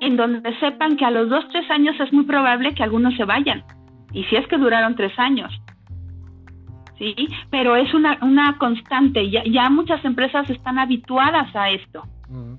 en 0.00 0.16
donde 0.16 0.58
sepan 0.58 0.96
que 0.96 1.04
a 1.04 1.10
los 1.10 1.28
dos, 1.28 1.46
tres 1.50 1.70
años 1.70 1.94
es 2.00 2.12
muy 2.12 2.24
probable 2.24 2.74
que 2.74 2.82
algunos 2.82 3.14
se 3.14 3.24
vayan. 3.24 3.62
Y 4.12 4.24
si 4.24 4.36
es 4.36 4.46
que 4.48 4.56
duraron 4.56 4.96
tres 4.96 5.16
años. 5.18 5.52
¿sí? 6.98 7.14
Pero 7.50 7.76
es 7.76 7.92
una, 7.94 8.18
una 8.22 8.58
constante, 8.58 9.30
ya, 9.30 9.44
ya 9.44 9.68
muchas 9.68 10.04
empresas 10.04 10.48
están 10.48 10.78
habituadas 10.78 11.54
a 11.54 11.70
esto. 11.70 12.02
Mm, 12.28 12.54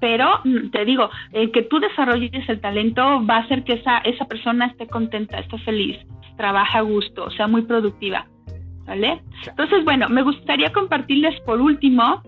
Pero 0.00 0.40
mm, 0.44 0.70
te 0.70 0.84
digo, 0.84 1.10
el 1.32 1.50
que 1.50 1.62
tú 1.62 1.80
desarrolles 1.80 2.48
el 2.48 2.60
talento 2.60 3.26
va 3.26 3.36
a 3.36 3.40
hacer 3.40 3.64
que 3.64 3.74
esa, 3.74 3.98
esa 3.98 4.24
persona 4.26 4.66
esté 4.66 4.86
contenta, 4.86 5.38
esté 5.38 5.58
feliz, 5.58 5.98
trabaje 6.36 6.78
a 6.78 6.82
gusto, 6.82 7.28
sea 7.30 7.48
muy 7.48 7.62
productiva. 7.62 8.26
¿Vale? 8.86 9.22
Entonces, 9.46 9.84
bueno, 9.84 10.08
me 10.08 10.22
gustaría 10.22 10.72
compartirles 10.72 11.38
por 11.42 11.60
último 11.60 12.20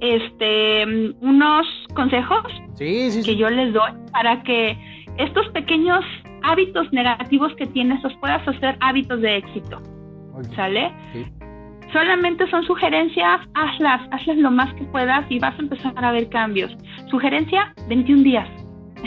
este 0.00 0.84
unos 1.20 1.66
consejos 1.94 2.44
que 2.78 3.36
yo 3.36 3.50
les 3.50 3.72
doy 3.72 3.90
para 4.12 4.42
que 4.42 4.76
estos 5.16 5.48
pequeños 5.48 6.04
hábitos 6.42 6.92
negativos 6.92 7.54
que 7.56 7.66
tienes 7.66 8.02
los 8.02 8.14
puedas 8.16 8.46
hacer 8.46 8.76
hábitos 8.80 9.20
de 9.20 9.36
éxito. 9.38 9.80
¿Sale? 10.54 10.92
Solamente 11.92 12.48
son 12.50 12.64
sugerencias, 12.64 13.40
hazlas, 13.54 14.02
hazlas 14.12 14.36
lo 14.36 14.50
más 14.50 14.72
que 14.74 14.84
puedas 14.84 15.24
y 15.30 15.38
vas 15.38 15.58
a 15.58 15.62
empezar 15.62 16.04
a 16.04 16.12
ver 16.12 16.28
cambios. 16.28 16.76
Sugerencia, 17.10 17.74
21 17.88 18.22
días. 18.22 18.48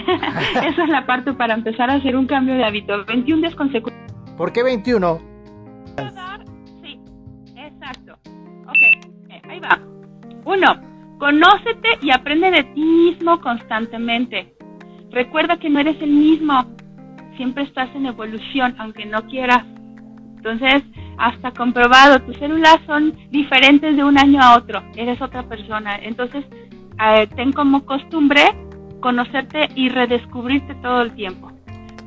Esa 0.66 0.84
es 0.84 0.90
la 0.90 1.06
parte 1.06 1.34
para 1.34 1.54
empezar 1.54 1.90
a 1.90 1.96
hacer 1.96 2.16
un 2.16 2.26
cambio 2.26 2.56
de 2.56 2.64
hábito. 2.64 3.06
21 3.06 3.42
días 3.42 3.56
consecutivos. 3.56 4.02
¿Por 4.36 4.52
qué 4.52 4.64
21? 4.64 5.20
Sí, 6.82 7.00
exacto. 7.56 8.14
Ok, 8.68 9.44
ahí 9.48 9.60
va. 9.60 9.91
Uno, 10.46 10.82
conócete 11.18 11.90
y 12.02 12.12
aprende 12.12 12.52
de 12.52 12.64
ti 12.64 12.82
mismo 12.82 13.40
constantemente. 13.42 14.54
Recuerda 15.12 15.58
que 15.58 15.70
no 15.70 15.80
eres 15.80 16.02
el 16.02 16.12
mismo. 16.12 16.66
Siempre 17.38 17.64
estás 17.64 17.94
en 17.96 18.06
evolución, 18.06 18.76
aunque 18.80 19.06
no 19.06 19.28
quieras. 19.28 19.66
Entonces, 20.38 20.84
hasta 21.18 21.52
comprobado, 21.52 22.20
tus 22.22 22.38
células 22.38 22.80
son 22.88 23.14
diferentes 23.30 23.96
de 23.96 24.04
un 24.04 24.18
año 24.18 24.42
a 24.42 24.58
otro. 24.58 24.82
Eres 24.96 25.22
otra 25.22 25.44
persona. 25.44 25.98
Entonces, 26.02 26.46
ten 27.36 27.52
como 27.52 27.86
costumbre 27.86 28.42
conocerte 29.00 29.70
y 29.76 29.90
redescubrirte 29.90 30.76
todo 30.76 31.02
el 31.02 31.14
tiempo. 31.14 31.52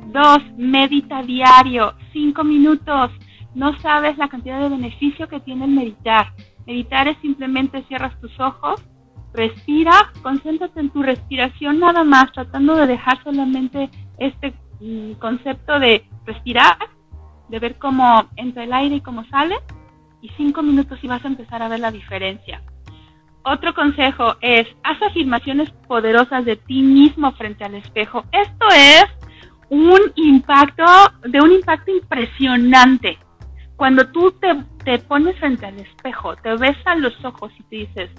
Dos, 0.07 0.39
medita 0.57 1.21
diario, 1.21 1.93
cinco 2.13 2.43
minutos. 2.43 3.11
No 3.53 3.77
sabes 3.79 4.17
la 4.17 4.27
cantidad 4.27 4.61
de 4.61 4.69
beneficio 4.69 5.27
que 5.27 5.39
tiene 5.39 5.65
el 5.65 5.71
meditar. 5.71 6.33
Meditar 6.65 7.07
es 7.07 7.17
simplemente 7.21 7.83
cierras 7.87 8.19
tus 8.19 8.39
ojos, 8.39 8.81
respira, 9.33 10.11
concéntrate 10.21 10.79
en 10.79 10.89
tu 10.89 11.03
respiración 11.03 11.79
nada 11.79 12.03
más, 12.03 12.31
tratando 12.31 12.75
de 12.75 12.87
dejar 12.87 13.23
solamente 13.23 13.89
este 14.17 14.53
mm, 14.79 15.13
concepto 15.13 15.79
de 15.79 16.07
respirar, 16.25 16.77
de 17.49 17.59
ver 17.59 17.77
cómo 17.77 18.27
entra 18.35 18.63
el 18.63 18.73
aire 18.73 18.95
y 18.95 19.01
cómo 19.01 19.25
sale, 19.25 19.55
y 20.21 20.29
cinco 20.37 20.63
minutos 20.63 20.97
y 21.03 21.07
vas 21.07 21.23
a 21.23 21.27
empezar 21.27 21.61
a 21.61 21.67
ver 21.67 21.79
la 21.79 21.91
diferencia. 21.91 22.61
Otro 23.43 23.75
consejo 23.75 24.37
es, 24.41 24.67
haz 24.83 24.99
afirmaciones 25.03 25.69
poderosas 25.87 26.45
de 26.45 26.55
ti 26.55 26.81
mismo 26.81 27.31
frente 27.33 27.63
al 27.63 27.75
espejo. 27.75 28.23
Esto 28.31 28.65
es 28.75 29.05
un 29.69 29.99
impacto, 30.15 30.83
de 31.23 31.39
un 31.41 31.51
impacto 31.51 31.91
impresionante. 31.91 33.19
Cuando 33.75 34.07
tú 34.07 34.33
te, 34.83 34.99
pones 34.99 35.37
frente 35.37 35.65
al 35.65 35.77
espejo, 35.79 36.35
te 36.37 36.55
ves 36.55 36.77
a 36.85 36.95
los 36.95 37.13
ojos 37.25 37.51
y 37.59 37.63
te 37.63 37.75
dices, 37.75 38.09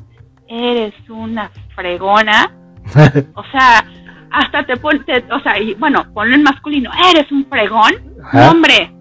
eres 0.49 0.95
una 1.09 1.51
fregona. 1.75 2.53
o 3.35 3.45
sea, 3.45 3.87
hasta 4.31 4.67
te 4.67 4.77
pones, 4.77 5.03
o 5.31 5.41
sea, 5.41 5.59
y, 5.59 5.75
bueno, 5.75 6.13
ponlo 6.13 6.35
en 6.35 6.43
masculino, 6.43 6.91
eres 7.11 7.31
un 7.33 7.47
fregón. 7.47 7.95
Hombre, 8.33 8.93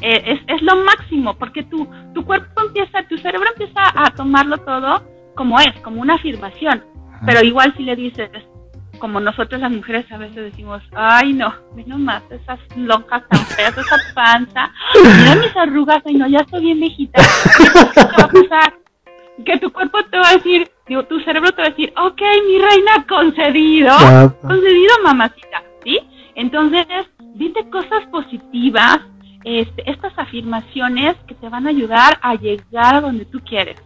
eh, 0.00 0.22
es, 0.26 0.40
es, 0.46 0.62
lo 0.62 0.76
máximo, 0.76 1.34
porque 1.34 1.62
tu, 1.64 1.88
tu 2.14 2.24
cuerpo 2.24 2.62
empieza, 2.62 3.02
tu 3.08 3.18
cerebro 3.18 3.48
empieza 3.50 3.82
a 3.94 4.10
tomarlo 4.10 4.58
todo 4.58 5.02
como 5.34 5.60
es, 5.60 5.72
como 5.82 6.00
una 6.00 6.14
afirmación. 6.14 6.84
Pero 7.26 7.42
igual 7.42 7.74
si 7.76 7.84
le 7.84 7.96
dices, 7.96 8.30
como 8.98 9.20
nosotros 9.20 9.60
las 9.60 9.70
mujeres 9.70 10.10
a 10.10 10.18
veces 10.18 10.36
decimos, 10.36 10.82
ay 10.94 11.32
no, 11.32 11.52
ve 11.74 11.84
nomás 11.86 12.22
esas 12.30 12.58
lonjas 12.76 13.22
tan 13.28 13.40
feas, 13.46 13.76
esa 13.76 13.96
panza, 14.14 14.70
mira 14.94 15.34
mis 15.36 15.56
arrugas, 15.56 16.02
ay 16.04 16.14
no, 16.14 16.26
ya 16.26 16.40
estoy 16.40 16.64
bien 16.64 16.80
viejita. 16.80 17.22
¿Qué 17.94 18.00
va 18.02 18.24
a 18.24 18.28
pasar? 18.28 18.74
Que 19.44 19.58
tu 19.58 19.72
cuerpo 19.72 19.98
te 20.10 20.18
va 20.18 20.28
a 20.28 20.36
decir, 20.36 20.70
digo, 20.86 21.04
tu 21.04 21.20
cerebro 21.20 21.52
te 21.52 21.62
va 21.62 21.68
a 21.68 21.70
decir, 21.70 21.92
ok, 21.96 22.22
mi 22.46 22.58
reina, 22.58 23.06
concedido, 23.08 23.92
concedido 24.40 24.94
mamacita, 25.02 25.62
¿sí? 25.82 26.00
Entonces, 26.34 26.86
dite 27.34 27.68
cosas 27.70 28.06
positivas, 28.10 29.00
este, 29.44 29.90
estas 29.90 30.16
afirmaciones 30.18 31.16
que 31.26 31.34
te 31.34 31.48
van 31.48 31.66
a 31.66 31.70
ayudar 31.70 32.18
a 32.22 32.34
llegar 32.34 32.94
a 32.94 33.00
donde 33.00 33.24
tú 33.24 33.40
quieres. 33.40 33.76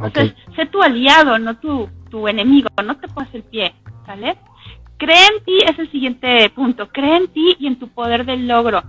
Entonces, 0.00 0.34
sé 0.54 0.66
tu 0.66 0.82
aliado, 0.82 1.38
no 1.38 1.56
tu, 1.56 1.88
tu 2.10 2.28
enemigo, 2.28 2.68
no 2.84 2.96
te 2.96 3.08
pongas 3.08 3.34
el 3.34 3.42
pie, 3.44 3.74
¿sale? 4.04 4.36
Cree 4.98 5.26
en 5.36 5.44
ti, 5.44 5.58
es 5.58 5.78
el 5.78 5.90
siguiente 5.90 6.50
punto, 6.50 6.88
cree 6.88 7.16
en 7.16 7.28
ti 7.28 7.56
y 7.58 7.66
en 7.66 7.78
tu 7.78 7.88
poder 7.88 8.24
del 8.24 8.48
logro. 8.48 8.82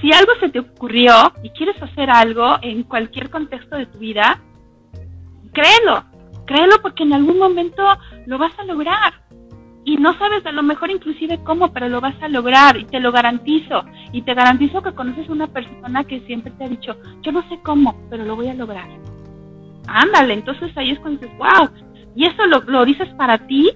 Si 0.00 0.12
algo 0.12 0.32
se 0.40 0.48
te 0.48 0.60
ocurrió 0.60 1.32
y 1.42 1.50
quieres 1.50 1.80
hacer 1.82 2.08
algo 2.08 2.56
en 2.62 2.84
cualquier 2.84 3.30
contexto 3.30 3.76
de 3.76 3.86
tu 3.86 3.98
vida, 3.98 4.40
créelo, 5.52 6.04
créelo 6.46 6.76
porque 6.80 7.02
en 7.02 7.12
algún 7.12 7.38
momento 7.38 7.82
lo 8.26 8.38
vas 8.38 8.56
a 8.58 8.64
lograr. 8.64 9.14
Y 9.84 9.96
no 9.96 10.16
sabes 10.18 10.44
a 10.46 10.52
lo 10.52 10.62
mejor 10.62 10.90
inclusive 10.90 11.40
cómo, 11.42 11.72
pero 11.72 11.88
lo 11.88 12.00
vas 12.00 12.14
a 12.22 12.28
lograr 12.28 12.76
y 12.76 12.84
te 12.84 13.00
lo 13.00 13.12
garantizo. 13.12 13.84
Y 14.12 14.22
te 14.22 14.34
garantizo 14.34 14.82
que 14.82 14.94
conoces 14.94 15.28
una 15.28 15.46
persona 15.48 16.04
que 16.04 16.20
siempre 16.20 16.52
te 16.52 16.64
ha 16.64 16.68
dicho, 16.68 16.96
yo 17.22 17.32
no 17.32 17.42
sé 17.48 17.58
cómo, 17.62 18.00
pero 18.10 18.24
lo 18.24 18.36
voy 18.36 18.48
a 18.48 18.54
lograr. 18.54 18.88
Ándale, 19.86 20.34
entonces 20.34 20.70
ahí 20.76 20.90
es 20.90 20.98
cuando 21.00 21.20
dices, 21.20 21.36
wow, 21.38 21.68
y 22.14 22.26
eso 22.26 22.46
lo, 22.46 22.60
lo 22.60 22.84
dices 22.84 23.08
para 23.14 23.38
ti. 23.46 23.70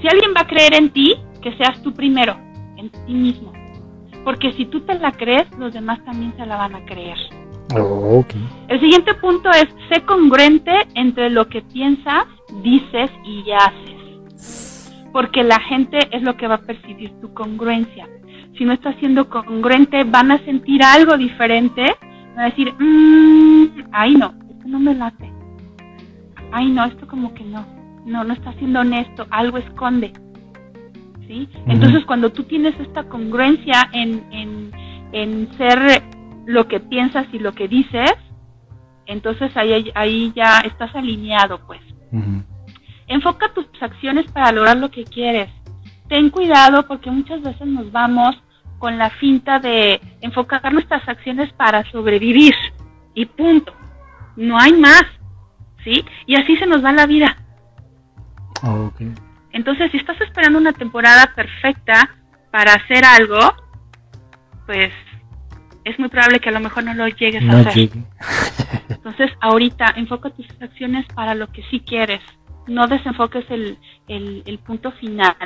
Si 0.00 0.08
alguien 0.08 0.32
va 0.36 0.42
a 0.42 0.46
creer 0.46 0.74
en 0.74 0.90
ti, 0.90 1.16
que 1.42 1.56
seas 1.56 1.82
tú 1.82 1.92
primero, 1.92 2.36
en 2.76 2.90
ti 2.90 3.14
mismo. 3.14 3.52
Porque 4.24 4.52
si 4.52 4.66
tú 4.66 4.80
te 4.80 4.98
la 4.98 5.12
crees, 5.12 5.46
los 5.58 5.72
demás 5.72 6.04
también 6.04 6.34
se 6.36 6.46
la 6.46 6.56
van 6.56 6.74
a 6.74 6.84
creer. 6.84 7.16
Oh, 7.74 8.24
El 8.68 8.80
siguiente 8.80 9.14
punto 9.14 9.50
es, 9.50 9.66
sé 9.88 10.02
congruente 10.02 10.72
entre 10.94 11.30
lo 11.30 11.48
que 11.48 11.62
piensas, 11.62 12.26
dices 12.62 13.10
y 13.24 13.44
haces. 13.50 14.92
Porque 15.12 15.42
la 15.42 15.60
gente 15.60 15.98
es 16.10 16.22
lo 16.22 16.36
que 16.36 16.46
va 16.46 16.56
a 16.56 16.62
percibir 16.62 17.12
tu 17.20 17.32
congruencia. 17.32 18.08
Si 18.58 18.64
no 18.64 18.72
estás 18.72 18.96
siendo 18.98 19.28
congruente, 19.28 20.04
van 20.04 20.30
a 20.30 20.44
sentir 20.44 20.82
algo 20.82 21.16
diferente. 21.16 21.82
Van 22.34 22.46
a 22.46 22.48
decir, 22.50 22.72
mmm, 22.78 23.66
ay 23.92 24.14
no, 24.14 24.34
esto 24.50 24.68
no 24.68 24.78
me 24.78 24.94
late 24.94 25.36
ay 26.52 26.70
no, 26.70 26.84
esto 26.84 27.06
como 27.06 27.34
que 27.34 27.44
no, 27.44 27.64
no, 28.06 28.24
no 28.24 28.32
está 28.32 28.52
siendo 28.54 28.80
honesto, 28.80 29.26
algo 29.30 29.58
esconde. 29.58 30.12
¿Sí? 31.26 31.48
Entonces 31.66 32.04
cuando 32.04 32.30
tú 32.30 32.44
tienes 32.44 32.78
esta 32.78 33.02
congruencia 33.04 33.90
en, 33.92 34.24
en, 34.30 34.70
en, 35.10 35.52
ser 35.58 36.02
lo 36.46 36.68
que 36.68 36.78
piensas 36.78 37.26
y 37.32 37.40
lo 37.40 37.52
que 37.52 37.66
dices, 37.66 38.14
entonces 39.06 39.50
ahí, 39.56 39.90
ahí 39.96 40.32
ya 40.36 40.60
estás 40.60 40.94
alineado, 40.94 41.66
pues. 41.66 41.80
Enfoca 43.08 43.52
tus 43.52 43.66
acciones 43.80 44.30
para 44.30 44.52
lograr 44.52 44.76
lo 44.76 44.90
que 44.90 45.04
quieres. 45.04 45.50
Ten 46.08 46.30
cuidado 46.30 46.86
porque 46.86 47.10
muchas 47.10 47.42
veces 47.42 47.66
nos 47.66 47.90
vamos 47.90 48.36
con 48.78 48.96
la 48.96 49.10
finta 49.10 49.58
de 49.58 50.00
enfocar 50.20 50.72
nuestras 50.72 51.08
acciones 51.08 51.52
para 51.54 51.84
sobrevivir 51.90 52.54
y 53.14 53.26
punto. 53.26 53.72
No 54.36 54.58
hay 54.58 54.72
más. 54.74 55.04
Y 56.26 56.34
así 56.34 56.56
se 56.56 56.66
nos 56.66 56.84
va 56.84 56.92
la 56.92 57.06
vida. 57.06 57.36
Ah, 58.62 58.90
Entonces, 59.52 59.90
si 59.90 59.98
estás 59.98 60.20
esperando 60.20 60.58
una 60.58 60.72
temporada 60.72 61.32
perfecta 61.34 62.10
para 62.50 62.74
hacer 62.74 63.04
algo, 63.04 63.38
pues 64.66 64.92
es 65.84 65.98
muy 65.98 66.08
probable 66.08 66.40
que 66.40 66.48
a 66.48 66.52
lo 66.52 66.60
mejor 66.60 66.84
no 66.84 66.94
lo 66.94 67.06
llegues 67.08 67.48
a 67.48 67.60
hacer. 67.60 67.90
Entonces, 68.88 69.30
ahorita 69.40 69.94
enfoca 69.96 70.30
tus 70.30 70.46
acciones 70.60 71.06
para 71.14 71.34
lo 71.34 71.50
que 71.52 71.62
sí 71.70 71.80
quieres. 71.80 72.20
No 72.66 72.88
desenfoques 72.88 73.44
el, 73.50 73.78
el, 74.08 74.58
punto 74.58 74.90
final. 74.92 75.36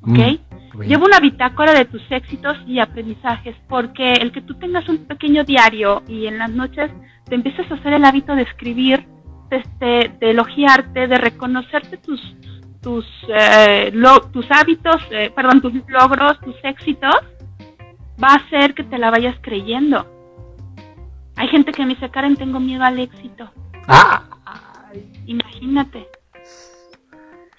¿Ok? 0.00 0.18
Mm, 0.18 0.82
Lleva 0.82 1.04
una 1.04 1.20
bitácora 1.20 1.74
de 1.74 1.84
tus 1.84 2.02
éxitos 2.10 2.56
y 2.66 2.78
aprendizajes, 2.78 3.54
porque 3.68 4.14
el 4.14 4.32
que 4.32 4.40
tú 4.40 4.54
tengas 4.54 4.88
un 4.88 5.04
pequeño 5.06 5.44
diario 5.44 6.02
y 6.08 6.26
en 6.26 6.38
las 6.38 6.50
noches 6.50 6.90
te 7.28 7.34
empieces 7.34 7.70
a 7.70 7.74
hacer 7.74 7.92
el 7.92 8.04
hábito 8.06 8.34
de 8.34 8.42
escribir 8.42 9.06
este, 9.52 10.12
de 10.18 10.30
elogiarte, 10.30 11.06
de 11.06 11.18
reconocerte 11.18 11.96
tus 11.98 12.20
tus 12.82 13.06
eh, 13.28 13.92
tus 14.32 14.46
hábitos, 14.50 15.00
eh, 15.10 15.30
perdón, 15.34 15.60
tus 15.60 15.72
logros, 15.88 16.40
tus 16.40 16.56
éxitos, 16.64 17.14
va 18.22 18.28
a 18.28 18.36
hacer 18.36 18.74
que 18.74 18.84
te 18.84 18.98
la 18.98 19.10
vayas 19.10 19.36
creyendo. 19.40 20.06
Hay 21.36 21.48
gente 21.48 21.72
que 21.72 21.82
me 21.82 21.94
dice, 21.94 22.10
Karen, 22.10 22.36
tengo 22.36 22.60
miedo 22.60 22.84
al 22.84 22.98
éxito. 22.98 23.50
Ah. 23.86 24.24
Imagínate. 25.26 26.08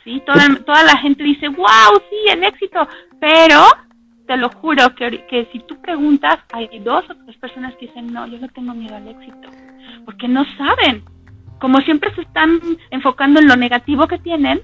Sí, 0.03 0.21
toda, 0.25 0.43
toda 0.65 0.83
la 0.83 0.97
gente 0.97 1.23
dice, 1.23 1.47
wow, 1.47 2.01
sí, 2.09 2.29
el 2.29 2.43
éxito. 2.43 2.87
Pero 3.19 3.63
te 4.27 4.37
lo 4.37 4.49
juro 4.49 4.93
que, 4.95 5.25
que 5.27 5.49
si 5.51 5.59
tú 5.59 5.81
preguntas, 5.81 6.39
hay 6.51 6.79
dos 6.79 7.09
o 7.09 7.15
tres 7.25 7.37
personas 7.37 7.73
que 7.75 7.87
dicen, 7.87 8.07
no, 8.13 8.27
yo 8.27 8.37
no 8.39 8.49
tengo 8.49 8.73
miedo 8.73 8.95
al 8.95 9.07
éxito. 9.07 9.49
Porque 10.05 10.27
no 10.27 10.45
saben 10.57 11.03
como 11.63 11.79
siempre 11.79 12.13
se 12.13 12.23
están 12.23 12.59
enfocando 12.91 13.39
en 13.39 13.47
lo 13.47 13.55
negativo 13.55 14.05
que 14.05 14.17
tienen, 14.17 14.61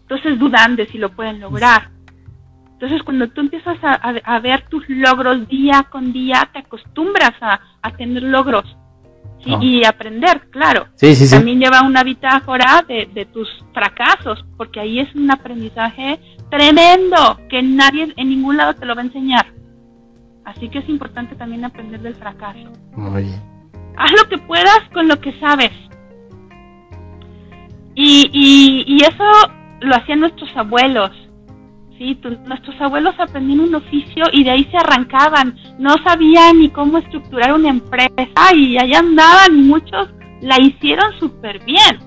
entonces 0.00 0.38
dudan 0.38 0.74
de 0.74 0.86
si 0.86 0.96
lo 0.96 1.10
pueden 1.10 1.38
lograr. 1.38 1.90
Entonces 2.72 3.02
cuando 3.02 3.28
tú 3.28 3.42
empiezas 3.42 3.76
a, 3.82 4.38
ver 4.38 4.66
tus 4.70 4.88
logros 4.88 5.46
día 5.48 5.86
con 5.90 6.14
día, 6.14 6.48
te 6.50 6.60
acostumbras 6.60 7.34
a, 7.42 7.90
tener 7.98 8.22
logros. 8.22 8.64
y 9.44 9.84
aprender, 9.84 10.48
claro. 10.48 10.86
También 11.30 11.60
lleva 11.60 11.82
una 11.82 12.02
bitácora 12.02 12.82
de, 12.88 13.10
de 13.12 13.26
tus 13.26 13.46
fracasos, 13.74 14.42
porque 14.56 14.80
ahí 14.80 15.00
es 15.00 15.14
un 15.14 15.30
aprendizaje 15.30 16.18
tremendo 16.50 17.38
que 17.50 17.62
nadie 17.62 18.14
en 18.16 18.30
ningún 18.30 18.56
lado 18.56 18.74
te 18.74 18.86
lo 18.86 18.94
va 18.94 19.02
a 19.02 19.04
enseñar. 19.04 19.44
Así 20.46 20.70
que 20.70 20.78
es 20.78 20.88
importante 20.88 21.36
también 21.36 21.66
aprender 21.66 22.00
del 22.00 22.14
fracaso. 22.14 22.72
Muy 22.94 23.24
bien. 23.24 23.42
Haz 23.98 24.10
lo 24.12 24.26
que 24.30 24.38
puedas 24.38 24.80
con 24.94 25.06
lo 25.06 25.20
que 25.20 25.38
sabes. 25.38 25.70
Y, 28.00 28.30
y, 28.32 28.84
y 28.86 29.00
eso 29.02 29.24
lo 29.80 29.96
hacían 29.96 30.20
nuestros 30.20 30.56
abuelos. 30.56 31.10
¿sí? 31.98 32.16
nuestros 32.46 32.80
abuelos 32.80 33.12
aprendían 33.18 33.58
un 33.58 33.74
oficio 33.74 34.24
y 34.32 34.44
de 34.44 34.52
ahí 34.52 34.68
se 34.70 34.76
arrancaban. 34.76 35.58
No 35.80 35.96
sabían 36.04 36.60
ni 36.60 36.68
cómo 36.70 36.98
estructurar 36.98 37.52
una 37.52 37.70
empresa 37.70 38.54
y 38.54 38.78
allá 38.78 39.00
andaban 39.00 39.58
y 39.58 39.62
muchos 39.62 40.10
la 40.40 40.60
hicieron 40.60 41.18
súper 41.18 41.58
bien. 41.64 41.98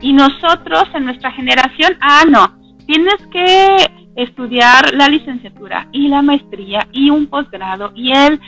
Y 0.00 0.12
nosotros 0.12 0.84
en 0.94 1.06
nuestra 1.06 1.32
generación, 1.32 1.96
ah, 2.00 2.22
no, 2.28 2.56
tienes 2.86 3.16
que 3.32 3.76
estudiar 4.14 4.94
la 4.94 5.08
licenciatura 5.08 5.88
y 5.90 6.06
la 6.06 6.22
maestría 6.22 6.86
y 6.92 7.10
un 7.10 7.26
posgrado 7.26 7.90
y 7.96 8.12
él, 8.12 8.40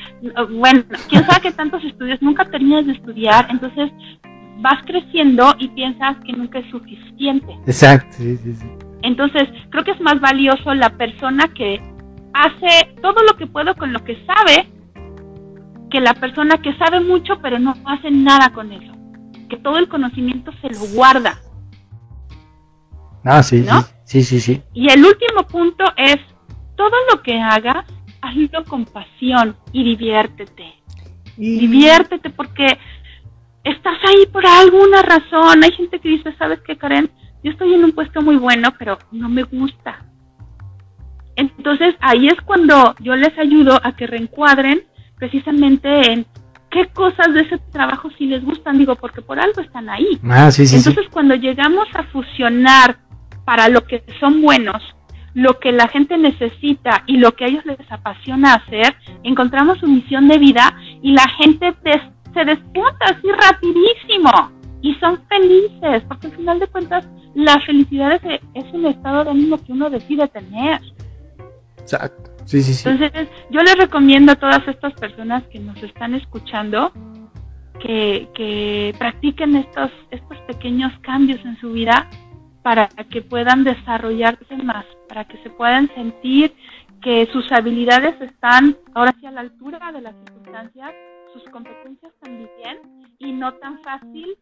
bueno, 0.51 0.85
quién 1.09 1.27
sabe 1.27 1.41
qué 1.43 1.51
tantos 1.51 1.83
estudios, 1.83 2.23
nunca 2.23 2.45
terminas 2.45 2.87
de 2.87 2.93
estudiar, 2.93 3.49
entonces 3.51 3.91
vas 4.61 4.83
creciendo 4.87 5.55
y 5.59 5.69
piensas 5.69 6.17
que 6.25 6.33
nunca 6.33 6.59
es 6.59 6.71
suficiente. 6.71 7.53
Exacto, 7.67 8.17
sí, 8.17 8.37
sí, 8.37 8.55
sí. 8.55 8.67
Entonces, 9.03 9.49
creo 9.71 9.85
que 9.85 9.93
es 9.93 10.01
más 10.01 10.21
valioso 10.21 10.75
la 10.75 10.91
persona 10.91 11.49
que 11.55 11.81
hace 12.33 12.95
todo 13.01 13.23
lo 13.23 13.37
que 13.37 13.47
puedo 13.47 13.75
con 13.75 13.93
lo 13.93 14.05
que 14.05 14.17
sabe 14.27 14.69
que 15.91 16.01
la 16.01 16.15
persona 16.15 16.59
que 16.63 16.75
sabe 16.77 17.01
mucho 17.01 17.41
pero 17.43 17.59
no 17.59 17.75
hace 17.85 18.11
nada 18.11 18.51
con 18.53 18.73
eso. 18.73 18.93
Que 19.49 19.57
todo 19.57 19.79
el 19.79 19.89
conocimiento 19.89 20.53
se 20.61 20.71
lo 20.71 20.87
guarda. 20.95 21.41
Ah, 23.25 23.43
sí, 23.43 23.65
sí, 24.05 24.23
sí, 24.23 24.41
sí. 24.41 24.63
Y 24.73 24.89
el 24.91 25.05
último 25.05 25.47
punto 25.47 25.85
es, 25.97 26.17
todo 26.77 26.97
lo 27.13 27.23
que 27.23 27.39
hagas, 27.39 27.85
hazlo 28.23 28.65
con 28.65 28.85
pasión 28.85 29.57
y 29.73 29.85
diviértete. 29.85 30.75
Diviértete 31.37 32.31
porque 32.31 32.79
estás 33.65 33.99
ahí 34.09 34.27
por 34.33 34.47
alguna 34.47 35.03
razón. 35.03 35.63
Hay 35.63 35.73
gente 35.73 35.99
que 36.01 36.09
dice, 36.09 36.35
¿sabes 36.39 36.61
qué, 36.67 36.77
Karen? 36.77 37.11
yo 37.43 37.53
estoy 37.53 37.75
en 37.75 37.85
un 37.85 37.93
puesto 37.93 38.21
muy 38.23 38.37
bueno, 38.37 38.73
pero 38.79 38.99
no 39.13 39.29
me 39.29 39.43
gusta. 39.45 40.05
Entonces 41.37 41.95
ahí 42.01 42.29
es 42.29 42.39
cuando 42.45 42.95
yo 43.01 43.17
les 43.17 43.37
ayudo 43.39 43.81
a 43.83 43.97
que 43.97 44.07
reencuadren 44.07 44.83
precisamente 45.17 46.13
en 46.13 46.27
qué 46.71 46.87
cosas 46.89 47.33
de 47.33 47.41
ese 47.41 47.59
trabajo 47.73 48.11
sí 48.19 48.27
les 48.27 48.45
gustan, 48.45 48.79
digo, 48.79 48.95
porque 48.97 49.23
por 49.23 49.41
algo 49.41 49.61
están 49.61 49.89
ahí. 49.89 50.19
Ah, 50.29 50.51
sí, 50.51 50.67
sí, 50.67 50.77
Entonces 50.77 51.07
cuando 51.11 51.35
llegamos 51.35 51.89
a 51.95 52.03
fusionar 52.05 52.99
para 53.45 53.69
lo 53.69 53.87
que 53.87 54.05
son 54.19 54.43
buenos, 54.43 54.83
lo 55.33 55.59
que 55.59 55.73
la 55.73 55.89
gente 55.89 56.19
necesita 56.19 57.05
y 57.07 57.17
lo 57.17 57.33
que 57.33 57.45
a 57.45 57.49
ellos 57.49 57.65
les 57.65 57.79
apasiona 57.91 58.55
hacer, 58.55 58.95
encontramos 59.23 59.79
su 59.79 59.87
misión 59.87 60.29
de 60.29 60.39
vida 60.39 60.77
y 61.03 61.13
la 61.13 61.27
gente 61.39 61.73
se 62.33 62.45
despunta 62.45 63.05
así 63.07 63.29
rapidísimo 63.31 64.31
y 64.83 64.95
son 64.95 65.21
felices, 65.29 66.03
porque 66.09 66.29
al 66.29 66.37
final 66.37 66.59
de 66.59 66.67
cuentas 66.69 67.09
la 67.35 67.61
felicidad 67.61 68.21
es, 68.55 68.73
un 68.73 68.87
estado 68.87 69.25
de 69.25 69.31
ánimo 69.31 69.59
que 69.59 69.73
uno 69.73 69.91
decide 69.91 70.27
tener. 70.29 70.81
Exacto. 71.79 72.31
Sí, 72.45 72.63
sí, 72.63 72.75
sí. 72.75 72.89
Entonces, 72.89 73.29
yo 73.51 73.63
les 73.63 73.77
recomiendo 73.77 74.33
a 74.33 74.37
todas 74.37 74.67
estas 74.67 74.93
personas 74.95 75.45
que 75.45 75.61
nos 75.61 75.81
están 75.83 76.15
escuchando 76.15 76.93
que, 77.79 78.29
que 78.35 78.95
practiquen 78.99 79.57
estos, 79.57 79.91
estos 80.11 80.39
pequeños 80.43 80.93
cambios 81.03 81.45
en 81.45 81.59
su 81.61 81.73
vida 81.73 82.09
para 82.63 82.89
que 82.89 83.23
puedan 83.23 83.65
desarrollarse 83.65 84.57
más, 84.57 84.85
para 85.09 85.25
que 85.25 85.39
se 85.43 85.51
puedan 85.51 85.89
sentir 85.95 86.55
que 87.03 87.27
sus 87.33 87.51
habilidades 87.53 88.21
están 88.21 88.77
ahora 88.95 89.15
sí 89.21 89.27
a 89.27 89.31
la 89.31 89.41
altura 89.41 89.93
de 89.93 90.01
las 90.01 90.15
circunstancias, 90.17 90.93
sus 91.33 91.45
competencias 91.51 92.13
también 92.21 92.79
y 93.19 93.33
no 93.33 93.55
tan 93.55 93.81
fácil 93.83 94.37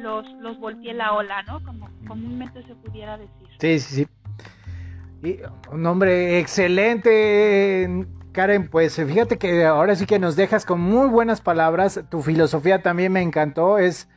los, 0.00 0.26
los 0.40 0.58
volteé 0.58 0.94
la 0.94 1.12
ola, 1.12 1.42
¿no? 1.44 1.62
Como 1.62 1.88
comúnmente 2.06 2.62
se 2.64 2.74
pudiera 2.74 3.16
decir. 3.18 3.48
Sí, 3.58 3.78
sí, 3.78 3.94
sí. 3.94 5.28
Y, 5.28 5.38
un 5.72 5.86
hombre 5.86 6.38
excelente, 6.38 8.06
Karen. 8.32 8.68
Pues 8.68 8.96
fíjate 8.96 9.38
que 9.38 9.64
ahora 9.64 9.94
sí 9.94 10.06
que 10.06 10.18
nos 10.18 10.36
dejas 10.36 10.64
con 10.64 10.80
muy 10.80 11.08
buenas 11.08 11.40
palabras. 11.40 12.02
Tu 12.10 12.22
filosofía 12.22 12.82
también 12.82 13.12
me 13.12 13.22
encantó. 13.22 13.78
Es 13.78 14.08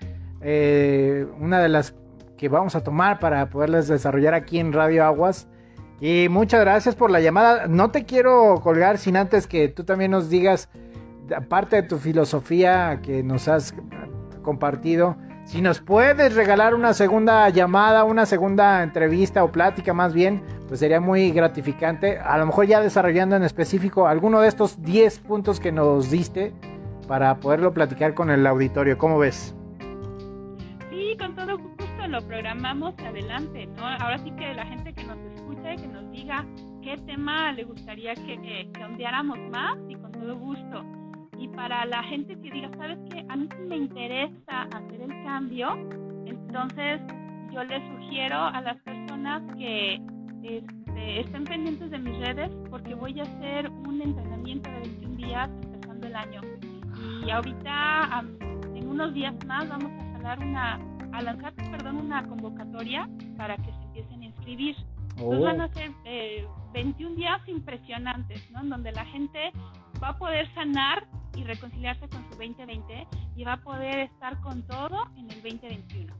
eh, 0.42 1.28
una 1.40 1.60
de 1.60 1.70
las 1.70 1.96
que 2.38 2.50
vamos 2.50 2.76
a 2.76 2.84
tomar 2.84 3.20
para 3.20 3.50
poderlas 3.50 3.88
desarrollar 3.88 4.34
aquí 4.34 4.60
en 4.60 4.74
Radio 4.74 5.06
Aguas. 5.06 5.48
Y 6.00 6.28
muchas 6.30 6.62
gracias 6.62 6.95
por 6.95 7.10
la 7.10 7.20
llamada. 7.20 7.68
No 7.68 7.91
te 7.91 8.06
quiero 8.06 8.60
colgar 8.62 8.98
sin 8.98 9.18
antes 9.18 9.48
que 9.48 9.68
tú 9.68 9.84
también 9.84 10.12
nos 10.12 10.30
digas 10.30 10.70
aparte 11.36 11.78
de 11.78 11.84
tu 11.84 11.98
filosofía 11.98 13.00
que 13.02 13.24
nos 13.24 13.48
has 13.48 13.74
compartido, 14.41 15.18
si 15.48 15.62
nos 15.62 15.80
puedes 15.80 16.36
regalar 16.36 16.76
una 16.76 16.93
segunda 16.93 17.48
llamada, 17.50 18.04
una 18.04 18.26
segunda 18.26 18.84
entrevista 18.84 19.45
o 19.45 19.52
plática 19.52 19.93
más 19.93 20.14
bien, 20.14 20.43
pues 20.68 20.82
sería 20.82 21.00
muy 21.00 21.32
gratificante. 21.32 22.20
A 22.20 22.38
lo 22.38 22.45
mejor 22.45 22.68
ya 22.68 22.82
desarrollando 22.82 23.38
en 23.38 23.43
específico 23.43 24.08
alguno 24.08 24.41
de 24.41 24.50
estos 24.50 24.84
10 24.84 25.20
puntos 25.20 25.62
que 25.62 25.72
nos 25.72 26.12
diste 26.12 26.54
para 27.08 27.38
poderlo 27.38 27.74
platicar 27.74 28.14
con 28.14 28.30
el 28.30 28.45
auditorio. 28.45 28.98
¿Cómo 28.98 29.20
ves? 29.20 29.56
Sí, 30.89 31.16
con 31.18 31.34
todo 31.34 31.58
gusto 31.58 32.08
lo 32.10 32.22
programamos 32.28 32.93
adelante, 33.00 33.68
¿no? 33.68 33.86
Ahora 33.86 34.18
sí 34.18 34.32
que 34.32 34.54
la 34.54 34.66
gente 34.66 34.93
que 34.93 35.06
nos 35.06 35.18
que 35.78 35.88
nos 35.88 36.11
diga 36.11 36.45
qué 36.84 36.97
tema 37.05 37.51
le 37.53 37.63
gustaría 37.63 38.13
que, 38.15 38.69
que 38.73 38.84
ondeáramos 38.84 39.39
más 39.51 39.78
y 39.88 39.95
con 39.95 40.11
todo 40.11 40.38
gusto 40.38 40.84
y 41.38 41.47
para 41.49 41.86
la 41.86 42.03
gente 42.03 42.36
que 42.39 42.51
diga, 42.51 42.69
¿sabes 42.78 42.97
qué? 43.11 43.25
A 43.30 43.36
mí 43.36 43.47
me 43.67 43.78
interesa 43.78 44.63
hacer 44.63 45.01
el 45.01 45.23
cambio, 45.23 45.75
entonces 46.25 47.01
yo 47.51 47.63
les 47.63 47.82
sugiero 47.89 48.38
a 48.38 48.61
las 48.61 48.78
personas 48.82 49.43
que 49.55 50.01
este, 50.43 51.19
estén 51.21 51.43
pendientes 51.43 51.91
de 51.91 51.99
mis 51.99 52.17
redes 52.19 52.51
porque 52.69 52.95
voy 52.95 53.19
a 53.19 53.23
hacer 53.23 53.69
un 53.69 54.01
entrenamiento 54.01 54.69
de 54.69 54.80
21 54.80 55.15
días 55.15 55.49
empezando 55.63 56.07
el 56.07 56.15
año. 56.15 56.41
Y 57.25 57.30
ahorita, 57.30 58.23
en 58.73 58.88
unos 58.88 59.13
días 59.13 59.36
más, 59.45 59.67
vamos 59.69 59.91
a 60.25 60.38
una, 60.39 60.80
a 61.13 61.21
lanzar, 61.21 61.53
perdón, 61.53 61.97
una 61.97 62.23
convocatoria 62.28 63.07
para 63.38 63.55
que 63.57 63.71
se 63.71 63.84
empiecen 63.84 64.21
a 64.21 64.25
inscribir. 64.25 64.75
Entonces 65.18 65.41
van 65.41 65.61
a 65.61 65.74
ser 65.74 65.91
21 66.74 67.13
eh, 67.13 67.15
días 67.18 67.41
impresionantes, 67.47 68.49
¿no? 68.51 68.61
En 68.61 68.70
donde 68.70 68.91
la 68.91 69.05
gente 69.05 69.51
va 70.01 70.09
a 70.09 70.18
poder 70.18 70.53
sanar 70.53 71.07
y 71.36 71.43
reconciliarse 71.43 72.07
con 72.07 72.24
su 72.30 72.38
2020 72.38 73.07
y 73.36 73.43
va 73.43 73.53
a 73.53 73.61
poder 73.61 73.99
estar 73.99 74.39
con 74.41 74.65
todo 74.68 75.07
en 75.18 75.30
el 75.32 75.41
2021. 75.41 76.13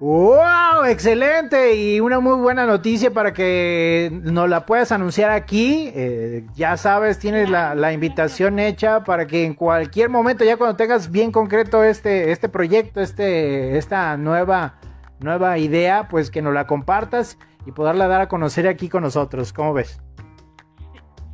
¡Wow! 0.00 0.84
Excelente 0.88 1.76
y 1.76 2.00
una 2.00 2.20
muy 2.20 2.40
buena 2.40 2.64
noticia 2.64 3.10
para 3.10 3.34
que 3.34 4.10
nos 4.10 4.48
la 4.48 4.64
puedas 4.64 4.92
anunciar 4.92 5.30
aquí. 5.30 5.92
Eh, 5.94 6.46
ya 6.54 6.78
sabes, 6.78 7.18
tienes 7.18 7.50
la, 7.50 7.92
invitación 7.92 8.58
hecha 8.58 9.04
para 9.04 9.26
que 9.26 9.44
en 9.44 9.52
cualquier 9.52 10.08
momento, 10.08 10.42
ya 10.42 10.56
cuando 10.56 10.76
tengas 10.76 11.10
bien 11.10 11.30
concreto 11.32 11.84
este, 11.84 12.32
este 12.32 12.48
proyecto, 12.48 13.02
este, 13.02 13.76
esta 13.76 14.16
nueva, 14.16 14.76
nueva 15.18 15.58
idea, 15.58 16.08
pues 16.08 16.30
que 16.30 16.40
nos 16.40 16.54
la 16.54 16.66
compartas 16.66 17.36
y 17.66 17.72
poderla 17.72 18.08
dar 18.08 18.20
a 18.20 18.28
conocer 18.28 18.66
aquí 18.66 18.88
con 18.88 19.02
nosotros. 19.02 19.52
¿Cómo 19.52 19.72
ves? 19.72 20.00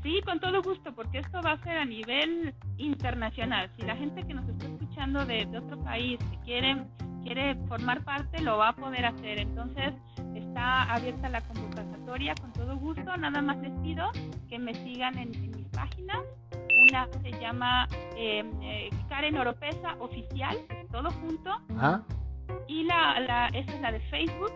Sí, 0.03 0.20
con 0.24 0.39
todo 0.39 0.62
gusto, 0.62 0.95
porque 0.95 1.18
esto 1.18 1.43
va 1.43 1.53
a 1.53 1.62
ser 1.64 1.79
a 1.79 1.85
nivel 1.85 2.55
internacional. 2.77 3.68
Si 3.77 3.83
la 3.83 3.97
gente 3.97 4.22
que 4.24 4.35
nos 4.35 4.49
está 4.49 4.66
escuchando 4.66 5.27
de, 5.27 5.47
otro 5.59 5.81
país 5.81 6.20
que 6.31 6.39
quiere, 6.45 6.85
quiere 7.24 7.57
formar 7.66 8.05
parte, 8.05 8.41
lo 8.41 8.57
va 8.57 8.68
a 8.68 8.77
poder 8.77 9.05
hacer. 9.05 9.41
Entonces, 9.41 9.95
está 10.37 10.85
abierta 10.85 11.29
la 11.29 11.41
convocatoria 11.41 12.37
con 12.41 12.53
todo 12.53 12.77
gusto. 12.77 13.16
Nada 13.16 13.43
más 13.43 13.57
les 13.59 13.72
pido 13.83 14.11
que 14.49 14.61
me 14.61 14.74
sigan 14.74 15.18
en, 15.18 15.31
mis 15.31 15.66
páginas. 15.72 16.20
Una 16.89 17.09
se 17.20 17.33
llama 17.41 17.89
eh, 18.16 18.45
eh, 18.62 18.91
Karen 19.09 19.37
Oropesa 19.37 19.97
Oficial, 19.99 20.57
todo 20.93 21.11
junto. 21.11 21.51
Y 22.68 22.85
la, 22.85 23.18
la, 23.18 23.49
esa 23.49 23.72
es 23.72 23.81
la 23.81 23.91
de 23.91 24.01
Facebook. 24.03 24.53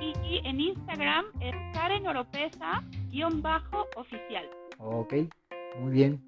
Y, 0.00 0.40
en 0.44 0.60
Instagram 0.60 1.26
es 1.40 1.54
Karen 1.72 2.06
Oropesa-oficial. 2.06 4.44
Ok, 4.78 5.14
muy 5.80 5.92
bien. 5.92 6.22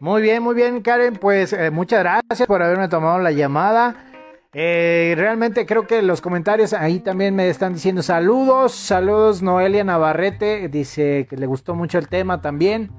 Muy 0.00 0.22
bien, 0.22 0.42
muy 0.42 0.54
bien, 0.54 0.80
Karen. 0.80 1.14
Pues 1.14 1.52
eh, 1.52 1.70
muchas 1.70 2.00
gracias 2.00 2.48
por 2.48 2.62
haberme 2.62 2.88
tomado 2.88 3.18
la 3.18 3.32
llamada. 3.32 4.06
Eh, 4.52 5.14
realmente 5.16 5.64
creo 5.64 5.86
que 5.86 6.02
los 6.02 6.20
comentarios 6.20 6.72
ahí 6.72 6.98
también 6.98 7.36
me 7.36 7.48
están 7.48 7.74
diciendo 7.74 8.02
saludos. 8.02 8.72
Saludos, 8.72 9.42
Noelia 9.42 9.84
Navarrete. 9.84 10.68
Dice 10.68 11.26
que 11.28 11.36
le 11.36 11.46
gustó 11.46 11.74
mucho 11.74 11.98
el 11.98 12.08
tema 12.08 12.40
también. 12.40 12.90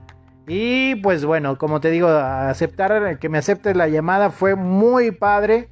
Y 0.47 0.95
pues 0.95 1.25
bueno, 1.25 1.57
como 1.57 1.81
te 1.81 1.91
digo, 1.91 2.07
aceptar 2.07 3.19
que 3.19 3.29
me 3.29 3.37
aceptes 3.37 3.75
la 3.75 3.87
llamada 3.87 4.29
fue 4.29 4.55
muy 4.55 5.11
padre. 5.11 5.69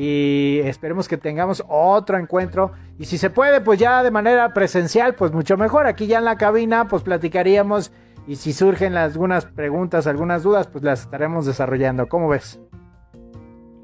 Y 0.00 0.60
esperemos 0.60 1.08
que 1.08 1.16
tengamos 1.16 1.64
otro 1.66 2.18
encuentro. 2.18 2.70
Y 3.00 3.06
si 3.06 3.18
se 3.18 3.30
puede, 3.30 3.60
pues 3.60 3.80
ya 3.80 4.04
de 4.04 4.12
manera 4.12 4.54
presencial, 4.54 5.16
pues 5.16 5.32
mucho 5.32 5.56
mejor. 5.56 5.88
Aquí 5.88 6.06
ya 6.06 6.18
en 6.18 6.24
la 6.24 6.36
cabina, 6.36 6.86
pues 6.86 7.02
platicaríamos. 7.02 7.90
Y 8.24 8.36
si 8.36 8.52
surgen 8.52 8.96
algunas 8.96 9.46
preguntas, 9.46 10.06
algunas 10.06 10.44
dudas, 10.44 10.68
pues 10.68 10.84
las 10.84 11.00
estaremos 11.00 11.46
desarrollando. 11.46 12.06
¿Cómo 12.06 12.28
ves? 12.28 12.60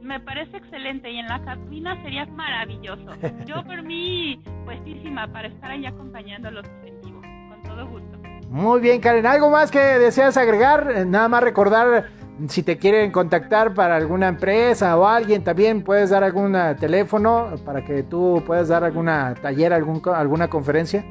Me 0.03 0.21
parece 0.21 0.57
excelente 0.57 1.11
y 1.11 1.19
en 1.19 1.27
la 1.27 1.43
cabina 1.45 2.01
sería 2.05 2.27
maravilloso. 2.27 3.11
Yo 3.45 3.65
por 3.65 3.83
mí, 3.83 4.41
puestísima 4.65 5.27
para 5.33 5.49
estar 5.49 5.73
ahí 5.73 5.85
acompañando 5.85 6.47
a 6.47 6.51
los 6.53 6.65
en 6.85 7.01
con 7.03 7.63
todo 7.65 7.89
gusto. 7.89 8.19
Muy 8.51 8.81
bien, 8.81 9.01
Karen. 9.01 9.27
¿Algo 9.27 9.51
más 9.51 9.73
que 9.73 9.81
deseas 9.81 10.37
agregar? 10.37 11.09
Nada 11.09 11.27
más 11.27 11.43
recordar 11.43 12.05
si 12.49 12.63
te 12.63 12.79
quieren 12.79 13.11
contactar 13.11 13.75
para 13.75 13.97
alguna 13.97 14.29
empresa 14.29 14.97
o 14.99 15.07
alguien, 15.07 15.45
también 15.45 15.83
puedes 15.83 16.11
dar 16.11 16.25
algún 16.25 16.57
teléfono 16.79 17.55
para 17.65 17.85
que 17.85 18.03
tú 18.03 18.43
puedas 18.47 18.69
dar 18.69 18.85
alguna 18.85 19.35
taller, 19.35 19.73
algún, 19.73 20.03
alguna 20.15 20.49
conferencia. 20.49 21.05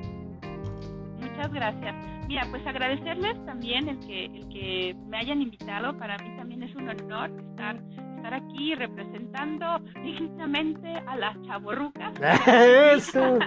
Muchas 1.20 1.52
gracias. 1.54 1.96
Mira, 2.28 2.48
pues 2.50 2.66
agradecerles 2.66 3.46
también 3.46 3.90
el 3.90 4.00
que, 4.00 4.26
el 4.26 4.48
que 4.50 4.96
me 5.08 5.18
hayan 5.18 5.42
invitado. 5.42 5.98
Para 5.98 6.18
mí 6.18 6.36
también 6.38 6.64
es 6.64 6.76
un 6.76 6.90
honor 6.90 7.30
estar 7.52 7.80
estar 8.24 8.34
aquí 8.36 8.74
representando 8.76 9.80
dignamente 10.02 10.88
a 11.08 11.18
las 11.18 11.42
chaborrucas. 11.42 12.14
Eso. 12.96 13.38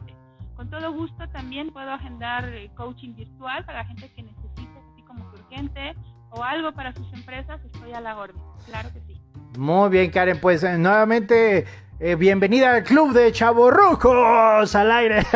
Con 0.55 0.69
todo 0.69 0.93
gusto 0.93 1.27
también 1.29 1.71
puedo 1.71 1.89
agendar 1.91 2.47
eh, 2.49 2.69
coaching 2.75 3.15
virtual 3.15 3.65
para 3.65 3.79
la 3.79 3.85
gente 3.85 4.11
que 4.13 4.21
necesite, 4.23 4.69
así 4.93 5.01
como 5.03 5.25
urgente 5.31 5.95
o 6.29 6.43
algo 6.43 6.71
para 6.71 6.93
sus 6.93 7.11
empresas, 7.13 7.59
estoy 7.65 7.93
a 7.93 8.01
la 8.01 8.17
orden. 8.17 8.41
Claro 8.65 8.89
que 8.93 9.01
sí. 9.01 9.21
Muy 9.57 9.89
bien, 9.89 10.11
Karen. 10.11 10.39
Pues 10.39 10.63
eh, 10.63 10.77
nuevamente, 10.77 11.65
eh, 11.99 12.15
bienvenida 12.15 12.75
al 12.75 12.83
Club 12.83 13.13
de 13.13 13.31
Chaborrucos 13.31 14.75
al 14.75 14.91
aire. 14.91 15.25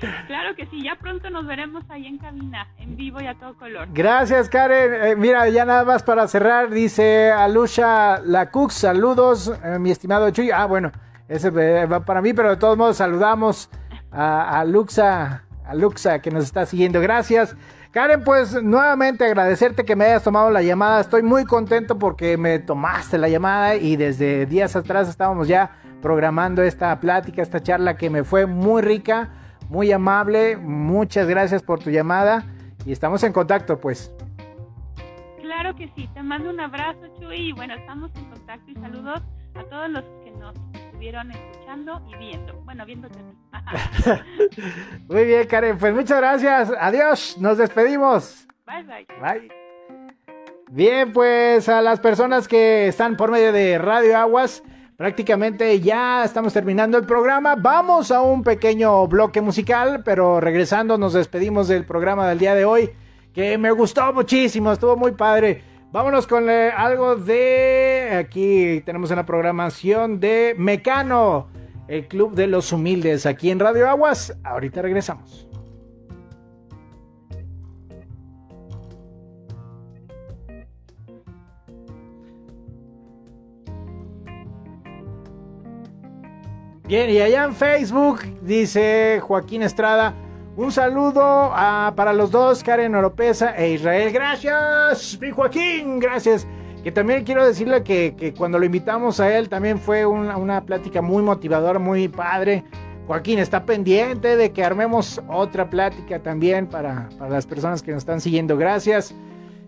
claro 0.26 0.54
que 0.54 0.66
sí, 0.66 0.82
ya 0.82 0.96
pronto 0.96 1.30
nos 1.30 1.46
veremos 1.46 1.84
ahí 1.88 2.06
en 2.06 2.18
cabina, 2.18 2.68
en 2.78 2.96
vivo 2.96 3.20
y 3.20 3.26
a 3.26 3.34
todo 3.34 3.56
color. 3.56 3.88
Gracias, 3.92 4.48
Karen. 4.48 4.94
Eh, 4.94 5.16
mira, 5.16 5.48
ya 5.48 5.64
nada 5.64 5.84
más 5.84 6.02
para 6.02 6.26
cerrar, 6.28 6.70
dice 6.70 7.30
Alusha 7.30 8.20
Lacux, 8.20 8.74
saludos, 8.74 9.52
mi 9.78 9.90
estimado 9.90 10.30
Chuy. 10.30 10.50
Ah, 10.50 10.66
bueno, 10.66 10.92
ese 11.28 11.50
va 11.50 12.04
para 12.04 12.20
mí, 12.20 12.32
pero 12.32 12.50
de 12.50 12.56
todos 12.56 12.76
modos 12.76 12.96
saludamos 12.96 13.70
a, 14.10 14.60
a 14.60 14.64
Luxa, 14.64 15.44
a 15.66 15.74
Luxa 15.74 16.20
que 16.20 16.30
nos 16.30 16.44
está 16.44 16.66
siguiendo. 16.66 17.00
Gracias. 17.00 17.56
Karen, 17.94 18.24
pues 18.24 18.60
nuevamente 18.60 19.24
agradecerte 19.24 19.84
que 19.84 19.94
me 19.94 20.06
hayas 20.06 20.24
tomado 20.24 20.50
la 20.50 20.62
llamada. 20.62 21.00
Estoy 21.00 21.22
muy 21.22 21.44
contento 21.44 21.96
porque 21.96 22.36
me 22.36 22.58
tomaste 22.58 23.18
la 23.18 23.28
llamada 23.28 23.76
y 23.76 23.94
desde 23.94 24.46
días 24.46 24.74
atrás 24.74 25.08
estábamos 25.08 25.46
ya 25.46 25.70
programando 26.02 26.64
esta 26.64 26.98
plática, 26.98 27.40
esta 27.40 27.62
charla 27.62 27.96
que 27.96 28.10
me 28.10 28.24
fue 28.24 28.46
muy 28.46 28.82
rica, 28.82 29.28
muy 29.68 29.92
amable. 29.92 30.56
Muchas 30.56 31.26
gracias 31.28 31.62
por 31.62 31.80
tu 31.80 31.90
llamada 31.90 32.44
y 32.84 32.92
estamos 32.92 33.22
en 33.24 33.32
contacto, 33.32 33.80
pues. 33.80 34.12
Claro 35.40 35.74
que 35.76 35.90
sí, 35.94 36.08
te 36.14 36.22
mando 36.22 36.50
un 36.50 36.60
abrazo, 36.60 37.00
Chuy, 37.20 37.48
y 37.48 37.52
bueno, 37.52 37.74
estamos 37.74 38.10
en 38.16 38.24
contacto 38.26 38.70
y 38.70 38.74
saludos 38.74 39.22
a 39.54 39.62
todos 39.64 39.88
los 39.90 40.04
que 40.24 40.30
nos 40.32 40.54
estuvieron 40.74 41.30
escuchando 41.30 42.00
y 42.08 42.16
viendo. 42.18 42.54
Bueno, 42.64 42.84
viéndote. 42.84 43.18
Muy 45.08 45.24
bien, 45.24 45.46
Karen. 45.46 45.78
Pues 45.78 45.94
muchas 45.94 46.18
gracias. 46.18 46.72
Adiós. 46.78 47.36
Nos 47.38 47.58
despedimos. 47.58 48.46
Bye, 48.66 48.82
bye. 48.84 49.06
Bye. 49.20 49.48
Bien, 50.70 51.12
pues 51.12 51.68
a 51.68 51.80
las 51.82 52.00
personas 52.00 52.48
que 52.48 52.88
están 52.88 53.16
por 53.16 53.30
medio 53.30 53.52
de 53.52 53.78
Radio 53.78 54.18
Aguas, 54.18 54.62
prácticamente 54.96 55.80
ya 55.80 56.24
estamos 56.24 56.52
terminando 56.52 56.98
el 56.98 57.06
programa. 57.06 57.56
Vamos 57.56 58.10
a 58.10 58.20
un 58.20 58.42
pequeño 58.42 59.06
bloque 59.08 59.40
musical, 59.40 60.02
pero 60.04 60.40
regresando 60.40 60.98
nos 60.98 61.12
despedimos 61.12 61.68
del 61.68 61.84
programa 61.84 62.28
del 62.28 62.38
día 62.38 62.54
de 62.54 62.64
hoy, 62.64 62.90
que 63.32 63.58
me 63.58 63.70
gustó 63.70 64.12
muchísimo, 64.12 64.72
estuvo 64.72 64.96
muy 64.96 65.12
padre. 65.12 65.62
Vámonos 65.92 66.26
con 66.26 66.50
eh, 66.50 66.70
algo 66.76 67.14
de. 67.14 68.16
Aquí 68.18 68.82
tenemos 68.84 69.10
una 69.12 69.24
programación 69.24 70.18
de 70.18 70.54
Mecano, 70.58 71.48
el 71.86 72.08
Club 72.08 72.34
de 72.34 72.48
los 72.48 72.72
Humildes, 72.72 73.26
aquí 73.26 73.50
en 73.50 73.60
Radio 73.60 73.88
Aguas. 73.88 74.36
Ahorita 74.42 74.82
regresamos. 74.82 75.53
Bien, 86.86 87.08
y 87.08 87.18
allá 87.18 87.44
en 87.44 87.54
Facebook 87.54 88.20
dice 88.42 89.18
Joaquín 89.22 89.62
Estrada. 89.62 90.14
Un 90.54 90.70
saludo 90.70 91.50
para 91.96 92.12
los 92.12 92.30
dos, 92.30 92.62
Karen 92.62 92.94
Oropesa 92.94 93.56
e 93.56 93.70
Israel. 93.70 94.12
Gracias, 94.12 95.18
mi 95.18 95.30
Joaquín, 95.30 95.98
gracias. 95.98 96.46
Que 96.82 96.92
también 96.92 97.24
quiero 97.24 97.46
decirle 97.46 97.82
que, 97.82 98.34
cuando 98.36 98.58
lo 98.58 98.66
invitamos 98.66 99.18
a 99.18 99.34
él 99.34 99.48
también 99.48 99.78
fue 99.78 100.04
una, 100.04 100.60
plática 100.66 101.00
muy 101.00 101.22
motivadora, 101.22 101.78
muy 101.78 102.08
padre. 102.08 102.64
Joaquín 103.06 103.38
está 103.38 103.64
pendiente 103.64 104.36
de 104.36 104.52
que 104.52 104.62
armemos 104.62 105.22
otra 105.26 105.70
plática 105.70 106.18
también 106.18 106.66
para, 106.66 107.08
para 107.18 107.30
las 107.30 107.46
personas 107.46 107.82
que 107.82 107.92
nos 107.92 108.02
están 108.02 108.20
siguiendo. 108.20 108.58
Gracias. 108.58 109.14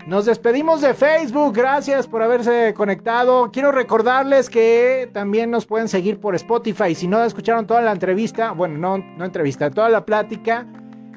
Nos 0.06 0.24
despedimos 0.24 0.82
de 0.82 0.94
Facebook, 0.94 1.52
gracias 1.52 2.06
por 2.06 2.22
haberse 2.22 2.72
conectado. 2.74 3.50
Quiero 3.50 3.72
recordarles 3.72 4.48
que 4.48 5.10
también 5.12 5.50
nos 5.50 5.66
pueden 5.66 5.88
seguir 5.88 6.20
por 6.20 6.36
Spotify. 6.36 6.94
Si 6.94 7.08
no 7.08 7.24
escucharon 7.24 7.66
toda 7.66 7.82
la 7.82 7.90
entrevista, 7.90 8.52
bueno, 8.52 8.78
no, 8.78 8.98
no 8.98 9.24
entrevista, 9.24 9.68
toda 9.68 9.88
la 9.88 10.04
plática, 10.06 10.64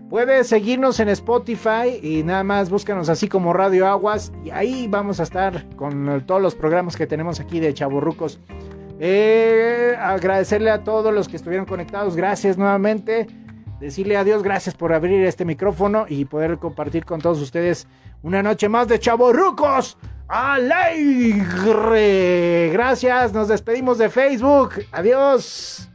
puedes 0.10 0.48
seguirnos 0.48 1.00
en 1.00 1.10
Spotify 1.10 2.00
y 2.02 2.24
nada 2.24 2.44
más 2.44 2.72
búscanos 2.72 3.10
así 3.10 3.28
como 3.28 3.54
Radio 3.54 3.86
Aguas 3.86 4.32
y 4.44 4.50
ahí 4.50 4.88
vamos 4.90 5.20
a 5.20 5.24
estar 5.24 5.70
con 5.76 6.24
todos 6.26 6.42
los 6.42 6.56
programas 6.56 6.98
que 6.98 7.06
tenemos 7.06 7.40
aquí 7.40 7.60
de 7.60 7.72
Chaburrucos. 7.76 8.40
Eh, 9.00 9.96
agradecerle 10.00 10.72
a 10.72 10.84
todos 10.84 11.14
los 11.14 11.28
que 11.28 11.36
estuvieron 11.36 11.68
conectados, 11.68 12.16
gracias 12.16 12.58
nuevamente. 12.58 13.28
Decirle 13.80 14.18
adiós, 14.18 14.44
gracias 14.44 14.76
por 14.76 14.94
abrir 14.94 15.24
este 15.24 15.46
micrófono 15.46 16.06
y 16.10 16.26
poder 16.26 16.58
compartir 16.58 17.06
con 17.06 17.22
todos 17.22 17.40
ustedes 17.40 17.88
una 18.22 18.44
noche 18.44 18.70
más 18.70 18.88
de 18.88 19.00
Chaborrucos 19.00 19.98
alegre. 20.30 21.90
Gracias, 22.72 23.34
nos 23.34 23.48
despedimos 23.48 23.98
de 23.98 24.10
Facebook. 24.10 24.86
Adiós. 24.92 25.89